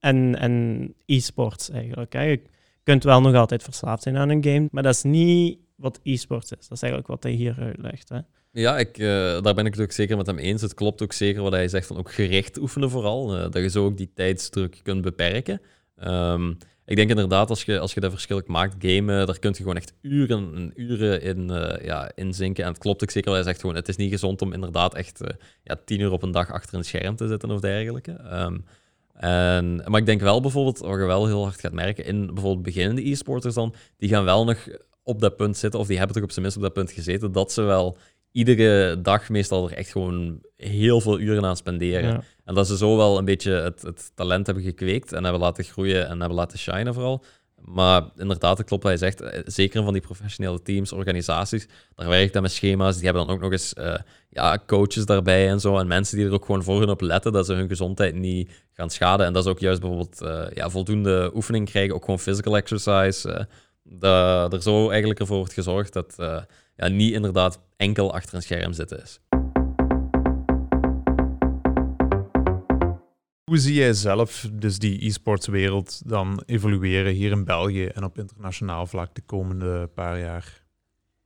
en, 0.02 0.38
en 0.38 0.94
e-sports 1.06 1.70
eigenlijk. 1.70 2.12
Hè. 2.12 2.22
Je 2.22 2.40
kunt 2.82 3.04
wel 3.04 3.20
nog 3.20 3.34
altijd 3.34 3.62
verslaafd 3.62 4.02
zijn 4.02 4.16
aan 4.16 4.28
een 4.28 4.44
game, 4.44 4.68
maar 4.70 4.82
dat 4.82 4.94
is 4.94 5.02
niet 5.02 5.58
wat 5.76 6.00
e-sports 6.02 6.52
is. 6.52 6.68
Dat 6.68 6.76
is 6.76 6.82
eigenlijk 6.82 7.12
wat 7.12 7.22
hij 7.22 7.32
hier 7.32 7.56
uitlegt. 7.58 8.08
Hè? 8.08 8.18
Ja, 8.52 8.78
ik, 8.78 8.98
eh, 8.98 9.06
daar 9.42 9.54
ben 9.54 9.66
ik 9.66 9.74
het 9.74 9.82
ook 9.82 9.92
zeker 9.92 10.16
met 10.16 10.26
hem 10.26 10.38
eens. 10.38 10.62
Het 10.62 10.74
klopt 10.74 11.02
ook 11.02 11.12
zeker 11.12 11.42
wat 11.42 11.52
hij 11.52 11.68
zegt 11.68 11.86
van 11.86 11.96
ook 11.98 12.12
gericht 12.12 12.58
oefenen 12.58 12.90
vooral. 12.90 13.36
eh, 13.36 13.42
dat 13.42 13.62
je 13.62 13.68
zo 13.70 13.84
ook 13.84 13.96
die 13.96 14.12
tijdsdruk 14.14 14.80
kunt 14.82 15.02
beperken. 15.02 15.60
Ehm, 15.96 16.50
ik 16.84 16.96
denk 16.96 17.10
inderdaad, 17.10 17.50
als 17.50 17.64
je, 17.64 17.78
als 17.78 17.94
je 17.94 18.00
dat 18.00 18.10
verschil 18.10 18.42
maakt, 18.46 18.74
gamen, 18.78 19.26
daar 19.26 19.38
kun 19.38 19.50
je 19.50 19.56
gewoon 19.56 19.76
echt 19.76 19.92
uren 20.00 20.54
en 20.54 20.72
uren 20.74 21.22
in, 21.22 21.50
eh, 21.50 21.84
ja, 21.84 22.10
in 22.14 22.34
zinken. 22.34 22.64
En 22.64 22.70
het 22.70 22.78
klopt 22.78 23.02
ook 23.02 23.10
zeker 23.10 23.28
wat 23.30 23.38
hij 23.38 23.48
zegt, 23.48 23.60
gewoon, 23.60 23.76
het 23.76 23.88
is 23.88 23.96
niet 23.96 24.10
gezond 24.10 24.42
om 24.42 24.52
inderdaad 24.52 24.94
echt 24.94 25.20
ja, 25.62 25.76
tien 25.84 26.00
uur 26.00 26.12
op 26.12 26.22
een 26.22 26.30
dag 26.30 26.50
achter 26.52 26.78
een 26.78 26.84
scherm 26.84 27.16
te 27.16 27.28
zitten 27.28 27.50
of 27.50 27.60
dergelijke. 27.60 28.12
Ehm, 28.12 28.58
en, 29.22 29.82
maar 29.86 30.00
ik 30.00 30.06
denk 30.06 30.20
wel 30.20 30.40
bijvoorbeeld, 30.40 30.78
wat 30.78 30.98
je 30.98 31.06
wel 31.06 31.26
heel 31.26 31.42
hard 31.42 31.60
gaat 31.60 31.72
merken, 31.72 32.04
in 32.04 32.26
bijvoorbeeld 32.26 32.62
beginnende 32.62 33.10
e-sporters 33.10 33.54
dan, 33.54 33.74
die 33.96 34.08
gaan 34.08 34.24
wel 34.24 34.44
nog 34.44 34.68
op 35.02 35.20
dat 35.20 35.36
punt 35.36 35.56
zitten, 35.56 35.80
of 35.80 35.86
die 35.86 35.96
hebben 35.96 36.14
toch 36.14 36.24
op 36.24 36.30
zijn 36.30 36.42
minst 36.42 36.58
op 36.58 36.62
dat 36.62 36.72
punt 36.72 36.90
gezeten, 36.90 37.32
dat 37.32 37.52
ze 37.52 37.62
wel 37.62 37.96
iedere 38.32 39.00
dag 39.00 39.28
meestal 39.28 39.68
er 39.68 39.76
echt 39.76 39.90
gewoon 39.90 40.40
heel 40.56 41.00
veel 41.00 41.20
uren 41.20 41.44
aan 41.44 41.56
spenderen. 41.56 42.08
Ja. 42.08 42.22
En 42.44 42.54
dat 42.54 42.66
ze 42.66 42.76
zo 42.76 42.96
wel 42.96 43.18
een 43.18 43.24
beetje 43.24 43.52
het, 43.52 43.82
het 43.82 44.10
talent 44.14 44.46
hebben 44.46 44.64
gekweekt 44.64 45.12
en 45.12 45.22
hebben 45.22 45.42
laten 45.42 45.64
groeien 45.64 46.08
en 46.08 46.18
hebben 46.18 46.38
laten 46.38 46.58
shinen 46.58 46.94
vooral. 46.94 47.24
Maar 47.64 48.02
inderdaad, 48.16 48.58
het 48.58 48.66
klopt 48.66 48.82
wat 48.82 48.92
hij 48.92 49.10
zegt. 49.10 49.20
Eh, 49.20 49.40
Zeker 49.44 49.82
van 49.82 49.92
die 49.92 50.02
professionele 50.02 50.62
teams, 50.62 50.92
organisaties, 50.92 51.68
daar 51.94 52.08
werkt 52.08 52.32
dat 52.32 52.42
met 52.42 52.52
schema's. 52.52 52.94
Die 52.94 53.04
hebben 53.04 53.26
dan 53.26 53.34
ook 53.34 53.40
nog 53.40 53.52
eens 53.52 53.74
eh, 53.74 53.94
ja, 54.28 54.58
coaches 54.66 55.06
daarbij 55.06 55.48
en 55.48 55.60
zo. 55.60 55.78
En 55.78 55.86
mensen 55.86 56.16
die 56.16 56.26
er 56.26 56.32
ook 56.32 56.44
gewoon 56.44 56.62
voor 56.62 56.78
hun 56.80 56.90
op 56.90 57.00
letten 57.00 57.32
dat 57.32 57.46
ze 57.46 57.52
hun 57.52 57.68
gezondheid 57.68 58.14
niet 58.14 58.50
gaan 58.72 58.90
schaden. 58.90 59.26
En 59.26 59.32
dat 59.32 59.44
is 59.44 59.50
ook 59.50 59.58
juist 59.58 59.80
bijvoorbeeld 59.80 60.20
eh, 60.20 60.44
ja, 60.54 60.70
voldoende 60.70 61.30
oefening 61.34 61.70
krijgen, 61.70 61.94
ook 61.94 62.04
gewoon 62.04 62.20
physical 62.20 62.56
exercise. 62.56 63.28
eh, 63.30 63.44
dat 63.98 64.52
er 64.52 64.62
zo 64.62 64.88
eigenlijk 64.88 65.20
ervoor 65.20 65.36
wordt 65.36 65.52
gezorgd 65.52 65.92
dat 65.92 66.14
ja, 66.76 66.88
niet 66.88 67.12
inderdaad 67.12 67.60
enkel 67.76 68.12
achter 68.14 68.34
een 68.34 68.42
scherm 68.42 68.72
zitten 68.72 69.02
is. 69.02 69.20
Hoe 73.52 73.60
zie 73.60 73.74
jij 73.74 73.92
zelf 73.92 74.48
dus 74.52 74.78
die 74.78 75.06
e-sportswereld 75.06 76.02
dan 76.06 76.42
evolueren 76.46 77.12
hier 77.12 77.30
in 77.30 77.44
België 77.44 77.84
en 77.84 78.04
op 78.04 78.18
internationaal 78.18 78.86
vlak 78.86 79.14
de 79.14 79.20
komende 79.20 79.90
paar 79.94 80.18
jaar? 80.18 80.62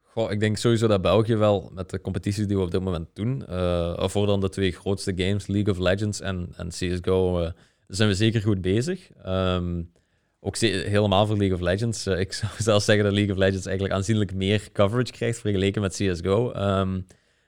Goh, 0.02 0.30
ik 0.30 0.40
denk 0.40 0.56
sowieso 0.56 0.86
dat 0.86 1.02
België 1.02 1.36
wel 1.36 1.70
met 1.74 1.90
de 1.90 2.00
competities 2.00 2.46
die 2.46 2.56
we 2.56 2.62
op 2.62 2.70
dit 2.70 2.80
moment 2.82 3.08
doen, 3.12 3.46
eh 3.46 4.08
voor 4.08 4.26
dan 4.26 4.40
de 4.40 4.48
twee 4.48 4.72
grootste 4.72 5.12
games, 5.16 5.46
League 5.46 5.72
of 5.72 5.78
Legends 5.78 6.20
en, 6.20 6.48
en 6.56 6.68
CSGO, 6.68 7.40
eh, 7.40 7.50
zijn 7.86 8.08
we 8.08 8.14
zeker 8.14 8.42
goed 8.42 8.60
bezig. 8.60 9.12
Ehm, 9.12 9.82
ook 10.40 10.56
helemaal 10.58 11.26
voor 11.26 11.36
League 11.36 11.56
of 11.56 11.62
Legends. 11.62 12.06
Eh, 12.06 12.20
ik 12.20 12.32
zou 12.40 12.52
zelfs 12.58 12.84
zeggen 12.84 13.04
dat 13.04 13.14
League 13.14 13.32
of 13.32 13.38
Legends 13.38 13.66
eigenlijk 13.66 13.96
aanzienlijk 13.96 14.34
meer 14.34 14.72
coverage 14.72 15.12
krijgt 15.12 15.38
vergeleken 15.38 15.82
met 15.82 15.94
CSGO. 15.94 16.50
Ehm, 16.52 17.00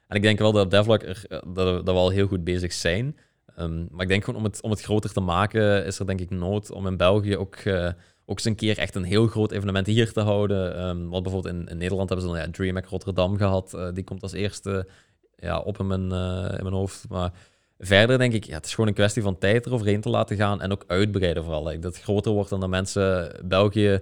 en 0.07 0.15
ik 0.15 0.21
denk 0.21 0.39
wel 0.39 0.51
dat 0.51 0.65
op 0.65 0.71
dat 0.71 0.85
dat, 1.27 1.55
dat 1.55 1.85
we 1.85 1.91
al 1.91 2.09
heel 2.09 2.27
goed 2.27 2.43
bezig 2.43 2.73
zijn. 2.73 3.15
Ehm, 3.59 3.85
maar 3.91 4.01
ik 4.01 4.07
denk 4.07 4.23
gewoon 4.23 4.39
om 4.39 4.45
het, 4.45 4.61
om 4.61 4.69
het 4.69 4.81
groter 4.81 5.13
te 5.13 5.19
maken, 5.19 5.85
is 5.85 5.99
er 5.99 6.05
denk 6.05 6.19
ik 6.19 6.29
nood 6.29 6.71
om 6.71 6.87
in 6.87 6.97
België 6.97 7.37
ook, 7.37 7.55
eh, 7.55 7.85
ook 8.25 8.37
eens 8.37 8.45
een 8.45 8.55
keer 8.55 8.77
echt 8.77 8.95
een 8.95 9.03
heel 9.03 9.27
groot 9.27 9.51
evenement 9.51 9.87
hier 9.87 10.11
te 10.11 10.19
houden. 10.19 10.75
Ehm, 10.75 11.07
want 11.07 11.23
bijvoorbeeld 11.23 11.69
in, 11.69 11.77
Nederland 11.77 12.09
hebben 12.09 12.27
ze 12.27 12.33
dan 12.33 12.41
ja, 12.41 12.51
DreamHack 12.51 12.85
Rotterdam 12.85 13.37
gehad. 13.37 13.73
Eh, 13.73 13.87
die 13.93 14.03
komt 14.03 14.21
als 14.21 14.31
eerste 14.31 14.87
ja, 15.35 15.59
op 15.59 15.79
in 15.79 15.87
mijn, 15.87 16.11
eh, 16.11 16.57
in 16.57 16.63
mijn 16.63 16.73
hoofd. 16.73 17.09
Maar 17.09 17.31
verder 17.77 18.17
denk 18.17 18.33
ik, 18.33 18.43
ja, 18.43 18.55
het 18.55 18.65
is 18.65 18.71
gewoon 18.71 18.89
een 18.89 18.95
kwestie 18.95 19.21
van 19.21 19.37
tijd 19.37 19.65
eroverheen 19.65 20.01
te 20.01 20.09
laten 20.09 20.35
gaan 20.35 20.61
en 20.61 20.71
ook 20.71 20.83
uitbreiden 20.87 21.43
vooral. 21.43 21.63
Dat 21.63 21.83
het 21.83 22.01
groter 22.01 22.31
wordt 22.31 22.49
dan 22.49 22.59
dat 22.59 22.69
mensen 22.69 23.35
België 23.45 24.01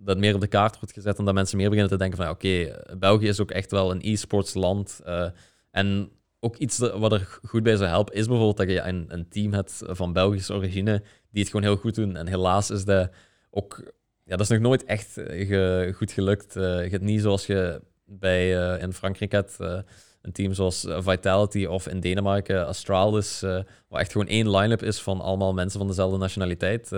dat 0.00 0.18
meer 0.18 0.34
op 0.34 0.40
de 0.40 0.46
kaart 0.46 0.78
wordt 0.78 0.94
gezet 0.94 1.18
en 1.18 1.24
dat 1.24 1.34
mensen 1.34 1.56
meer 1.56 1.68
beginnen 1.68 1.92
te 1.92 1.98
denken 1.98 2.18
van 2.18 2.28
oké, 2.28 2.82
België 2.98 3.28
is 3.28 3.40
ook 3.40 3.50
echt 3.50 3.70
wel 3.70 3.90
een 3.90 4.00
e-sports 4.02 4.54
land. 4.54 5.00
en 5.70 6.10
ook 6.40 6.56
iets 6.56 6.78
wat 6.78 7.12
er 7.12 7.38
goed 7.44 7.62
bij 7.62 7.76
zou 7.76 7.88
helpen, 7.88 8.14
is 8.14 8.26
bijvoorbeeld 8.26 8.56
dat 8.56 8.68
je 8.70 8.80
een, 8.80 9.04
een 9.08 9.28
team 9.28 9.52
hebt 9.52 9.82
van 9.86 10.12
Belgische 10.12 10.54
origine 10.54 11.02
die 11.30 11.42
het 11.42 11.50
gewoon 11.50 11.66
heel 11.66 11.76
goed 11.76 11.94
doen. 11.94 12.16
En 12.16 12.26
helaas 12.26 12.70
is 12.70 12.84
dat 12.84 13.10
ook... 13.50 13.82
Ja, 14.24 14.36
dat 14.36 14.40
is 14.40 14.48
nog 14.48 14.58
nooit 14.58 14.84
echt 14.84 15.16
eh, 15.16 15.94
goed 15.94 16.12
gelukt. 16.12 16.56
Eh, 16.56 16.62
je 16.62 16.90
hebt 16.90 17.02
niet 17.02 17.20
zoals 17.20 17.46
je 17.46 17.82
bij, 18.04 18.72
eh, 18.72 18.82
in 18.82 18.92
Frankrijk 18.92 19.32
hebt, 19.32 19.56
een 20.22 20.32
team 20.32 20.54
zoals 20.54 20.86
Vitality 20.88 21.64
of 21.64 21.88
in 21.88 22.00
Denemarken 22.00 22.66
Astralis, 22.66 23.40
waar 23.88 24.00
echt 24.00 24.12
gewoon 24.12 24.26
één 24.26 24.56
line-up 24.56 24.82
is 24.82 25.00
van 25.00 25.20
allemaal 25.20 25.54
mensen 25.54 25.78
van 25.78 25.88
dezelfde 25.88 26.18
nationaliteit. 26.18 26.88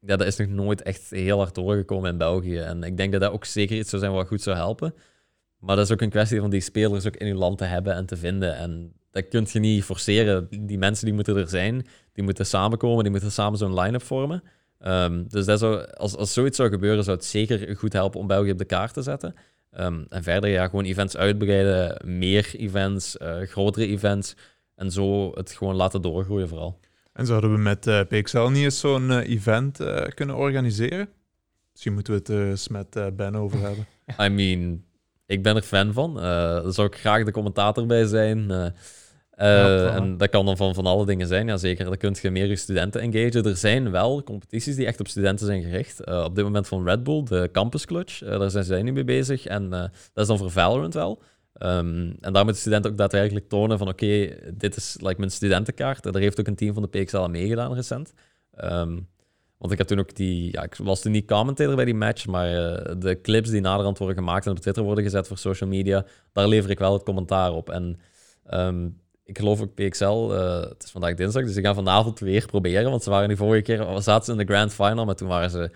Ja, 0.00 0.16
dat 0.16 0.26
is 0.26 0.36
nog 0.36 0.48
nooit 0.48 0.82
echt 0.82 1.10
heel 1.10 1.38
hard 1.38 1.54
doorgekomen 1.54 2.10
in 2.10 2.18
België. 2.18 2.58
En 2.58 2.82
ik 2.82 2.96
denk 2.96 3.12
dat 3.12 3.20
dat 3.20 3.32
ook 3.32 3.44
zeker 3.44 3.76
iets 3.76 3.90
zou 3.90 4.02
zijn 4.02 4.14
wat 4.14 4.26
goed 4.26 4.42
zou 4.42 4.56
helpen. 4.56 4.94
Maar 5.62 5.76
dat 5.76 5.84
is 5.84 5.92
ook 5.92 6.00
een 6.00 6.10
kwestie 6.10 6.40
van 6.40 6.50
die 6.50 6.60
spelers 6.60 7.06
ook 7.06 7.16
in 7.16 7.26
uw 7.26 7.38
land 7.38 7.58
te 7.58 7.64
hebben 7.64 7.94
en 7.94 8.06
te 8.06 8.16
vinden. 8.16 8.56
En 8.56 8.92
dat 9.10 9.28
kun 9.28 9.46
je 9.50 9.58
niet 9.58 9.84
forceren. 9.84 10.48
Die 10.60 10.78
mensen 10.78 11.04
die 11.04 11.14
moeten 11.14 11.36
er 11.36 11.48
zijn, 11.48 11.86
die 12.12 12.24
moeten 12.24 12.46
samenkomen, 12.46 13.02
die 13.02 13.12
moeten 13.12 13.32
samen 13.32 13.58
zo'n 13.58 13.80
line-up 13.80 14.02
vormen. 14.02 14.42
Ehm, 14.78 15.24
dus 15.28 15.44
dat 15.44 15.58
zou, 15.58 15.86
als, 15.92 16.16
als 16.16 16.32
zoiets 16.32 16.56
zou 16.56 16.68
gebeuren, 16.68 17.04
zou 17.04 17.16
het 17.16 17.26
zeker 17.26 17.76
goed 17.76 17.92
helpen 17.92 18.20
om 18.20 18.26
België 18.26 18.50
op 18.50 18.58
de 18.58 18.64
kaart 18.64 18.94
te 18.94 19.02
zetten. 19.02 19.34
Ehm, 19.70 20.02
en 20.08 20.22
verder, 20.22 20.50
ja, 20.50 20.68
gewoon 20.68 20.84
events 20.84 21.16
uitbreiden, 21.16 22.00
meer 22.18 22.54
events, 22.56 23.16
eh, 23.16 23.40
grotere 23.40 23.86
events. 23.86 24.36
En 24.74 24.90
zo 24.90 25.32
het 25.34 25.52
gewoon 25.52 25.74
laten 25.74 26.02
doorgroeien 26.02 26.48
vooral. 26.48 26.80
En 27.12 27.26
zouden 27.26 27.52
we 27.52 27.58
met 27.58 27.86
eh, 27.86 28.00
PXL 28.08 28.46
niet 28.46 28.64
eens 28.64 28.80
zo'n 28.80 29.10
eh, 29.10 29.28
event 29.28 29.78
kunnen 30.14 30.36
organiseren? 30.36 31.08
Misschien 31.72 31.92
moeten 31.92 32.12
we 32.12 32.18
het 32.18 32.28
eens 32.28 32.68
met 32.68 33.16
Ben 33.16 33.36
over 33.36 33.60
hebben. 33.60 33.86
I 34.26 34.28
mean, 34.28 34.84
ik 35.26 35.42
ben 35.42 35.56
er 35.56 35.62
fan 35.62 35.92
van. 35.92 36.16
Eh 36.16 36.22
daar 36.22 36.72
zou 36.72 36.86
ik 36.86 36.96
graag 36.96 37.24
de 37.24 37.30
commentator 37.30 37.86
bij 37.86 38.04
zijn. 38.06 38.50
Eh, 38.50 38.66
eh, 39.30 39.84
Ja, 39.84 39.94
en 39.94 40.16
dat 40.16 40.28
kan 40.28 40.46
dan 40.46 40.56
van, 40.56 40.74
van 40.74 40.86
alle 40.86 41.06
dingen 41.06 41.26
zijn, 41.26 41.46
ja 41.46 41.56
zeker. 41.56 41.84
Dan 41.84 41.96
kun 41.96 42.16
je 42.22 42.30
meer 42.30 42.46
je 42.46 42.56
studenten 42.56 43.00
engagen. 43.00 43.44
Er 43.44 43.56
zijn 43.56 43.90
wel 43.90 44.22
competities 44.22 44.76
die 44.76 44.86
echt 44.86 45.00
op 45.00 45.08
studenten 45.08 45.46
zijn 45.46 45.62
gericht. 45.62 46.06
Op 46.06 46.34
dit 46.34 46.44
moment 46.44 46.68
van 46.68 46.84
Red 46.84 47.02
Bull, 47.02 47.24
de 47.24 47.48
Campus 47.52 47.86
Clutch. 47.86 48.18
daar 48.18 48.50
zijn 48.50 48.64
zij 48.64 48.82
nu 48.82 48.92
mee 48.92 49.04
bezig. 49.04 49.46
En 49.46 49.70
dat 49.70 49.90
is 50.14 50.26
dan 50.26 50.38
voor 50.38 50.50
Valorant 50.50 50.94
wel. 50.94 51.22
Ehm, 51.52 52.12
en 52.20 52.32
daar 52.32 52.44
moeten 52.44 52.60
studenten 52.60 52.90
ook 52.90 52.96
daadwerkelijk 52.96 53.48
tonen 53.48 53.78
van 53.78 53.88
oké, 53.88 54.28
dit 54.54 54.76
is 54.76 54.96
like, 55.00 55.18
mijn 55.18 55.30
studentenkaart. 55.30 56.02
Daar 56.02 56.22
heeft 56.22 56.40
ook 56.40 56.46
een 56.46 56.54
team 56.54 56.74
van 56.74 56.82
de 56.82 57.02
PXL 57.02 57.16
aan 57.16 57.30
meegedaan 57.30 57.74
recent. 57.74 58.12
Ehm, 58.52 58.98
want 59.62 59.72
ik 59.74 59.78
heb 59.78 59.86
toen 59.86 59.98
ook 59.98 60.14
die... 60.14 60.52
Ja, 60.52 60.62
ik 60.62 60.74
was 60.74 61.00
toen 61.00 61.12
niet 61.12 61.26
commentator 61.26 61.74
bij 61.74 61.84
die 61.84 61.94
match, 61.94 62.26
maar 62.26 62.46
eh, 62.46 62.94
de 62.98 63.20
clips 63.20 63.50
die 63.50 63.60
naderhand 63.60 63.98
worden 63.98 64.16
gemaakt 64.16 64.46
en 64.46 64.52
op 64.52 64.58
Twitter 64.58 64.82
worden 64.82 65.04
gezet 65.04 65.26
voor 65.26 65.38
social 65.38 65.70
media, 65.70 66.04
daar 66.32 66.48
lever 66.48 66.70
ik 66.70 66.78
wel 66.78 66.92
het 66.92 67.02
commentaar 67.02 67.52
op. 67.52 67.70
En 67.70 68.00
ehm, 68.46 68.86
ik 69.24 69.38
geloof 69.38 69.60
ook 69.60 69.74
PXL, 69.74 70.04
eh, 70.32 70.60
het 70.60 70.82
is 70.84 70.90
vandaag 70.90 71.14
dinsdag, 71.14 71.44
dus 71.44 71.56
ik 71.56 71.64
ga 71.64 71.74
vanavond 71.74 72.20
weer 72.20 72.46
proberen, 72.46 72.90
want 72.90 73.02
ze 73.02 73.10
waren 73.10 73.28
die 73.28 73.36
vorige 73.36 73.62
keer, 73.62 73.86
zaten 73.96 74.24
ze 74.24 74.30
in 74.30 74.46
de 74.46 74.52
grand 74.52 74.74
final, 74.74 75.04
maar 75.04 75.14
toen 75.14 75.28
waren 75.28 75.50
ze, 75.50 75.70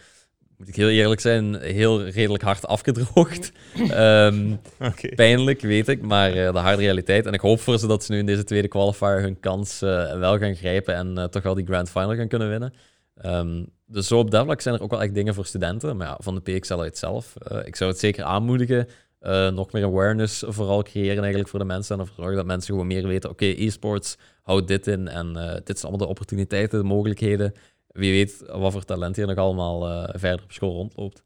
moet 0.56 0.68
ik 0.68 0.76
heel 0.76 0.88
eerlijk 0.88 1.20
zijn, 1.20 1.54
heel 1.54 2.04
redelijk 2.04 2.42
hard 2.42 2.66
afgedroogd. 2.66 3.52
Ehm. 3.90 4.54
Pijnlijk, 5.14 5.60
weet 5.60 5.88
ik, 5.88 6.02
maar 6.02 6.32
eh, 6.32 6.52
de 6.52 6.58
harde 6.58 6.82
realiteit. 6.82 7.26
En 7.26 7.32
ik 7.32 7.40
hoop 7.40 7.60
voor 7.60 7.78
ze 7.78 7.86
dat 7.86 8.04
ze 8.04 8.12
nu 8.12 8.18
in 8.18 8.26
deze 8.26 8.44
tweede 8.44 8.68
qualifier 8.68 9.20
hun 9.20 9.40
kans 9.40 9.80
wel 9.80 10.38
gaan 10.38 10.56
grijpen 10.56 10.94
en 10.94 11.30
toch 11.30 11.42
wel 11.42 11.54
die 11.54 11.66
grand 11.66 11.90
final 11.90 12.14
gaan 12.14 12.28
kunnen 12.28 12.48
winnen. 12.48 12.72
Ehm, 13.16 13.64
dus 13.86 14.06
zo 14.06 14.18
op 14.18 14.30
dat 14.30 14.44
vlak 14.44 14.60
zijn 14.60 14.74
er 14.74 14.82
ook 14.82 14.90
wel 14.90 15.02
echt 15.02 15.14
dingen 15.14 15.34
voor 15.34 15.46
studenten, 15.46 15.96
maar 15.96 16.06
ja, 16.06 16.16
van 16.20 16.34
de 16.34 16.40
PXL 16.40 16.78
uit 16.80 16.98
zelf. 16.98 17.36
eh, 17.36 17.66
ik 17.66 17.76
zou 17.76 17.90
het 17.90 17.98
zeker 17.98 18.24
aanmoedigen. 18.24 18.88
eh, 19.18 19.48
nog 19.50 19.72
meer 19.72 19.84
awareness 19.84 20.44
vooral 20.46 20.82
creëren 20.82 21.18
eigenlijk 21.18 21.48
voor 21.48 21.58
de 21.58 21.64
mensen 21.64 21.94
en 21.94 22.00
ervoor 22.00 22.16
zorgen 22.16 22.36
dat 22.36 22.46
mensen 22.46 22.70
gewoon 22.72 22.86
meer 22.86 23.06
weten, 23.06 23.30
oké, 23.30 23.44
e-sports, 23.44 24.18
houdt 24.42 24.68
dit 24.68 24.86
in 24.86 25.08
en 25.08 25.36
eh, 25.36 25.54
dit 25.64 25.78
zijn 25.78 25.80
allemaal 25.80 25.98
de 25.98 26.06
opportuniteiten, 26.06 26.78
de 26.78 26.84
mogelijkheden. 26.84 27.52
Wie 27.86 28.12
weet 28.12 28.44
wat 28.46 28.72
voor 28.72 28.84
talent 28.84 29.16
hier 29.16 29.26
nog 29.26 29.36
allemaal 29.36 30.08
verder 30.18 30.42
op 30.42 30.52
school 30.52 30.72
rondloopt. 30.72 31.24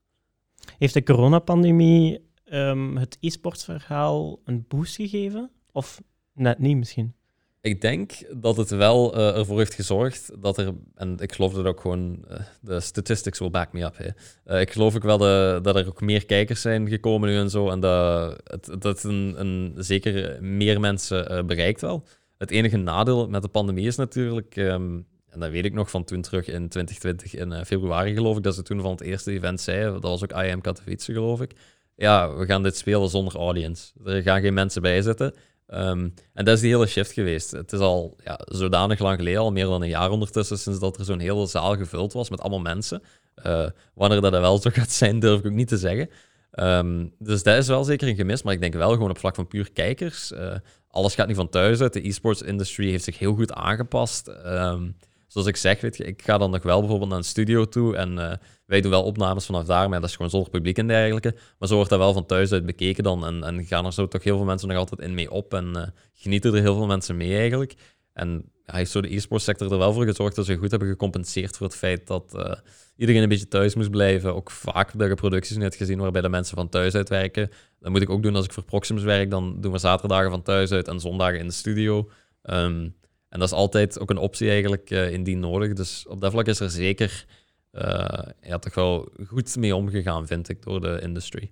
Heeft 0.79 0.95
de 0.95 1.03
coronapandemie 1.03 2.29
ehm, 2.45 2.97
het 2.97 3.17
e-sportsverhaal 3.21 4.41
een 4.45 4.65
boost 4.69 4.95
gegeven? 4.95 5.51
Of 5.73 6.01
net 6.33 6.59
niet 6.59 6.77
misschien? 6.77 7.15
Ik 7.63 7.81
denk 7.81 8.13
dat 8.37 8.57
het 8.57 8.71
wel 8.71 9.15
eh, 9.15 9.37
ervoor 9.37 9.59
heeft 9.59 9.75
gezorgd 9.75 10.31
dat 10.39 10.59
er, 10.59 10.75
en 10.95 11.17
ik 11.19 11.33
geloof 11.33 11.53
dat 11.55 11.65
ook 11.65 11.81
gewoon, 11.81 12.25
eh, 12.29 12.41
de 12.61 12.81
statistics 12.81 13.39
will 13.39 13.51
back 13.51 13.73
me 13.73 13.83
up. 13.85 14.15
Eh, 14.45 14.61
ik 14.61 14.73
geloof 14.73 14.97
ook 14.97 15.03
wel 15.03 15.19
de- 15.19 15.59
dat 15.63 15.77
er 15.77 15.87
ook 15.87 16.01
meer 16.01 16.27
kijkers 16.27 16.61
zijn 16.61 16.89
gekomen 16.89 17.29
nu 17.29 17.37
en 17.37 17.51
zo, 17.51 17.69
en 17.71 17.81
dat 17.81 18.41
het, 18.45 18.83
dat 18.83 19.05
een, 19.05 19.35
een, 19.41 19.75
zeker 19.77 20.43
meer 20.43 20.81
mensen 20.81 21.47
bereikt 21.47 21.81
wel. 21.81 22.07
Het 22.39 22.51
enige 22.51 22.77
nadeel 22.77 23.29
met 23.29 23.43
de 23.43 23.49
pandemie 23.49 23.87
is 23.87 23.97
natuurlijk, 23.97 24.57
ehm, 24.57 25.01
en 25.29 25.41
dat 25.41 25.51
weet 25.51 25.65
ik 25.65 25.73
nog 25.75 25.91
van 25.91 26.05
toen 26.05 26.23
terug 26.23 26.47
in 26.49 26.69
2020, 26.69 27.35
in 27.35 27.65
februari 27.65 28.15
geloof 28.15 28.37
ik, 28.37 28.43
dat 28.43 28.55
ze 28.55 28.63
toen 28.63 28.81
van 28.81 28.91
het 28.91 29.01
eerste 29.01 29.33
event 29.33 29.61
zeiden, 29.61 29.93
dat 29.93 30.03
was 30.03 30.23
ook 30.23 30.33
IM 30.43 30.61
Katowice 30.61 31.13
geloof 31.13 31.41
ik, 31.41 31.53
ja, 31.97 32.35
we 32.35 32.47
gaan 32.47 32.63
dit 32.63 32.77
spelen 32.77 33.09
zonder 33.09 33.35
audience. 33.37 33.93
Er 34.05 34.23
gaan 34.23 34.41
geen 34.41 34.55
mensen 34.55 34.83
bij 34.83 35.03
zitten. 35.03 35.35
Ehm, 35.71 36.09
en 36.35 36.45
dat 36.45 36.55
is 36.55 36.61
die 36.61 36.71
hele 36.71 36.87
shift 36.87 37.13
geweest. 37.13 37.51
Het 37.51 37.73
is 37.73 37.79
al 37.79 38.17
ja, 38.25 38.41
zodanig 38.45 38.99
lang 38.99 39.19
geleden, 39.19 39.41
al 39.41 39.53
meer 39.53 39.65
dan 39.65 39.83
een 39.83 39.89
jaar 39.89 40.11
ondertussen, 40.11 40.59
sinds 40.59 40.79
dat 40.79 40.99
er 40.99 41.05
zo'n 41.05 41.19
hele 41.19 41.47
zaal 41.47 41.77
gevuld 41.77 42.13
was 42.13 42.31
met 42.31 42.41
allemaal 42.41 42.61
mensen. 42.61 43.03
Eh, 43.35 43.67
wanneer 43.95 44.21
dat 44.21 44.31
wel 44.31 44.59
zo 44.59 44.71
gaat 44.81 44.91
zijn, 44.91 45.19
durf 45.21 45.39
ik 45.41 45.47
ook 45.47 45.53
niet 45.53 45.69
te 45.69 45.79
zeggen. 45.79 46.11
Ehm, 46.51 47.07
dus 47.19 47.43
dat 47.43 47.57
is 47.57 47.67
wel 47.67 47.85
zeker 47.85 48.09
een 48.09 48.17
gemis, 48.17 48.43
maar 48.43 48.53
ik 48.53 48.61
denk 48.61 48.75
wel 48.75 48.93
gewoon 48.93 49.11
op 49.11 49.19
vlak 49.19 49.35
van 49.35 49.47
puur 49.47 49.73
kijkers. 49.73 50.33
eh, 50.33 50.55
alles 50.89 51.15
gaat 51.15 51.29
nu 51.29 51.35
van 51.35 51.49
thuis 51.49 51.81
uit. 51.81 51.93
De 51.93 52.09
e-sports 52.09 52.43
industry 52.43 52.91
heeft 52.91 53.05
zich 53.05 53.19
heel 53.19 53.35
goed 53.35 53.53
aangepast. 53.53 54.29
Ehm, 54.29 54.89
zoals 55.31 55.47
ik 55.47 55.57
zeg, 55.57 55.83
ik 55.83 56.23
ga 56.23 56.39
dan 56.39 56.51
nog 56.51 56.63
wel 56.63 56.79
bijvoorbeeld 56.79 57.09
naar 57.11 57.19
een 57.19 57.25
studio 57.25 57.65
toe 57.69 57.97
en 57.97 58.19
eh, 58.19 58.37
wij 58.67 58.81
doen 58.81 58.91
wel 58.91 59.03
opnames 59.03 59.47
vanaf 59.47 59.65
daar, 59.65 59.89
maar 59.89 60.01
dat 60.01 60.09
is 60.09 60.17
gewoon 60.17 60.31
zonder 60.31 60.51
publiek 60.51 60.79
en 60.79 60.87
dergelijke. 60.87 61.35
Maar 61.59 61.69
zo 61.69 61.75
wordt 61.75 61.91
dat 61.91 61.99
wel 61.99 62.13
van 62.13 62.27
thuis 62.27 62.53
uit 62.53 62.67
bekeken 62.67 63.05
dan 63.05 63.27
en, 63.27 63.45
en 63.45 63.65
gaan 63.65 63.87
er 63.87 63.93
zo 63.93 64.09
toch 64.09 64.23
heel 64.23 64.37
veel 64.37 64.47
mensen 64.47 64.69
nog 64.69 64.77
altijd 64.77 65.01
in 65.01 65.15
mee 65.15 65.31
op 65.31 65.55
en 65.55 65.77
eh, 65.77 65.89
genieten 66.15 66.55
er 66.55 66.61
heel 66.61 66.75
veel 66.75 66.87
mensen 66.87 67.17
mee 67.17 67.37
eigenlijk. 67.37 67.75
En 68.13 68.45
ja, 68.67 68.75
heeft 68.75 68.91
zo 68.91 69.01
de 69.01 69.15
e-sports 69.15 69.45
sector 69.45 69.73
er 69.73 69.79
wel 69.79 69.93
voor 69.93 70.05
gezorgd 70.05 70.37
dat 70.37 70.47
ze 70.47 70.57
goed 70.57 70.71
hebben 70.71 70.89
gecompenseerd 70.89 71.57
voor 71.57 71.67
het 71.67 71.77
feit 71.77 72.07
dat 72.07 72.35
eh, 72.35 72.53
iedereen 72.97 73.23
een 73.23 73.29
beetje 73.29 73.49
thuis 73.49 73.75
moest 73.75 73.91
blijven. 73.91 74.35
Ook 74.35 74.51
vaak 74.51 74.93
je 74.99 75.15
producties 75.15 75.57
net 75.57 75.75
gezien 75.75 75.99
waarbij 75.99 76.23
de 76.23 76.29
mensen 76.29 76.57
van 76.57 76.69
thuis 76.69 76.95
uit 76.95 77.09
werken. 77.09 77.51
Dat 77.79 77.91
moet 77.91 78.03
ik 78.03 78.11
ook 78.11 78.23
doen 78.23 78.37
als 78.37 78.45
ik 78.45 78.53
voor 78.53 78.65
Proximus 78.65 79.03
werk. 79.03 79.31
Dan 79.31 79.61
doen 79.61 79.73
we 79.73 79.79
zaterdagen 79.79 80.31
van 80.31 80.43
thuis 80.43 80.73
uit 80.73 80.89
en 80.89 81.01
zondagen 81.01 81.39
in 81.39 81.47
de 81.47 81.53
studio. 81.53 82.11
Ehm, 82.43 82.89
en 83.31 83.39
dat 83.39 83.49
is 83.49 83.55
altijd 83.55 84.01
ook 84.01 84.11
een 84.11 84.19
optie 84.19 84.51
eigenlijk 84.51 84.91
eh, 84.91 85.13
indien 85.13 85.41
nodig. 85.41 85.73
Dus 85.73 86.07
op 86.09 86.21
dat 86.21 86.33
vlak 86.33 86.47
is 86.47 86.61
er 86.61 86.71
zeker 86.71 87.27
eh, 87.71 88.19
ja, 88.43 88.59
toch 88.59 88.75
wel 88.75 89.09
goed 89.27 89.57
mee 89.57 89.77
omgegaan, 89.77 90.27
vind 90.27 90.49
ik, 90.49 90.63
door 90.63 90.81
de 90.81 90.99
industry. 91.03 91.51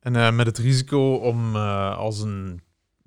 En 0.00 0.16
eh, 0.16 0.32
met 0.32 0.46
het 0.46 0.58
risico 0.58 1.14
om 1.14 1.56
als 1.56 2.20
een 2.20 2.60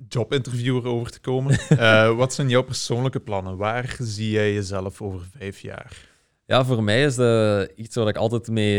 jobinterviewer 0.08 0.86
over 0.86 1.12
te 1.12 1.20
komen, 1.20 1.60
wat 2.18 2.34
zijn 2.34 2.50
jouw 2.50 2.64
persoonlijke 2.64 3.20
plannen? 3.20 3.58
Waar 3.58 3.96
zie 4.00 4.30
jij 4.30 4.54
jezelf 4.54 5.02
over 5.02 5.26
vijf 5.38 5.60
jaar? 5.60 6.08
Ja, 6.46 6.66
voor 6.66 6.84
mij 6.84 7.04
is 7.04 7.16
dat 7.16 7.72
iets 7.76 7.96
waar 7.96 8.08
ik 8.08 8.18
altijd 8.18 8.48
mee 8.48 8.78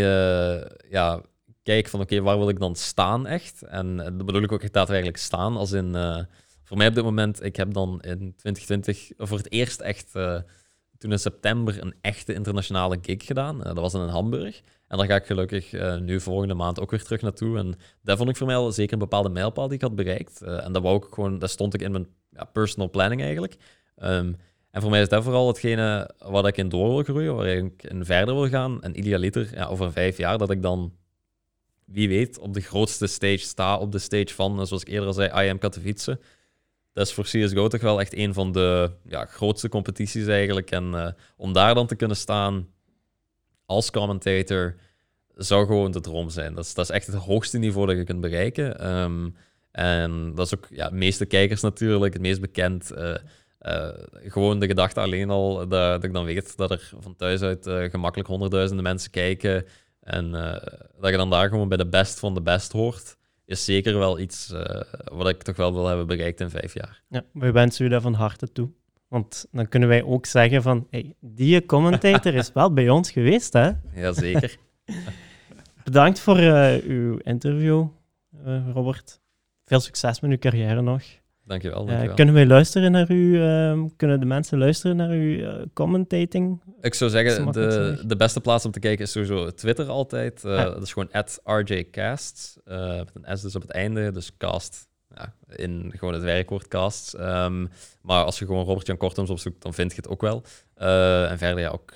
ja, 0.88 1.20
kijk 1.62 1.88
van 1.88 2.00
oké, 2.00 2.20
waar 2.20 2.38
wil 2.38 2.48
ik 2.48 2.58
dan 2.58 2.76
staan 2.76 3.26
echt? 3.26 3.62
En 3.62 3.96
dat 3.96 4.26
bedoel 4.26 4.42
ik 4.42 4.52
ook 4.52 4.72
daadwerkelijk 4.72 5.16
staan, 5.16 5.56
als 5.56 5.72
in... 5.72 5.96
voor 6.70 6.78
mij 6.78 6.88
op 6.88 6.94
dit 6.94 7.04
moment, 7.04 7.44
ik 7.44 7.56
heb 7.56 7.72
dan 7.72 8.00
in 8.00 8.34
2020 8.36 9.10
voor 9.16 9.36
het 9.36 9.52
eerst 9.52 9.80
echt, 9.80 10.14
eh, 10.14 10.40
toen 10.98 11.12
in 11.12 11.18
september, 11.18 11.82
een 11.82 11.94
echte 12.00 12.34
internationale 12.34 12.98
gig 13.02 13.26
gedaan. 13.26 13.58
Eh, 13.58 13.64
dat 13.64 13.78
was 13.78 13.94
in 13.94 14.00
Hamburg. 14.00 14.60
En 14.88 14.98
daar 14.98 15.06
ga 15.06 15.14
ik 15.14 15.26
gelukkig 15.26 15.72
eh, 15.72 15.98
nu 15.98 16.20
volgende 16.20 16.54
maand 16.54 16.80
ook 16.80 16.90
weer 16.90 17.02
terug 17.02 17.22
naartoe. 17.22 17.58
En 17.58 17.74
dat 18.02 18.16
vond 18.16 18.30
ik 18.30 18.36
voor 18.36 18.46
mij 18.46 18.56
al 18.56 18.72
zeker 18.72 18.92
een 18.92 18.98
bepaalde 18.98 19.28
mijlpaal 19.28 19.66
die 19.66 19.76
ik 19.76 19.82
had 19.82 19.94
bereikt. 19.94 20.42
En 20.42 20.72
dat, 20.72 20.82
wou 20.82 20.96
ik 20.96 21.14
gewoon, 21.14 21.38
dat 21.38 21.50
stond 21.50 21.74
ik 21.74 21.82
in 21.82 21.92
mijn 21.92 22.06
ja, 22.30 22.44
personal 22.44 22.90
planning 22.90 23.22
eigenlijk. 23.22 23.56
Ehm, 23.96 24.32
en 24.70 24.80
voor 24.80 24.90
mij 24.90 25.00
is 25.00 25.08
dat 25.08 25.24
vooral 25.24 25.46
hetgene 25.46 26.10
waar 26.18 26.46
ik 26.46 26.56
in 26.56 26.68
door 26.68 26.88
wil 26.88 27.02
groeien, 27.02 27.36
waar 27.36 27.46
ik 27.46 27.82
in 27.82 28.04
verder 28.04 28.34
wil 28.34 28.48
gaan. 28.48 28.82
En 28.82 28.98
idealiter, 28.98 29.48
ja, 29.54 29.66
over 29.66 29.92
vijf 29.92 30.16
jaar, 30.16 30.38
dat 30.38 30.50
ik 30.50 30.62
dan, 30.62 30.92
wie 31.84 32.08
weet, 32.08 32.38
op 32.38 32.54
de 32.54 32.60
grootste 32.60 33.06
stage 33.06 33.38
sta, 33.38 33.76
op 33.78 33.92
de 33.92 33.98
stage 33.98 34.34
van, 34.34 34.66
zoals 34.66 34.82
ik 34.82 34.88
eerder 34.88 35.06
al 35.06 35.12
zei, 35.12 35.48
IM 35.48 35.58
Katowice. 35.58 36.18
Dat 36.92 37.06
is 37.06 37.12
voor 37.12 37.24
CSGO 37.24 37.68
toch 37.68 37.80
wel 37.80 38.00
echt 38.00 38.16
een 38.16 38.34
van 38.34 38.52
de 38.52 38.90
ja, 39.04 39.24
grootste 39.24 39.68
competities 39.68 40.26
eigenlijk. 40.26 40.70
En 40.70 40.94
eh, 40.94 41.12
om 41.36 41.52
daar 41.52 41.74
dan 41.74 41.86
te 41.86 41.94
kunnen 41.94 42.16
staan 42.16 42.68
als 43.66 43.90
commentator, 43.90 44.76
zou 45.34 45.66
gewoon 45.66 45.90
de 45.90 46.00
droom 46.00 46.30
zijn. 46.30 46.54
Dat 46.54 46.64
is, 46.64 46.74
dat 46.74 46.84
is 46.84 46.90
echt 46.90 47.06
het 47.06 47.16
hoogste 47.16 47.58
niveau 47.58 47.86
dat 47.86 47.96
je 47.96 48.04
kunt 48.04 48.20
bereiken. 48.20 48.78
Ehm, 48.78 49.28
en 49.70 50.34
dat 50.34 50.46
is 50.46 50.54
ook 50.54 50.66
ja, 50.70 50.88
de 50.88 50.94
meeste 50.94 51.26
kijkers 51.26 51.60
natuurlijk, 51.60 52.12
het 52.12 52.22
meest 52.22 52.40
bekend. 52.40 52.90
eh, 52.90 53.14
eh, 53.58 53.88
gewoon 54.12 54.58
de 54.58 54.66
gedachte 54.66 55.00
alleen 55.00 55.30
al 55.30 55.54
dat, 55.54 55.70
dat 55.70 56.04
ik 56.04 56.12
dan 56.12 56.24
weet 56.24 56.56
dat 56.56 56.70
er 56.70 56.92
van 57.00 57.16
thuis 57.16 57.42
uit 57.42 57.68
gemakkelijk 57.90 58.28
honderdduizenden 58.28 58.84
mensen 58.84 59.10
kijken. 59.10 59.66
En 60.00 60.30
dat 61.00 61.10
je 61.10 61.16
dan 61.16 61.30
daar 61.30 61.48
gewoon 61.48 61.68
bij 61.68 61.76
de 61.76 61.88
best 61.88 62.18
van 62.18 62.34
de 62.34 62.42
best 62.42 62.72
hoort, 62.72 63.16
is 63.50 63.64
zeker 63.64 63.98
wel 63.98 64.18
iets 64.18 64.52
eh, 64.52 64.82
wat 65.12 65.28
ik 65.28 65.42
toch 65.42 65.56
wel 65.56 65.72
wil 65.72 65.86
hebben 65.86 66.06
bereikt 66.06 66.40
in 66.40 66.50
vijf 66.50 66.74
jaar. 66.74 67.02
Ja, 67.08 67.24
we 67.32 67.50
wensen 67.50 67.84
u 67.84 67.88
dat 67.88 68.02
van 68.02 68.14
harte 68.14 68.52
toe. 68.52 68.70
Want 69.08 69.46
dan 69.50 69.68
kunnen 69.68 69.88
wij 69.88 70.02
ook 70.02 70.26
zeggen 70.26 70.62
van, 70.62 70.86
hey, 70.90 71.14
die 71.20 71.66
commentator 71.66 72.34
is 72.34 72.52
wel 72.52 72.72
bij 72.72 72.88
ons 72.88 73.10
geweest, 73.10 73.52
hè? 73.52 73.70
Jazeker. 74.02 74.56
Bedankt 75.84 76.20
voor 76.20 76.38
eh, 76.38 76.82
uw 76.82 77.16
interview, 77.16 77.86
eh, 78.44 78.70
Robert. 78.72 79.20
Veel 79.64 79.80
succes 79.80 80.20
met 80.20 80.30
uw 80.30 80.38
carrière 80.38 80.82
nog. 80.82 81.02
Dankjewel. 81.50 81.80
Eh, 81.80 81.86
dankjewel. 81.86 82.14
kunnen 82.14 82.34
wij 82.34 82.46
luisteren 82.46 82.92
naar 82.92 83.10
u? 83.10 83.42
ehm, 83.42 83.86
kunnen 83.96 84.20
de 84.20 84.26
mensen 84.26 84.58
luisteren 84.58 84.96
naar 84.96 85.08
uw 85.08 85.44
eh, 85.44 85.62
commentating? 85.72 86.60
Ik 86.80 86.94
zou 86.94 87.10
Zo 87.10 87.16
zeggen, 87.16 87.52
de, 87.52 88.02
de 88.06 88.16
beste 88.16 88.40
plaats 88.40 88.64
om 88.64 88.70
te 88.70 88.80
kijken 88.80 89.04
is 89.04 89.12
sowieso 89.12 89.50
Twitter 89.50 89.88
altijd. 89.88 90.44
Eh. 90.44 90.64
Dat 90.64 90.82
is 90.82 90.92
gewoon 90.92 91.08
@rjcast. 91.44 92.60
met 92.64 93.10
een 93.14 93.38
S 93.38 93.42
dus 93.42 93.56
op 93.56 93.62
het 93.62 93.70
einde. 93.70 94.12
Dus 94.12 94.36
cast 94.36 94.88
ja, 95.14 95.34
in 95.56 95.92
gewoon 95.96 96.14
het 96.14 96.22
werkwoord 96.22 96.68
cast. 96.68 97.14
Ehm, 97.14 97.66
maar 98.02 98.24
als 98.24 98.38
je 98.38 98.46
gewoon 98.46 98.64
Robert-Jan 98.64 98.96
Kortums 98.96 99.30
opzoekt, 99.30 99.62
dan 99.62 99.74
vind 99.74 99.90
je 99.90 99.96
het 99.96 100.08
ook 100.08 100.20
wel. 100.20 100.42
En 100.74 101.38
verder 101.38 101.60
ja, 101.60 101.68
ook 101.68 101.92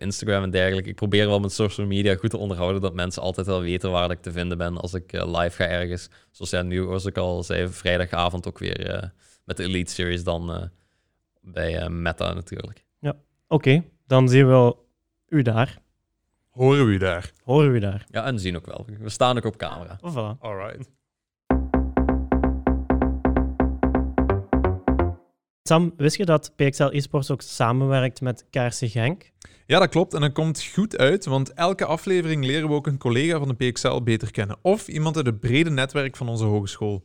Instagram 0.00 0.42
en 0.42 0.50
dergelijke. 0.50 0.88
Ik 0.88 0.94
probeer 0.94 1.26
wel 1.26 1.40
met 1.40 1.52
social 1.52 1.86
media 1.86 2.14
goed 2.14 2.30
te 2.30 2.36
onderhouden, 2.36 2.80
dat 2.80 2.94
mensen 2.94 3.22
altijd 3.22 3.46
wel 3.46 3.60
weten 3.60 3.90
waar 3.90 4.10
ik 4.10 4.22
te 4.22 4.32
vinden 4.32 4.58
ben 4.58 4.76
als 4.76 4.94
ik 4.94 5.12
eh, 5.12 5.40
live 5.40 5.56
ga 5.56 5.68
ergens. 5.68 6.08
Zoals 6.30 6.50
ja, 6.50 6.62
nu, 6.62 6.86
als 6.86 7.04
ik 7.04 7.16
al 7.16 7.42
zei, 7.42 7.68
vrijdagavond 7.68 8.46
ook 8.46 8.58
weer 8.58 8.90
eh, 8.90 9.08
met 9.44 9.56
de 9.56 9.62
Elite 9.62 9.92
Series 9.92 10.24
dan 10.24 10.52
eh, 10.52 10.62
bij 11.40 11.78
eh, 11.78 11.88
Meta 11.88 12.32
natuurlijk. 12.32 12.84
Oké, 13.52 13.84
dan 14.06 14.28
zien 14.28 14.48
we 14.48 14.76
u 15.28 15.42
daar. 15.42 15.78
Horen 16.50 16.86
we 16.86 16.92
u 16.92 16.96
daar? 16.98 17.32
Horen 17.44 17.70
we 17.70 17.76
u 17.76 17.80
daar. 17.80 18.06
Ja, 18.10 18.24
en 18.24 18.38
zien 18.38 18.56
ook 18.56 18.66
wel. 18.66 18.86
We 18.98 19.08
staan 19.08 19.36
ook 19.36 19.44
op 19.44 19.56
camera. 19.56 19.98
Voilà. 19.98 20.38
Alright. 20.40 20.90
Sam, 25.62 25.92
wist 25.96 26.16
je 26.16 26.24
dat 26.24 26.52
PXL 26.56 26.84
Esports 26.84 27.30
ook 27.30 27.42
samenwerkt 27.42 28.20
met 28.20 28.46
KRC 28.50 28.90
Genk? 28.90 29.30
Ja, 29.70 29.78
dat 29.78 29.88
klopt. 29.88 30.14
En 30.14 30.20
dat 30.20 30.32
komt 30.32 30.64
goed 30.74 30.98
uit, 30.98 31.24
want 31.24 31.52
elke 31.52 31.84
aflevering 31.84 32.44
leren 32.44 32.68
we 32.68 32.74
ook 32.74 32.86
een 32.86 32.98
collega 32.98 33.38
van 33.38 33.48
de 33.48 33.70
PXL 33.70 34.02
beter 34.02 34.30
kennen. 34.30 34.56
Of 34.62 34.88
iemand 34.88 35.16
uit 35.16 35.26
het 35.26 35.40
brede 35.40 35.70
netwerk 35.70 36.16
van 36.16 36.28
onze 36.28 36.44
hogeschool. 36.44 37.02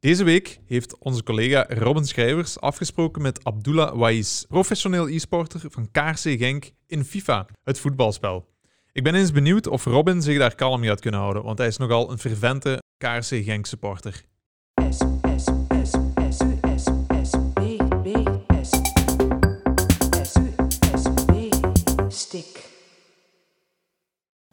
Deze 0.00 0.24
week 0.24 0.60
heeft 0.66 0.98
onze 0.98 1.22
collega 1.22 1.66
Robin 1.68 2.04
Schrijvers 2.04 2.60
afgesproken 2.60 3.22
met 3.22 3.44
Abdullah 3.44 3.96
Wais, 3.96 4.44
professioneel 4.48 5.08
e-sporter 5.08 5.60
van 5.68 5.90
KRC 5.90 6.38
Genk 6.38 6.70
in 6.86 7.04
FIFA, 7.04 7.46
het 7.62 7.78
voetbalspel. 7.78 8.48
Ik 8.92 9.02
ben 9.02 9.14
eens 9.14 9.32
benieuwd 9.32 9.66
of 9.66 9.84
Robin 9.84 10.22
zich 10.22 10.38
daar 10.38 10.54
kalm 10.54 10.84
had 10.84 11.00
kunnen 11.00 11.20
houden, 11.20 11.42
want 11.42 11.58
hij 11.58 11.66
is 11.66 11.76
nogal 11.76 12.10
een 12.10 12.18
fervente 12.18 12.82
KRC 12.98 13.44
Genk 13.44 13.66
supporter. 13.66 14.24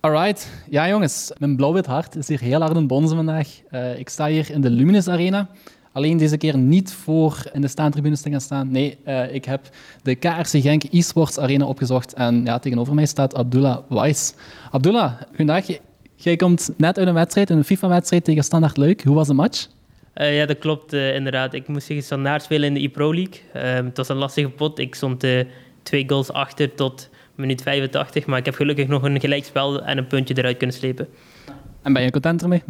Alright, 0.01 0.49
ja 0.69 0.87
jongens, 0.87 1.31
mijn 1.37 1.55
blauw-wit 1.55 1.85
hart 1.85 2.15
is 2.15 2.27
hier 2.27 2.39
heel 2.39 2.59
hard 2.59 2.75
aan 2.75 2.87
bonzen 2.87 3.15
vandaag. 3.15 3.47
Eh, 3.69 3.99
ik 3.99 4.09
sta 4.09 4.27
hier 4.27 4.51
in 4.51 4.61
de 4.61 4.69
Luminous 4.69 5.07
Arena. 5.07 5.49
Alleen 5.91 6.17
deze 6.17 6.37
keer 6.37 6.57
niet 6.57 6.93
voor 6.93 7.43
in 7.53 7.61
de 7.61 7.67
staantribunes 7.67 8.21
te 8.21 8.29
gaan 8.29 8.41
staan. 8.41 8.71
Nee, 8.71 8.97
eh, 9.03 9.33
ik 9.33 9.45
heb 9.45 9.69
de 10.03 10.15
KRC 10.15 10.47
Genk 10.47 10.83
eSports 10.83 11.39
Arena 11.39 11.65
opgezocht. 11.65 12.13
En 12.13 12.45
ja, 12.45 12.59
tegenover 12.59 12.93
mij 12.93 13.05
staat 13.05 13.35
Abdullah 13.35 13.77
Weiss. 13.89 14.33
Abdullah, 14.71 15.13
goedendag. 15.27 15.65
Jij 16.15 16.35
komt 16.35 16.71
net 16.77 16.97
uit 16.97 17.07
een 17.07 17.13
wedstrijd, 17.13 17.49
een 17.49 17.63
FIFA-wedstrijd 17.63 18.23
tegen 18.23 18.43
Standard 18.43 18.77
Luik. 18.77 19.03
Hoe 19.03 19.15
was 19.15 19.27
de 19.27 19.33
match? 19.33 19.67
Eh, 20.13 20.37
ja, 20.37 20.45
dat 20.45 20.57
klopt 20.57 20.93
inderdaad. 20.93 21.53
Ik 21.53 21.67
moest 21.67 21.87
tegen 21.87 22.03
Standaard 22.03 22.43
spelen 22.43 22.67
in 22.67 22.73
de 22.73 22.81
e-Pro 22.81 23.13
League. 23.13 23.41
Ehm, 23.53 23.85
het 23.85 23.97
was 23.97 24.09
een 24.09 24.15
lastige 24.15 24.49
pot. 24.49 24.79
Ik 24.79 24.95
stond 24.95 25.25
twee 25.83 26.09
goals 26.09 26.31
achter 26.31 26.75
tot 26.75 27.09
minuut 27.41 27.61
85. 27.61 28.25
Maar 28.25 28.39
ik 28.39 28.45
heb 28.45 28.55
gelukkig 28.55 28.87
nog 28.87 29.03
een 29.03 29.19
gelijkspel 29.19 29.83
en 29.83 29.97
een 29.97 30.07
puntje 30.07 30.37
eruit 30.37 30.57
kunnen 30.57 30.75
slepen. 30.75 31.07
En 31.81 31.93
ben 31.93 32.03
je 32.03 32.11
content 32.11 32.41
ermee? 32.41 32.63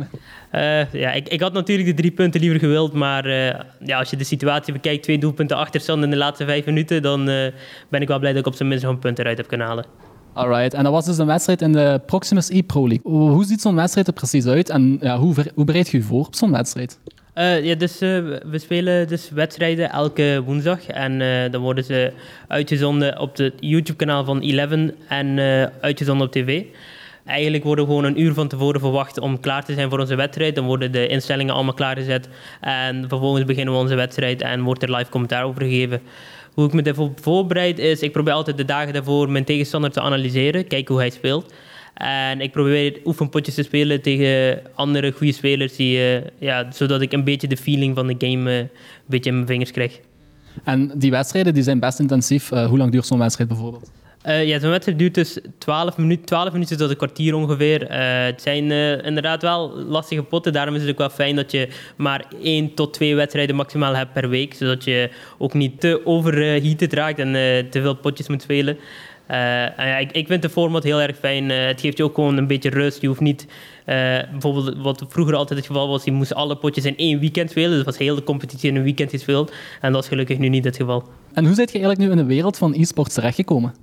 Eh, 0.51 0.93
ja, 0.93 1.11
ik, 1.11 1.27
ik 1.29 1.41
had 1.41 1.53
natuurlijk 1.53 1.87
de 1.87 1.93
drie 1.93 2.11
punten 2.11 2.41
liever 2.41 2.59
gewild. 2.59 2.93
Maar 2.93 3.25
eh, 3.25 3.59
ja, 3.79 3.99
als 3.99 4.09
je 4.09 4.15
de 4.15 4.23
situatie 4.23 4.73
bekijkt, 4.73 5.03
twee 5.03 5.17
doelpunten 5.17 5.57
achterstand 5.57 6.03
in 6.03 6.09
de 6.09 6.17
laatste 6.17 6.45
vijf 6.45 6.65
minuten... 6.65 7.01
dan 7.01 7.29
eh, 7.29 7.51
ben 7.89 8.01
ik 8.01 8.07
wel 8.07 8.19
blij 8.19 8.31
dat 8.31 8.41
ik 8.41 8.47
op 8.47 8.55
zijn 8.55 8.69
minst 8.69 8.83
nog 8.83 8.93
een 8.93 8.99
punt 8.99 9.19
eruit 9.19 9.37
heb 9.37 9.47
kunnen 9.47 9.67
halen. 9.67 9.85
Alright, 10.33 10.73
en 10.73 10.83
dat 10.83 10.91
was 10.91 11.05
dus 11.05 11.17
een 11.17 11.25
wedstrijd 11.25 11.61
in 11.61 11.71
de 11.71 12.01
Proximus 12.05 12.49
e-Pro 12.49 12.87
League. 12.87 13.11
Hoe 13.11 13.29
hoe 13.29 13.45
ziet 13.45 13.61
zo'n 13.61 13.75
wedstrijd 13.75 14.07
er 14.07 14.13
precies 14.13 14.45
uit 14.45 14.69
en 14.69 14.97
ja, 15.01 15.17
hoe, 15.17 15.33
ver- 15.33 15.51
hoe 15.55 15.65
bereid 15.65 15.89
je 15.89 15.97
je 15.97 16.03
voor 16.03 16.25
op 16.25 16.35
zo'n 16.35 16.51
wedstrijd? 16.51 16.99
Eh, 17.33 17.63
ja, 17.63 17.75
dus, 17.75 18.01
eh, 18.01 18.09
we 18.45 18.59
spelen 18.59 19.07
dus 19.07 19.29
wedstrijden 19.29 19.89
elke 19.89 20.41
woensdag. 20.45 20.87
En 20.87 21.21
eh, 21.21 21.51
dan 21.51 21.61
worden 21.61 21.83
ze 21.83 22.11
uitgezonden 22.47 23.19
op 23.19 23.37
het 23.37 23.53
YouTube-kanaal 23.59 24.23
van 24.23 24.39
Eleven 24.39 24.95
en 25.07 25.39
uitgezonden 25.81 26.27
op 26.27 26.31
tv. 26.33 26.63
Eigenlijk 27.25 27.63
worden 27.63 27.85
we 27.85 27.91
gewoon 27.91 28.05
een 28.05 28.21
uur 28.21 28.33
van 28.33 28.47
tevoren 28.47 28.79
verwacht 28.79 29.19
om 29.19 29.39
klaar 29.39 29.65
te 29.65 29.73
zijn 29.73 29.89
voor 29.89 29.99
onze 29.99 30.15
wedstrijd. 30.15 30.55
Dan 30.55 30.65
worden 30.65 30.91
de 30.91 31.07
instellingen 31.07 31.53
allemaal 31.53 31.73
klaargezet. 31.73 32.29
En 32.61 33.05
vervolgens 33.07 33.45
beginnen 33.45 33.73
we 33.73 33.79
onze 33.79 33.95
wedstrijd 33.95 34.41
en 34.41 34.61
wordt 34.61 34.83
er 34.83 34.95
live 34.95 35.09
commentaar 35.09 35.43
over 35.43 35.61
gegeven. 35.61 36.01
Hoe 36.53 36.65
ik 36.65 36.73
me 36.73 36.81
daarvoor 36.81 37.11
voorbereid 37.21 37.79
is, 37.79 38.01
ik 38.01 38.11
probeer 38.11 38.33
altijd 38.33 38.57
de 38.57 38.65
dagen 38.65 38.93
daarvoor 38.93 39.29
mijn 39.29 39.43
tegenstander 39.43 39.91
te 39.91 40.01
analyseren, 40.01 40.67
kijken 40.67 40.93
hoe 40.93 41.03
hij 41.03 41.11
speelt. 41.11 41.53
En 41.93 42.41
ik 42.41 42.51
probeer 42.51 42.99
oefenpotjes 43.05 43.55
te 43.55 43.63
spelen 43.63 44.01
tegen 44.01 44.61
andere 44.75 45.11
goede 45.11 45.33
spelers, 45.33 45.75
die, 45.75 45.97
eh, 45.97 46.21
ja, 46.39 46.71
zodat 46.71 47.01
ik 47.01 47.11
een 47.11 47.23
beetje 47.23 47.47
de 47.47 47.57
feeling 47.57 47.95
van 47.95 48.07
de 48.07 48.15
game 48.27 48.51
eh, 48.51 48.57
een 48.57 48.69
beetje 49.05 49.29
in 49.29 49.35
mijn 49.35 49.47
vingers 49.47 49.71
krijg. 49.71 49.99
En 50.63 50.91
die 50.95 51.11
wedstrijden 51.11 51.53
die 51.53 51.63
zijn 51.63 51.79
best 51.79 51.99
intensief. 51.99 52.51
Eh, 52.51 52.65
hoe 52.65 52.77
lang 52.77 52.91
duurt 52.91 53.05
zo'n 53.05 53.19
wedstrijd 53.19 53.49
bijvoorbeeld? 53.49 53.91
Ja, 54.23 54.59
zo'n 54.59 54.69
wedstrijd 54.69 54.99
duurt 54.99 55.13
dus 55.13 55.37
12 55.57 55.97
minuten, 55.97 56.25
12 56.25 56.51
minuten 56.51 56.77
tot 56.77 56.89
een 56.89 56.97
kwartier 56.97 57.35
ongeveer. 57.35 57.91
Het 58.25 58.41
zijn 58.41 58.71
inderdaad 59.03 59.41
wel 59.41 59.69
lastige 59.77 60.23
potten. 60.23 60.53
Daarom 60.53 60.75
is 60.75 60.81
het 60.81 60.89
ook 60.89 60.97
wel 60.97 61.09
fijn 61.09 61.35
dat 61.35 61.51
je 61.51 61.67
maar 61.95 62.25
één 62.43 62.73
tot 62.73 62.93
twee 62.93 63.15
wedstrijden 63.15 63.55
maximaal 63.55 63.95
hebt 63.95 64.13
per 64.13 64.29
week. 64.29 64.53
Zodat 64.53 64.83
je 64.83 65.09
ook 65.37 65.53
niet 65.53 65.79
te 65.79 66.01
overheated 66.05 66.93
raakt 66.93 67.19
en 67.19 67.31
te 67.69 67.81
veel 67.81 67.95
potjes 67.95 68.27
moet 68.27 68.41
spelen. 68.41 68.77
Eh, 69.31 69.37
ja, 69.77 69.97
ik, 69.97 70.11
ik 70.11 70.27
vind 70.27 70.41
de 70.41 70.49
format 70.49 70.83
heel 70.83 71.01
erg 71.01 71.17
fijn. 71.17 71.51
Eh, 71.51 71.65
het 71.65 71.81
geeft 71.81 71.97
je 71.97 72.03
ook 72.03 72.15
gewoon 72.15 72.37
een 72.37 72.47
beetje 72.47 72.69
rust. 72.69 73.01
Je 73.01 73.07
hoeft 73.07 73.19
niet, 73.19 73.47
eh, 73.85 73.95
bijvoorbeeld 74.31 74.77
wat 74.77 75.05
vroeger 75.07 75.35
altijd 75.35 75.59
het 75.59 75.67
geval 75.67 75.87
was, 75.87 76.03
je 76.03 76.11
moest 76.11 76.33
alle 76.33 76.55
potjes 76.55 76.85
in 76.85 76.97
één 76.97 77.19
weekend 77.19 77.49
spelen. 77.49 77.71
Dus 77.71 77.83
was 77.83 77.97
heel 77.97 78.15
de 78.15 78.23
competitie 78.23 78.69
in 78.69 78.75
een 78.75 78.83
weekend 78.83 79.09
gespeeld. 79.09 79.51
En 79.81 79.91
dat 79.91 80.03
is 80.03 80.09
gelukkig 80.09 80.37
nu 80.37 80.49
niet 80.49 80.63
het 80.63 80.75
geval. 80.75 81.03
En 81.33 81.45
hoe 81.45 81.55
zit 81.55 81.71
je 81.71 81.79
eigenlijk 81.79 81.99
nu 81.99 82.11
in 82.11 82.27
de 82.27 82.33
wereld 82.33 82.57
van 82.57 82.73
e-sports 82.73 83.13
terechtgekomen? 83.13 83.73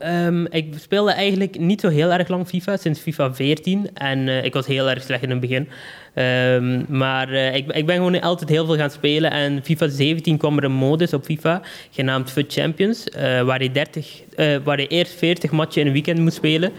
Ehm, 0.00 0.44
ik 0.44 0.74
speelde 0.78 1.12
eigenlijk 1.12 1.58
niet 1.58 1.80
zo 1.80 1.88
heel 1.88 2.12
erg 2.12 2.28
lang 2.28 2.46
FIFA, 2.48 2.76
sinds 2.76 3.00
FIFA 3.00 3.34
14. 3.34 3.88
En 3.94 4.28
eh, 4.28 4.44
ik 4.44 4.52
was 4.52 4.66
heel 4.66 4.90
erg 4.90 5.02
slecht 5.02 5.22
in 5.22 5.30
het 5.30 5.40
begin. 5.40 5.68
Ehm, 6.14 6.82
maar 6.88 7.28
eh, 7.28 7.54
ik, 7.54 7.72
ik 7.72 7.86
ben 7.86 7.96
gewoon 7.96 8.20
altijd 8.20 8.50
heel 8.50 8.66
veel 8.66 8.76
gaan 8.76 8.90
spelen. 8.90 9.30
En 9.30 9.60
FIFA 9.64 9.88
17 9.88 10.38
kwam 10.38 10.56
er 10.56 10.64
een 10.64 10.72
modus 10.72 11.12
op 11.12 11.24
FIFA, 11.24 11.62
genaamd 11.90 12.30
FUT 12.30 12.52
Champions. 12.52 13.08
eh, 13.08 13.42
waar, 13.42 13.62
je 13.62 13.70
30, 13.70 14.22
eh, 14.36 14.56
waar 14.64 14.80
je 14.80 14.86
eerst 14.86 15.12
40 15.12 15.50
matchen 15.50 15.80
in 15.80 15.86
een 15.86 15.92
weekend 15.92 16.18
moet 16.18 16.34
spelen. 16.34 16.72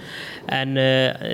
En 0.46 0.78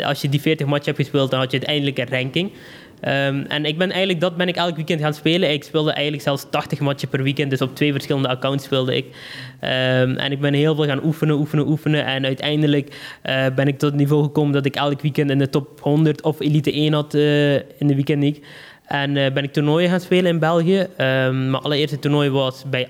als 0.04 0.22
je 0.22 0.30
die 0.30 0.42
40 0.42 0.68
matchen 0.68 0.86
hebt 0.86 0.98
gespeeld, 0.98 1.32
dan 1.32 1.40
had 1.40 1.52
je 1.52 1.58
uiteindelijk 1.58 1.98
een 1.98 2.20
ranking. 2.20 2.52
Ehm, 3.00 3.44
en 3.48 3.66
ik 3.66 3.78
ben 3.78 3.90
eigenlijk, 3.90 4.20
dat 4.20 4.38
ben 4.38 4.48
ik 4.48 4.56
elk 4.56 4.76
weekend 4.76 5.02
gaan 5.02 5.14
spelen. 5.14 5.52
Ik 5.52 5.64
speelde 5.64 5.92
eigenlijk 5.92 6.24
zelfs 6.24 6.46
80 6.50 6.80
matchen 6.80 7.10
per 7.10 7.24
weekend, 7.24 7.50
dus 7.50 7.62
op 7.62 7.76
twee 7.76 7.92
verschillende 7.92 8.28
accounts 8.28 8.64
speelde 8.64 8.96
ik. 8.96 9.06
Ehm, 9.60 10.16
en 10.16 10.32
ik 10.32 10.40
ben 10.42 10.54
heel 10.54 10.76
veel 10.76 10.86
gaan 10.86 11.04
oefenen, 11.04 11.36
oefenen, 11.36 11.68
oefenen. 11.68 12.06
En 12.06 12.26
uiteindelijk 12.26 12.96
eh, 13.22 13.46
ben 13.56 13.68
ik 13.68 13.78
tot 13.78 13.90
het 13.90 14.00
niveau 14.00 14.24
gekomen 14.24 14.54
dat 14.54 14.66
ik 14.66 14.76
elk 14.76 15.02
weekend 15.02 15.30
in 15.30 15.38
de 15.38 15.50
top 15.50 15.80
100 15.82 16.22
of 16.22 16.40
Elite 16.40 16.72
1 16.72 16.94
had 16.94 17.14
eh, 17.14 17.54
in 17.54 17.88
de 17.88 17.96
Weekend 17.96 18.22
League. 18.22 18.44
En 18.86 19.18
eh, 19.18 19.32
ben 19.32 19.44
ik 19.44 19.54
toernooien 19.54 19.90
gaan 19.90 20.00
spelen 20.00 20.32
in 20.32 20.40
België. 20.40 20.88
Ehm, 20.98 21.50
mijn 21.50 21.64
allereerste 21.64 22.00
toernooi 22.00 22.30
was 22.30 22.64
bij 22.70 22.88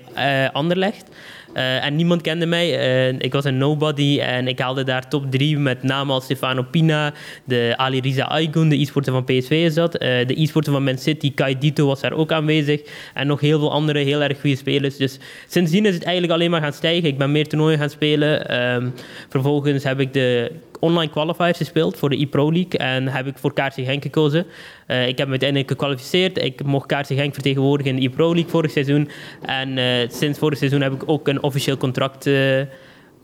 Anderlecht. 0.52 1.10
Eh, 1.52 1.84
en 1.84 1.96
niemand 1.96 2.22
kende 2.22 2.46
mij. 2.46 2.78
Eh, 2.78 3.14
ik 3.18 3.32
was 3.32 3.44
een 3.44 3.58
nobody 3.58 4.20
en 4.20 4.48
ik 4.48 4.58
haalde 4.58 4.84
daar 4.84 5.08
top 5.08 5.30
3 5.30 5.58
met 5.58 5.82
namen 5.82 6.14
als 6.14 6.24
Stefano 6.24 6.62
Pina, 6.62 7.12
de 7.44 7.74
Ali 7.76 8.00
Riza 8.00 8.24
Aygun, 8.24 8.68
de 8.68 8.80
e-sporter 8.80 9.12
van 9.12 9.24
PSV 9.24 9.50
is 9.50 9.74
dat. 9.74 9.94
Eh, 9.94 10.26
de 10.26 10.40
e-sporter 10.40 10.72
van 10.72 10.84
Man 10.84 10.98
City, 10.98 11.34
Kai 11.34 11.58
Dito, 11.58 11.86
was 11.86 12.00
daar 12.00 12.12
ook 12.12 12.32
aanwezig. 12.32 12.80
En 13.14 13.26
nog 13.26 13.40
heel 13.40 13.58
veel 13.58 13.72
andere 13.72 13.98
heel 13.98 14.22
erg 14.22 14.40
goede 14.40 14.56
spelers. 14.56 14.96
Dus 14.96 15.18
sindsdien 15.46 15.86
is 15.86 15.94
het 15.94 16.04
eigenlijk 16.04 16.32
alleen 16.34 16.50
maar 16.50 16.62
gaan 16.62 16.72
stijgen. 16.72 17.08
Ik 17.08 17.18
ben 17.18 17.32
meer 17.32 17.46
toernooien 17.46 17.78
gaan 17.78 17.90
spelen. 17.90 18.48
Ehm, 18.48 18.88
vervolgens 19.28 19.84
heb 19.84 20.00
ik 20.00 20.12
de 20.12 20.52
online 20.78 21.10
qualifiers 21.10 21.58
gespeeld 21.58 21.96
voor 21.96 22.10
de 22.10 22.20
e-Pro 22.20 22.52
League 22.52 22.80
en 22.80 23.08
heb 23.08 23.26
ik 23.26 23.38
voor 23.38 23.52
KRC 23.52 23.72
Genk 23.72 24.02
gekozen. 24.02 24.46
Eh, 24.86 25.08
ik 25.08 25.18
heb 25.18 25.26
me 25.26 25.30
uiteindelijk 25.30 25.70
gekwalificeerd. 25.70 26.42
Ik 26.42 26.64
mocht 26.64 26.86
KRC 26.86 27.06
Genk 27.06 27.34
vertegenwoordigen 27.34 27.94
in 27.94 28.00
de 28.00 28.06
e-Pro 28.06 28.32
League 28.32 28.50
vorig 28.50 28.70
seizoen. 28.70 29.08
En 29.42 29.78
eh, 29.78 30.08
sinds 30.08 30.38
vorig 30.38 30.58
seizoen 30.58 30.80
heb 30.80 30.92
ik 30.92 31.02
ook 31.06 31.28
een 31.28 31.42
officieel 31.42 31.76
contract 31.76 32.26
eh, 32.26 32.60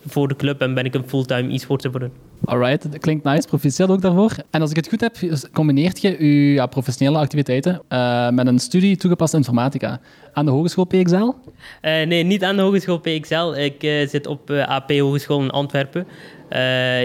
voor 0.06 0.28
de 0.28 0.36
club 0.36 0.60
en 0.60 0.74
ben 0.74 0.84
ik 0.84 0.94
een 0.94 1.08
fulltime 1.08 1.52
e-sporter 1.52 2.00
hun. 2.00 2.12
Alright, 2.44 2.92
dat 2.92 3.00
klinkt 3.00 3.24
nice. 3.24 3.48
Proficiat 3.48 3.88
ook 3.88 4.00
daarvoor. 4.00 4.32
En 4.50 4.60
als 4.60 4.70
ik 4.70 4.76
het 4.76 4.88
goed 4.88 5.00
heb, 5.00 5.16
combineert 5.52 6.00
je 6.00 6.24
je 6.54 6.68
professionele 6.68 7.18
activiteiten 7.18 7.82
eh, 7.88 8.30
met 8.30 8.46
een 8.46 8.58
studie 8.58 8.96
toegepaste 8.96 9.36
informatica 9.36 10.00
aan 10.32 10.44
de 10.44 10.50
Hogeschool 10.50 10.84
PXL. 10.84 11.30
Eh, 11.80 12.06
nee, 12.06 12.22
niet 12.22 12.44
aan 12.44 12.56
de 12.56 12.62
Hogeschool 12.62 12.98
PXL. 12.98 13.52
Ik 13.56 13.82
eh, 13.82 14.08
zit 14.08 14.26
op 14.26 14.50
AP 14.50 14.90
Hogeschool 14.90 15.42
in 15.42 15.50
Antwerpen. 15.50 16.06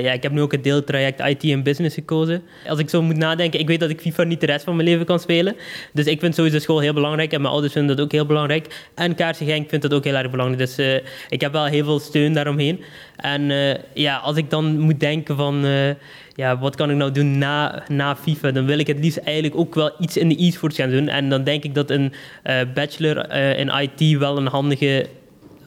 Ja, 0.02 0.12
ik 0.12 0.24
heb 0.24 0.32
nu 0.32 0.42
ook 0.42 0.52
het 0.52 0.64
deeltraject 0.64 1.20
IT 1.20 1.44
en 1.44 1.64
Business 1.64 1.96
gekozen. 1.96 2.42
Als 2.68 2.80
ik 2.80 2.90
zo 2.90 3.02
moet 3.02 3.18
nadenken, 3.18 3.60
ik 3.60 3.68
weet 3.68 3.80
dat 3.80 3.90
ik 3.90 4.02
FIFA 4.02 4.24
niet 4.24 4.40
de 4.40 4.46
rest 4.46 4.64
van 4.64 4.76
mijn 4.76 4.88
leven 4.88 5.06
kan 5.06 5.20
spelen. 5.20 5.56
Dus 5.94 6.06
ik 6.06 6.20
vind 6.20 6.36
sowieso 6.36 6.60
school 6.60 6.80
heel 6.80 6.94
belangrijk 6.94 7.34
en 7.34 7.42
mijn 7.42 7.54
ouders 7.54 7.74
vinden 7.74 7.96
dat 7.96 8.06
ook 8.06 8.12
heel 8.12 8.26
belangrijk. 8.26 8.90
En 8.96 9.16
Kaartje 9.16 9.46
Genk 9.46 9.70
vindt 9.70 9.84
dat 9.90 9.94
ook 9.94 10.04
heel 10.04 10.16
erg 10.16 10.32
belangrijk. 10.32 10.60
Dus 10.60 11.02
ik 11.30 11.42
heb 11.42 11.52
wel 11.52 11.66
heel 11.66 11.84
veel 11.84 12.00
steun 12.00 12.34
daaromheen. 12.34 12.84
En 13.16 13.52
ja, 13.94 14.18
als 14.18 14.38
ik 14.38 14.50
dan 14.50 14.80
moet 14.80 15.00
denken 15.00 15.29
van... 15.36 15.66
eh, 15.66 15.90
ja, 16.36 16.60
wat 16.60 16.76
kan 16.76 16.90
ik 16.90 16.98
nou 16.98 17.12
doen 17.12 17.38
na, 17.38 17.84
na 17.88 18.16
FIFA? 18.16 18.52
Dan 18.52 18.66
wil 18.66 18.80
ik 18.80 18.88
het 18.88 19.00
liefst 19.00 19.18
eigenlijk 19.18 19.58
ook 19.58 19.76
wel 19.76 19.92
iets 20.00 20.18
in 20.18 20.30
de 20.30 20.44
e-sports 20.46 20.76
gaan 20.76 20.90
doen. 20.90 21.08
En 21.08 21.30
dan 21.30 21.44
denk 21.44 21.64
ik 21.64 21.76
dat 21.76 21.90
een 21.90 22.14
eh, 22.44 22.56
bachelor 22.74 23.18
eh, 23.18 23.60
in 23.60 23.72
IT 23.82 24.18
wel 24.18 24.38
een 24.38 24.48
handige, 24.48 25.06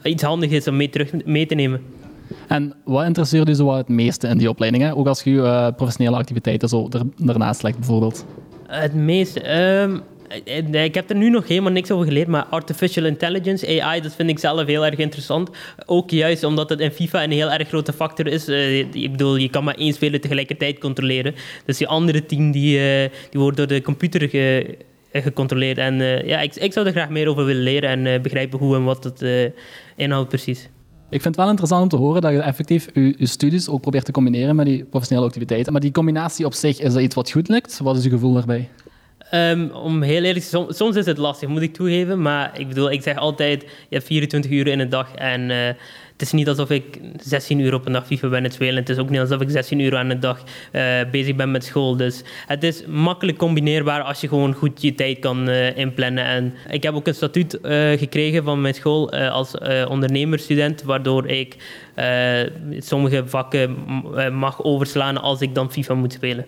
iets 0.03 0.23
handig 0.23 0.49
is 0.49 0.67
om 0.67 0.75
mee, 0.75 0.89
terug, 0.89 1.25
mee 1.25 1.45
te 1.45 1.55
nemen. 1.55 1.81
En 2.47 2.73
wat 2.85 3.05
interesseert 3.05 3.49
u 3.49 3.53
zo 3.53 3.65
wat 3.65 3.77
het 3.77 3.87
meeste 3.87 4.27
in 4.27 4.37
die 4.37 4.49
opleiding? 4.49 4.83
Hè? 4.83 4.95
Ook 4.95 5.07
als 5.07 5.23
je 5.23 5.31
je 5.31 5.73
professionele 5.75 6.17
activiteiten 6.17 6.69
zo 6.69 6.89
daarnaast 7.17 7.63
legt, 7.63 7.77
bijvoorbeeld. 7.77 8.25
Het 8.67 8.93
meeste. 8.93 9.39
ehm, 9.39 9.95
eh, 9.95 9.99
nee, 10.69 10.83
ik 10.83 10.93
heb 10.95 11.09
er 11.09 11.15
nu 11.15 11.29
nog 11.29 11.47
helemaal 11.47 11.71
niks 11.71 11.91
over 11.91 12.05
geleerd, 12.05 12.27
maar 12.27 12.43
artificial 12.45 13.05
intelligence, 13.05 13.81
AI, 13.81 14.01
dat 14.01 14.15
vind 14.15 14.29
ik 14.29 14.39
zelf 14.39 14.65
heel 14.65 14.85
erg 14.85 14.97
interessant. 14.99 15.49
Ook 15.85 16.09
juist 16.09 16.43
omdat 16.43 16.69
het 16.69 16.79
in 16.79 16.91
FIFA 16.91 17.23
een 17.23 17.31
heel 17.31 17.51
erg 17.51 17.67
grote 17.67 17.93
factor 17.93 18.27
is. 18.27 18.47
Eh, 18.47 18.79
ik 18.79 19.11
bedoel, 19.11 19.35
je 19.35 19.49
kan 19.49 19.63
maar 19.63 19.75
één 19.75 19.93
speler 19.93 20.21
tegelijkertijd 20.21 20.79
controleren. 20.79 21.35
Dus 21.65 21.77
die 21.77 21.87
andere 21.87 22.25
tien, 22.25 22.51
die, 22.51 22.77
eh, 22.79 23.09
die 23.29 23.39
worden 23.39 23.55
door 23.67 23.77
de 23.77 23.83
computer 23.83 24.29
ge- 24.29 24.77
gecontroleerd. 25.13 25.77
En 25.77 26.01
eh, 26.01 26.27
ja, 26.27 26.41
ik, 26.41 26.55
ik 26.55 26.73
zou 26.73 26.85
er 26.85 26.91
graag 26.91 27.09
meer 27.09 27.27
over 27.27 27.45
willen 27.45 27.63
leren 27.63 27.89
en 27.89 28.05
eh, 28.05 28.21
begrijpen 28.21 28.59
hoe 28.59 28.75
en 28.75 28.83
wat 28.83 29.03
het 29.03 29.21
eh, 29.21 29.45
inhoudt 29.95 30.29
precies. 30.29 30.69
Ik 31.09 31.21
vind 31.21 31.35
het 31.35 31.43
wel 31.43 31.49
interessant 31.49 31.83
om 31.83 31.89
te 31.89 31.95
horen 31.95 32.21
dat 32.21 32.31
je 32.31 32.39
effectief 32.39 32.87
je, 32.93 33.13
je 33.17 33.25
studies 33.25 33.69
ook 33.69 33.81
probeert 33.81 34.05
te 34.05 34.11
combineren 34.11 34.55
met 34.55 34.65
die 34.65 34.83
professionele 34.83 35.27
activiteiten. 35.27 35.71
Maar 35.71 35.81
die 35.81 35.91
combinatie 35.91 36.45
op 36.45 36.53
zich, 36.53 36.79
is 36.79 36.93
dat 36.93 37.01
iets 37.01 37.15
wat 37.15 37.31
goed 37.31 37.47
lukt? 37.47 37.79
Wat 37.83 37.97
is 37.97 38.03
uw 38.05 38.09
gevoel 38.11 38.33
daarbij? 38.33 38.69
Ehm, 39.33 39.67
om 39.69 40.01
heel 40.01 40.23
eerlijk 40.23 40.43
te 40.43 40.49
zijn, 40.49 40.63
som- 40.63 40.73
soms 40.73 40.95
is 40.95 41.05
het 41.05 41.17
lastig, 41.17 41.49
moet 41.49 41.61
ik 41.61 41.73
toegeven. 41.73 42.21
Maar 42.21 42.59
ik 42.59 42.67
bedoel, 42.67 42.91
ik 42.91 43.01
zeg 43.01 43.17
altijd, 43.17 43.61
je 43.61 43.95
hebt 43.95 44.05
24 44.05 44.51
uur 44.51 44.67
in 44.67 44.79
een 44.79 44.89
dag. 44.89 45.15
En 45.15 45.51
eh, 45.51 45.57
het 46.11 46.21
is 46.21 46.31
niet 46.31 46.47
alsof 46.47 46.69
ik 46.69 46.99
16 47.21 47.59
uur 47.59 47.73
op 47.73 47.85
een 47.85 47.91
dag 47.91 48.05
FIFA 48.05 48.27
ben 48.29 48.43
het 48.43 48.53
spelen. 48.53 48.75
Het 48.75 48.89
is 48.89 48.97
ook 48.97 49.09
niet 49.09 49.19
alsof 49.19 49.41
ik 49.41 49.49
16 49.49 49.79
uur 49.79 49.95
aan 49.97 50.09
een 50.09 50.19
dag 50.19 50.43
eh, 50.71 50.83
bezig 51.11 51.35
ben 51.35 51.51
met 51.51 51.63
school. 51.63 51.95
Dus 51.95 52.23
het 52.47 52.63
is 52.63 52.85
makkelijk 52.85 53.37
combineerbaar 53.37 54.01
als 54.01 54.21
je 54.21 54.27
gewoon 54.27 54.53
goed 54.53 54.81
je 54.81 54.95
tijd 54.95 55.19
kan 55.19 55.49
eh, 55.49 55.77
inplannen. 55.77 56.25
En 56.25 56.53
ik 56.69 56.83
heb 56.83 56.93
ook 56.93 57.07
een 57.07 57.15
statuut 57.15 57.59
gekregen 57.97 58.43
van 58.43 58.61
mijn 58.61 58.73
school 58.73 59.11
als 59.11 59.57
ondernemerstudent. 59.87 60.83
Waardoor 60.83 61.27
ik 61.27 61.55
sommige 62.77 63.23
vakken 63.25 63.75
mag 64.33 64.63
overslaan 64.63 65.21
als 65.21 65.41
ik 65.41 65.55
dan 65.55 65.71
FIFA 65.71 65.93
moet 65.93 66.13
spelen. 66.13 66.45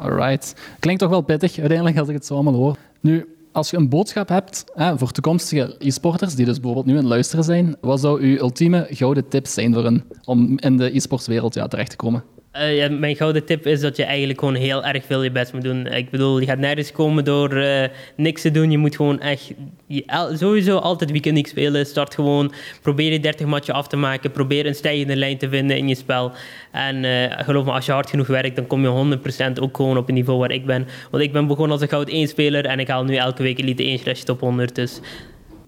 Alright. 0.00 0.54
Klinkt 0.78 1.00
toch 1.00 1.10
wel 1.10 1.20
pittig, 1.20 1.58
uiteindelijk, 1.58 1.98
als 1.98 2.08
ik 2.08 2.14
het 2.14 2.26
zo 2.26 2.34
allemaal 2.34 2.54
hoor. 2.54 2.76
Nu, 3.00 3.26
als 3.52 3.70
je 3.70 3.76
een 3.76 3.88
boodschap 3.88 4.28
hebt 4.28 4.64
hè, 4.74 4.98
voor 4.98 5.10
toekomstige 5.12 5.74
e-sporters, 5.78 6.34
die 6.34 6.44
dus 6.44 6.60
bijvoorbeeld 6.60 6.86
nu 6.86 6.92
aan 6.92 6.98
het 6.98 7.08
luisteren 7.08 7.44
zijn, 7.44 7.76
wat 7.80 8.00
zou 8.00 8.20
uw 8.20 8.36
ultieme 8.36 8.86
gouden 8.90 9.28
tip 9.28 9.46
zijn 9.46 9.74
voor 9.74 9.84
hen 9.84 10.04
om 10.24 10.58
in 10.58 10.76
de 10.76 10.96
e-sportswereld 10.96 11.54
ja, 11.54 11.68
terecht 11.68 11.90
te 11.90 11.96
komen? 11.96 12.22
Eh, 12.50 12.76
ja, 12.76 12.90
mijn 12.90 13.16
gouden 13.16 13.44
tip 13.44 13.66
is 13.66 13.80
dat 13.80 13.96
je 13.96 14.04
eigenlijk 14.04 14.38
gewoon 14.38 14.54
heel 14.54 14.84
erg 14.84 15.04
veel 15.04 15.22
je 15.22 15.30
best 15.30 15.52
moet 15.52 15.62
doen. 15.62 15.86
Ik 15.86 16.10
bedoel, 16.10 16.38
je 16.38 16.46
gaat 16.46 16.58
nergens 16.58 16.92
komen 16.92 17.24
door 17.24 17.56
eh, 17.56 17.88
niks 18.16 18.42
te 18.42 18.50
doen. 18.50 18.70
Je 18.70 18.78
moet 18.78 18.96
gewoon 18.96 19.20
echt 19.20 19.52
sowieso 20.34 20.76
altijd 20.76 21.10
weekend 21.10 21.48
spelen. 21.48 21.86
Start 21.86 22.14
gewoon, 22.14 22.52
probeer 22.82 23.12
je 23.12 23.20
30 23.20 23.46
matchen 23.46 23.74
af 23.74 23.88
te 23.88 23.96
maken. 23.96 24.30
Probeer 24.30 24.66
een 24.66 24.74
stijgende 24.74 25.16
lijn 25.16 25.38
te 25.38 25.48
vinden 25.48 25.76
in 25.76 25.88
je 25.88 25.94
spel. 25.94 26.32
En 26.72 27.04
eh, 27.04 27.44
geloof 27.44 27.64
me, 27.64 27.72
als 27.72 27.86
je 27.86 27.92
hard 27.92 28.10
genoeg 28.10 28.26
werkt, 28.26 28.56
dan 28.56 28.66
kom 28.66 28.82
je 28.82 29.18
100% 29.58 29.60
ook 29.60 29.76
gewoon 29.76 29.96
op 29.96 30.06
het 30.06 30.14
niveau 30.14 30.38
waar 30.38 30.50
ik 30.50 30.66
ben. 30.66 30.86
Want 31.10 31.22
ik 31.22 31.32
ben 31.32 31.46
begonnen 31.46 31.72
als 31.72 31.82
een 31.82 31.88
goud 31.88 32.08
1 32.08 32.28
speler 32.28 32.66
en 32.66 32.80
ik 32.80 32.88
haal 32.88 33.04
nu 33.04 33.14
elke 33.14 33.42
week 33.42 33.58
Elite 33.58 33.82
1 33.82 33.98
slash 33.98 34.20
top 34.22 34.40
100. 34.40 34.74
Dus 34.74 35.00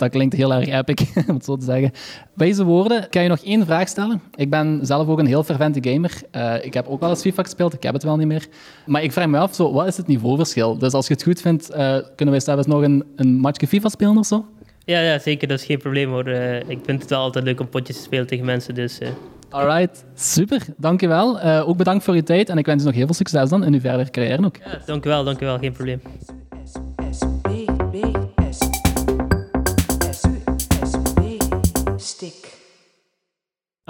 Dat 0.02 0.10
klinkt 0.10 0.34
heel 0.34 0.52
erg 0.52 0.68
epic, 0.68 1.06
om 1.28 1.34
het 1.34 1.44
zo 1.44 1.56
te 1.56 1.64
zeggen. 1.64 1.90
Bij 2.34 2.46
deze 2.46 2.64
woorden 2.64 3.08
kan 3.10 3.22
je 3.22 3.28
nog 3.28 3.38
één 3.44 3.66
vraag 3.66 3.88
stellen. 3.88 4.22
Ik 4.34 4.50
ben 4.50 4.78
zelf 4.82 5.08
ook 5.08 5.18
een 5.18 5.26
heel 5.26 5.42
fervente 5.44 5.90
gamer. 5.90 6.12
Eh, 6.30 6.64
ik 6.64 6.74
heb 6.74 6.86
ook 6.86 7.00
wel 7.00 7.10
eens 7.10 7.20
FIFA 7.20 7.42
gespeeld, 7.42 7.74
ik 7.74 7.82
heb 7.82 7.92
het 7.94 8.02
wel 8.02 8.16
niet 8.16 8.26
meer. 8.26 8.46
Maar 8.86 9.02
ik 9.02 9.12
vraag 9.12 9.26
me 9.26 9.38
af, 9.38 9.54
zo, 9.54 9.72
wat 9.72 9.86
is 9.86 9.96
het 9.96 10.06
niveauverschil? 10.06 10.78
Dus 10.78 10.92
als 10.92 11.06
je 11.06 11.12
het 11.12 11.22
goed 11.22 11.40
vindt, 11.40 11.70
eh, 11.70 11.96
kunnen 12.16 12.34
wij 12.34 12.40
zelfs 12.40 12.66
nog 12.66 12.82
een, 12.82 13.04
een 13.16 13.36
matchje 13.36 13.66
FIFA 13.66 13.88
spelen 13.88 14.18
of 14.18 14.26
zo? 14.26 14.44
ja, 14.84 15.00
ja, 15.00 15.18
zeker, 15.18 15.48
dat 15.48 15.58
is 15.58 15.66
geen 15.66 15.78
probleem 15.78 16.10
hoor. 16.10 16.26
Eh, 16.26 16.56
ik 16.56 16.78
vind 16.84 17.00
het 17.00 17.10
wel 17.10 17.20
altijd 17.20 17.44
leuk 17.44 17.60
om 17.60 17.68
potjes 17.68 17.96
te 17.96 18.02
spelen 18.02 18.26
tegen 18.26 18.44
mensen. 18.44 18.74
Dus 18.74 18.98
Alright, 19.50 20.04
super. 20.14 20.62
Dankjewel. 20.76 21.40
Eh 21.40 21.68
ook 21.68 21.76
bedankt 21.76 22.04
voor 22.04 22.14
je 22.14 22.22
tijd 22.22 22.48
en 22.48 22.58
ik 22.58 22.66
wens 22.66 22.80
je 22.80 22.86
nog 22.86 22.96
heel 22.96 23.06
veel 23.06 23.14
succes 23.14 23.48
dan 23.48 23.64
in 23.64 23.72
uw 23.72 23.80
verdere 23.80 24.10
carrière 24.10 24.44
ook. 24.44 24.56
ja, 24.56 24.78
dankjewel, 24.86 25.24
dankjewel, 25.24 25.58
geen 25.58 25.72
probleem. 25.72 26.00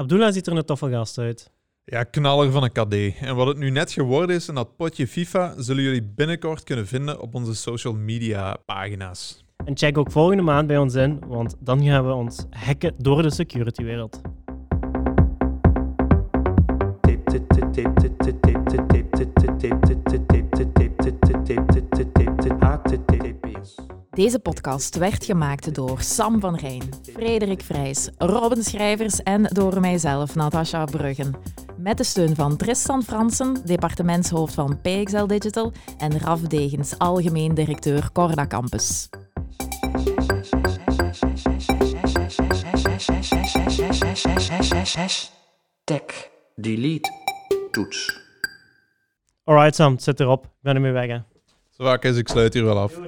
Abdullah 0.02 0.32
ziet 0.32 0.46
er 0.46 0.56
een 0.56 0.64
toffe 0.64 0.90
gast 0.90 1.18
uit. 1.18 1.50
Ja, 1.84 2.02
knaller 2.04 2.50
van 2.50 2.62
een 2.62 2.72
KD. 2.72 3.20
En 3.20 3.36
wat 3.36 3.46
het 3.46 3.56
nu 3.56 3.70
net 3.70 3.92
geworden 3.92 4.36
is 4.36 4.48
in 4.48 4.54
dat 4.54 4.76
potje 4.76 5.06
FIFA, 5.06 5.54
zullen 5.56 5.82
jullie 5.82 6.02
binnenkort 6.02 6.64
kunnen 6.64 6.86
vinden 6.86 7.20
op 7.20 7.34
onze 7.34 7.54
social 7.54 7.94
media 7.94 8.56
pagina's. 8.66 9.44
En 9.64 9.76
check 9.76 9.98
ook 9.98 10.10
volgende 10.10 10.42
maand 10.42 10.66
bij 10.66 10.78
ons 10.78 10.94
in, 10.94 11.18
want 11.26 11.56
dan 11.60 11.84
gaan 11.84 12.06
we 12.06 12.12
ons 12.12 12.44
hacken 12.50 12.94
door 12.98 13.22
de 13.22 13.30
security-wereld. 13.30 14.20
Deze 24.12 24.38
podcast 24.38 24.98
werd 24.98 25.24
gemaakt 25.24 25.74
door 25.74 26.00
Sam 26.00 26.40
van 26.40 26.56
Rijn, 26.56 26.82
Frederik 27.12 27.60
Vrijs, 27.62 28.08
Robin 28.18 28.62
Schrijvers 28.62 29.22
en 29.22 29.42
door 29.42 29.80
mijzelf, 29.80 30.34
Natasha 30.34 30.84
Bruggen. 30.84 31.34
Met 31.76 31.98
de 31.98 32.04
steun 32.04 32.34
van 32.34 32.56
Tristan 32.56 33.02
Fransen, 33.02 33.56
departementshoofd 33.64 34.54
van 34.54 34.80
PXL 34.80 35.26
Digital, 35.26 35.72
en 35.98 36.18
Raf 36.18 36.40
Degens, 36.40 36.98
algemeen 36.98 37.54
directeur 37.54 38.12
Corda 38.12 38.46
Campus. 38.46 39.08
Tech. 45.84 46.30
Delete. 46.54 47.10
Toets. 47.70 48.20
Alright 49.44 49.74
Sam, 49.74 49.98
zit 49.98 50.20
erop. 50.20 50.44
Ik 50.44 50.50
ben 50.60 50.74
ermee 50.74 50.92
weg 50.92 51.06
hè. 51.06 51.18
Zo, 51.70 51.92
ik 52.18 52.28
sluit 52.28 52.54
hier 52.54 52.64
wel 52.64 52.78
af. 52.78 53.00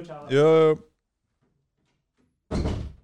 you 2.51 2.94